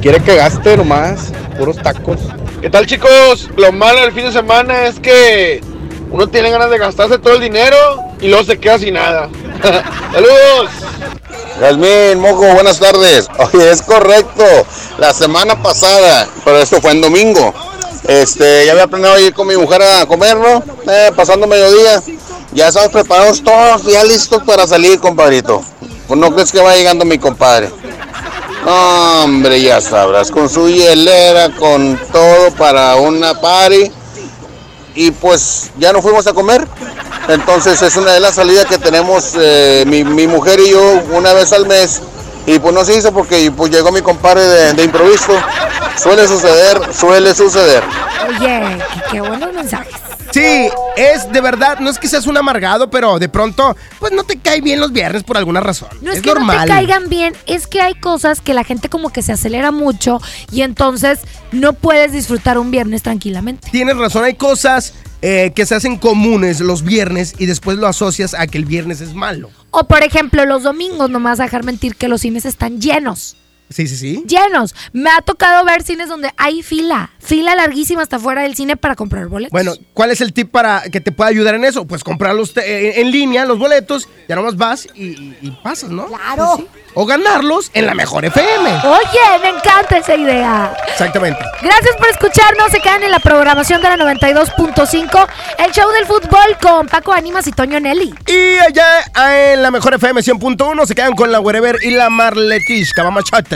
Quiere 0.00 0.22
que 0.22 0.36
gaste 0.36 0.76
nomás, 0.76 1.32
puros 1.58 1.76
tacos. 1.76 2.18
¿Qué 2.60 2.70
tal 2.70 2.86
chicos? 2.86 3.50
Lo 3.56 3.72
malo 3.72 4.00
del 4.02 4.12
fin 4.12 4.24
de 4.24 4.32
semana 4.32 4.86
es 4.86 5.00
que 5.00 5.60
uno 6.10 6.28
tiene 6.28 6.50
ganas 6.50 6.70
de 6.70 6.78
gastarse 6.78 7.18
todo 7.18 7.34
el 7.34 7.40
dinero 7.40 7.76
y 8.20 8.28
luego 8.28 8.44
se 8.44 8.58
queda 8.58 8.78
sin 8.78 8.94
nada. 8.94 9.28
¡Saludos! 10.12 10.70
Jazmín, 11.58 12.20
Mojo, 12.20 12.52
buenas 12.54 12.78
tardes. 12.78 13.28
Oye, 13.38 13.70
es 13.70 13.82
correcto. 13.82 14.44
La 14.98 15.12
semana 15.12 15.62
pasada, 15.62 16.28
pero 16.44 16.58
esto 16.58 16.80
fue 16.80 16.92
en 16.92 17.00
domingo. 17.00 17.54
Este, 18.06 18.66
ya 18.66 18.72
había 18.72 18.86
planeado 18.86 19.18
ir 19.18 19.32
con 19.32 19.48
mi 19.48 19.56
mujer 19.56 19.82
a 19.82 20.06
comer, 20.06 20.36
¿no? 20.36 20.62
Eh, 20.90 21.10
pasando 21.16 21.46
mediodía. 21.46 22.02
Ya 22.52 22.68
estamos 22.68 22.90
preparados 22.90 23.42
todos, 23.42 23.84
ya 23.84 24.04
listos 24.04 24.42
para 24.44 24.66
salir, 24.66 25.00
compadrito. 25.00 25.62
Pues 26.06 26.20
no 26.20 26.32
crees 26.32 26.52
que 26.52 26.60
va 26.60 26.74
llegando 26.74 27.04
mi 27.04 27.18
compadre. 27.18 27.70
Hombre, 28.64 29.60
ya 29.60 29.80
sabrás, 29.80 30.30
con 30.30 30.48
su 30.48 30.68
hielera, 30.68 31.50
con 31.50 31.98
todo 32.12 32.50
para 32.52 32.96
una 32.96 33.40
party. 33.40 33.90
Y 34.94 35.10
pues 35.10 35.70
ya 35.78 35.92
no 35.92 36.00
fuimos 36.02 36.26
a 36.26 36.32
comer. 36.32 36.66
Entonces 37.28 37.82
es 37.82 37.96
una 37.96 38.12
de 38.12 38.20
las 38.20 38.36
salidas 38.36 38.66
que 38.66 38.78
tenemos 38.78 39.32
eh, 39.38 39.84
mi, 39.86 40.04
mi 40.04 40.26
mujer 40.26 40.60
y 40.60 40.70
yo 40.70 41.02
una 41.12 41.32
vez 41.32 41.52
al 41.52 41.66
mes. 41.66 42.02
Y 42.46 42.58
pues 42.60 42.72
no 42.72 42.84
se 42.84 42.96
hizo 42.96 43.12
porque 43.12 43.50
pues 43.50 43.70
llegó 43.70 43.90
mi 43.90 44.02
compadre 44.02 44.42
de, 44.42 44.72
de 44.74 44.84
improviso. 44.84 45.32
Suele 45.96 46.28
suceder, 46.28 46.80
suele 46.94 47.34
suceder. 47.34 47.82
Oye, 48.28 48.78
qué, 48.94 49.02
qué 49.10 49.20
buenos 49.20 49.52
mensajes. 49.52 50.05
Sí, 50.32 50.68
es 50.96 51.30
de 51.32 51.40
verdad, 51.40 51.78
no 51.80 51.90
es 51.90 51.98
que 51.98 52.08
seas 52.08 52.26
un 52.26 52.36
amargado, 52.36 52.90
pero 52.90 53.18
de 53.18 53.28
pronto, 53.28 53.76
pues 53.98 54.12
no 54.12 54.24
te 54.24 54.38
cae 54.38 54.60
bien 54.60 54.80
los 54.80 54.92
viernes 54.92 55.22
por 55.22 55.36
alguna 55.36 55.60
razón. 55.60 55.88
No 56.02 56.10
es, 56.10 56.18
es 56.18 56.22
que 56.22 56.30
normal. 56.30 56.58
no 56.58 56.62
te 56.64 56.68
caigan 56.68 57.08
bien, 57.08 57.34
es 57.46 57.66
que 57.66 57.80
hay 57.80 57.94
cosas 57.94 58.40
que 58.40 58.54
la 58.54 58.64
gente 58.64 58.88
como 58.88 59.10
que 59.10 59.22
se 59.22 59.32
acelera 59.32 59.70
mucho 59.70 60.20
y 60.52 60.62
entonces 60.62 61.20
no 61.52 61.72
puedes 61.72 62.12
disfrutar 62.12 62.58
un 62.58 62.70
viernes 62.70 63.02
tranquilamente. 63.02 63.68
Tienes 63.70 63.96
razón, 63.96 64.24
hay 64.24 64.34
cosas 64.34 64.94
eh, 65.22 65.52
que 65.54 65.64
se 65.64 65.74
hacen 65.74 65.96
comunes 65.96 66.60
los 66.60 66.82
viernes 66.82 67.34
y 67.38 67.46
después 67.46 67.78
lo 67.78 67.86
asocias 67.86 68.34
a 68.34 68.46
que 68.46 68.58
el 68.58 68.64
viernes 68.64 69.00
es 69.00 69.14
malo. 69.14 69.50
O 69.70 69.84
por 69.84 70.02
ejemplo, 70.02 70.44
los 70.44 70.62
domingos, 70.62 71.10
no 71.10 71.18
me 71.20 71.30
vas 71.30 71.40
a 71.40 71.44
dejar 71.44 71.64
mentir 71.64 71.96
que 71.96 72.08
los 72.08 72.20
cines 72.20 72.44
están 72.44 72.80
llenos. 72.80 73.36
Sí, 73.68 73.86
sí, 73.88 73.96
sí. 73.96 74.24
Llenos. 74.26 74.74
Me 74.92 75.10
ha 75.10 75.20
tocado 75.22 75.64
ver 75.64 75.82
cines 75.82 76.08
donde 76.08 76.30
hay 76.36 76.62
fila, 76.62 77.10
fila 77.18 77.56
larguísima 77.56 78.02
hasta 78.02 78.18
fuera 78.18 78.42
del 78.42 78.54
cine 78.54 78.76
para 78.76 78.94
comprar 78.94 79.26
boletos. 79.26 79.50
Bueno, 79.52 79.72
¿cuál 79.92 80.10
es 80.12 80.20
el 80.20 80.32
tip 80.32 80.50
para 80.52 80.82
que 80.92 81.00
te 81.00 81.10
pueda 81.12 81.30
ayudar 81.30 81.54
en 81.56 81.64
eso? 81.64 81.84
Pues 81.86 82.04
comprarlos 82.04 82.54
te- 82.54 83.00
en, 83.00 83.06
en 83.06 83.12
línea, 83.12 83.44
los 83.44 83.58
boletos, 83.58 84.08
ya 84.28 84.36
nomás 84.36 84.56
vas 84.56 84.86
y, 84.94 85.04
y- 85.06 85.38
y 85.42 85.50
pasas, 85.62 85.90
¿no? 85.90 86.06
Claro. 86.06 86.64
O 86.94 87.04
ganarlos 87.04 87.70
en 87.74 87.84
la 87.86 87.94
mejor 87.94 88.24
FM. 88.24 88.70
Oye, 88.84 89.42
me 89.42 89.48
encanta 89.50 89.98
esa 89.98 90.14
idea. 90.14 90.74
Exactamente. 90.88 91.38
Gracias 91.60 91.94
por 91.98 92.08
escucharnos. 92.08 92.70
Se 92.70 92.80
quedan 92.80 93.02
en 93.02 93.10
la 93.10 93.18
programación 93.18 93.82
de 93.82 93.88
la 93.90 93.96
92.5, 93.96 95.26
el 95.58 95.72
show 95.72 95.90
del 95.90 96.06
fútbol 96.06 96.56
con 96.62 96.86
Paco 96.88 97.12
Ánimas 97.12 97.46
y 97.46 97.52
Toño 97.52 97.78
Nelly. 97.80 98.14
Y 98.26 98.58
allá 98.60 99.52
en 99.52 99.62
la 99.62 99.70
mejor 99.70 99.92
FM 99.94 100.22
100.1 100.22 100.86
se 100.86 100.94
quedan 100.94 101.14
con 101.14 101.30
la 101.30 101.40
Wherever 101.40 101.76
y 101.82 101.90
la 101.90 102.08
Marletishka, 102.08 103.04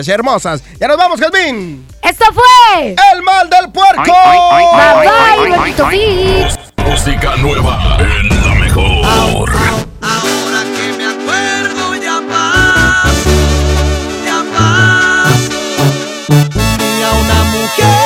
mamachotas 0.00 0.08
hermosas. 0.08 0.62
Ya 0.78 0.88
nos 0.88 0.96
vamos, 0.96 1.20
Calvin. 1.20 1.86
Esto 2.02 2.24
fue 2.32 2.96
El 3.12 3.22
mal 3.22 3.48
del 3.50 3.70
puerco. 3.70 4.02
Bye 4.02 5.08
bye, 5.08 5.56
bonito 5.56 5.86
beach. 5.86 6.58
Música 6.78 7.36
nueva 7.36 7.98
en 7.98 8.28
la 8.28 8.54
mejor. 8.54 9.50
Y 16.98 17.02
a 17.02 17.10
una 17.12 17.44
mujer 17.44 17.99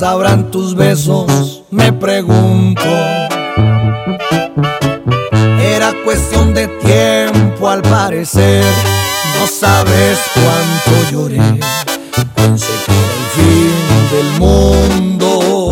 sabrán 0.00 0.50
tus 0.50 0.74
besos? 0.74 1.62
Me 1.70 1.92
pregunto. 1.92 2.80
Era 5.60 5.92
cuestión 6.04 6.54
de 6.54 6.68
tiempo 6.68 7.68
al 7.68 7.82
parecer. 7.82 8.64
No 9.38 9.46
sabes 9.46 10.18
cuánto 10.32 11.10
lloré. 11.10 11.60
Pensé 12.34 12.72
que 12.86 12.92
era 12.92 13.14
el 13.20 13.26
fin 13.36 13.74
del 14.14 14.30
mundo. 14.40 15.70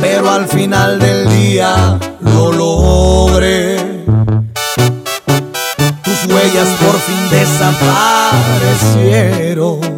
Pero 0.00 0.30
al 0.30 0.48
final 0.48 0.98
del 0.98 1.28
día 1.28 1.98
lo 2.20 2.50
logré. 2.50 3.76
Tus 6.02 6.24
huellas 6.32 6.68
por 6.80 6.98
fin 6.98 7.28
desaparecieron. 7.30 9.91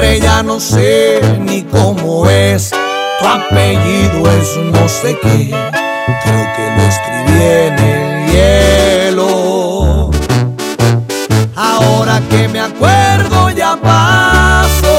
Ya 0.00 0.44
no 0.44 0.60
sé 0.60 1.20
ni 1.40 1.62
cómo 1.62 2.30
es. 2.30 2.70
Tu 2.70 3.26
apellido 3.26 4.30
es 4.30 4.56
no 4.56 4.88
sé 4.88 5.18
qué. 5.20 5.50
Creo 6.22 6.52
que 6.54 6.70
lo 6.76 6.82
escribí 6.92 7.42
en 7.42 7.78
el 7.78 8.30
hielo. 8.30 10.10
Ahora 11.56 12.22
que 12.30 12.46
me 12.46 12.60
acuerdo 12.60 13.50
ya 13.50 13.76
pasó. 13.82 14.98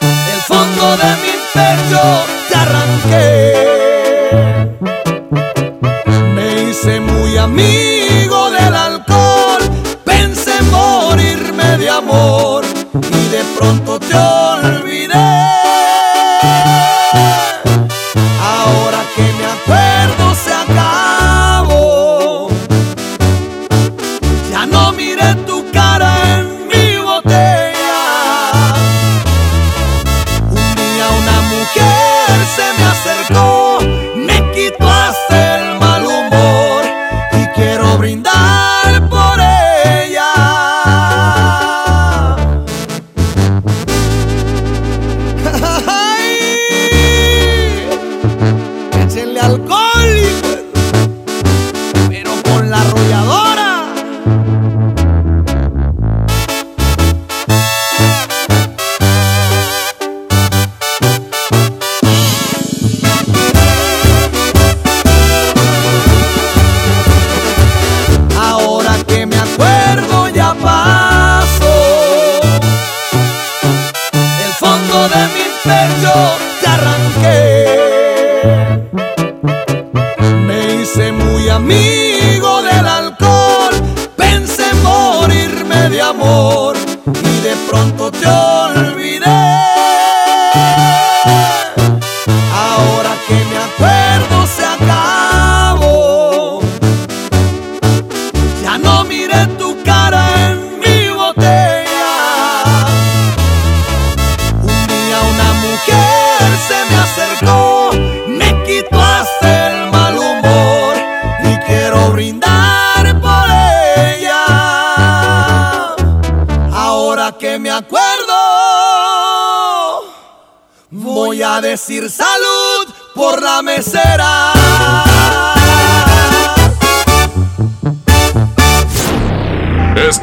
Del 0.00 0.40
fondo 0.48 0.96
de 0.96 1.10
mi 1.22 1.34
pecho 1.52 2.02
te 2.48 2.56
arranqué. 2.56 3.54
Me 6.34 6.46
hice 6.70 7.00
muy 7.00 7.36
amigo 7.36 7.83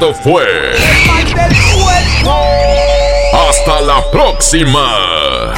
Esto 0.01 0.15
fue. 0.15 0.43
Hasta 3.47 3.81
la 3.81 4.01
próxima. 4.11 5.53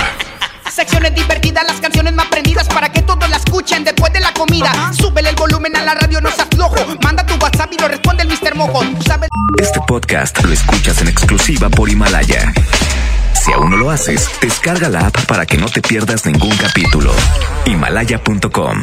Secciones 0.70 1.16
divertidas, 1.16 1.64
las 1.66 1.80
canciones 1.80 2.12
más 2.14 2.26
prendidas 2.26 2.68
para 2.68 2.90
que 2.92 3.02
todos 3.04 3.30
la 3.30 3.38
escuchen 3.38 3.86
después 3.86 4.12
de 4.12 4.20
la 4.20 4.34
comida. 4.34 4.92
Súbele 5.00 5.30
el 5.30 5.38
volumen 5.38 5.78
a 5.78 5.84
la 5.84 5.94
radio, 5.94 6.20
no 6.20 6.30
seas 6.30 6.50
flojo. 6.54 6.76
Manda 7.02 7.26
tu 7.26 7.36
WhatsApp 7.36 7.72
y 7.72 7.78
lo 7.80 7.88
responde 7.88 8.24
el 8.24 8.28
Mr. 8.30 8.54
Mojo. 8.56 8.84
Sabes- 9.06 9.30
Este 9.62 9.80
podcast 9.88 10.38
lo 10.44 10.52
escuchas 10.52 11.00
en 11.02 11.08
exclusiva 11.08 11.70
por 11.70 11.90
Himalaya. 11.90 12.52
Si 13.46 13.54
aún 13.54 13.70
no 13.70 13.78
lo 13.78 13.92
haces, 13.92 14.30
descarga 14.42 14.90
la 14.90 15.08
app 15.08 15.16
para 15.26 15.46
que 15.46 15.56
no 15.58 15.68
te 15.70 15.82
pierdas 15.82 16.26
ningún 16.26 16.54
capítulo. 16.58 17.14
Himalaya.com 17.66 18.82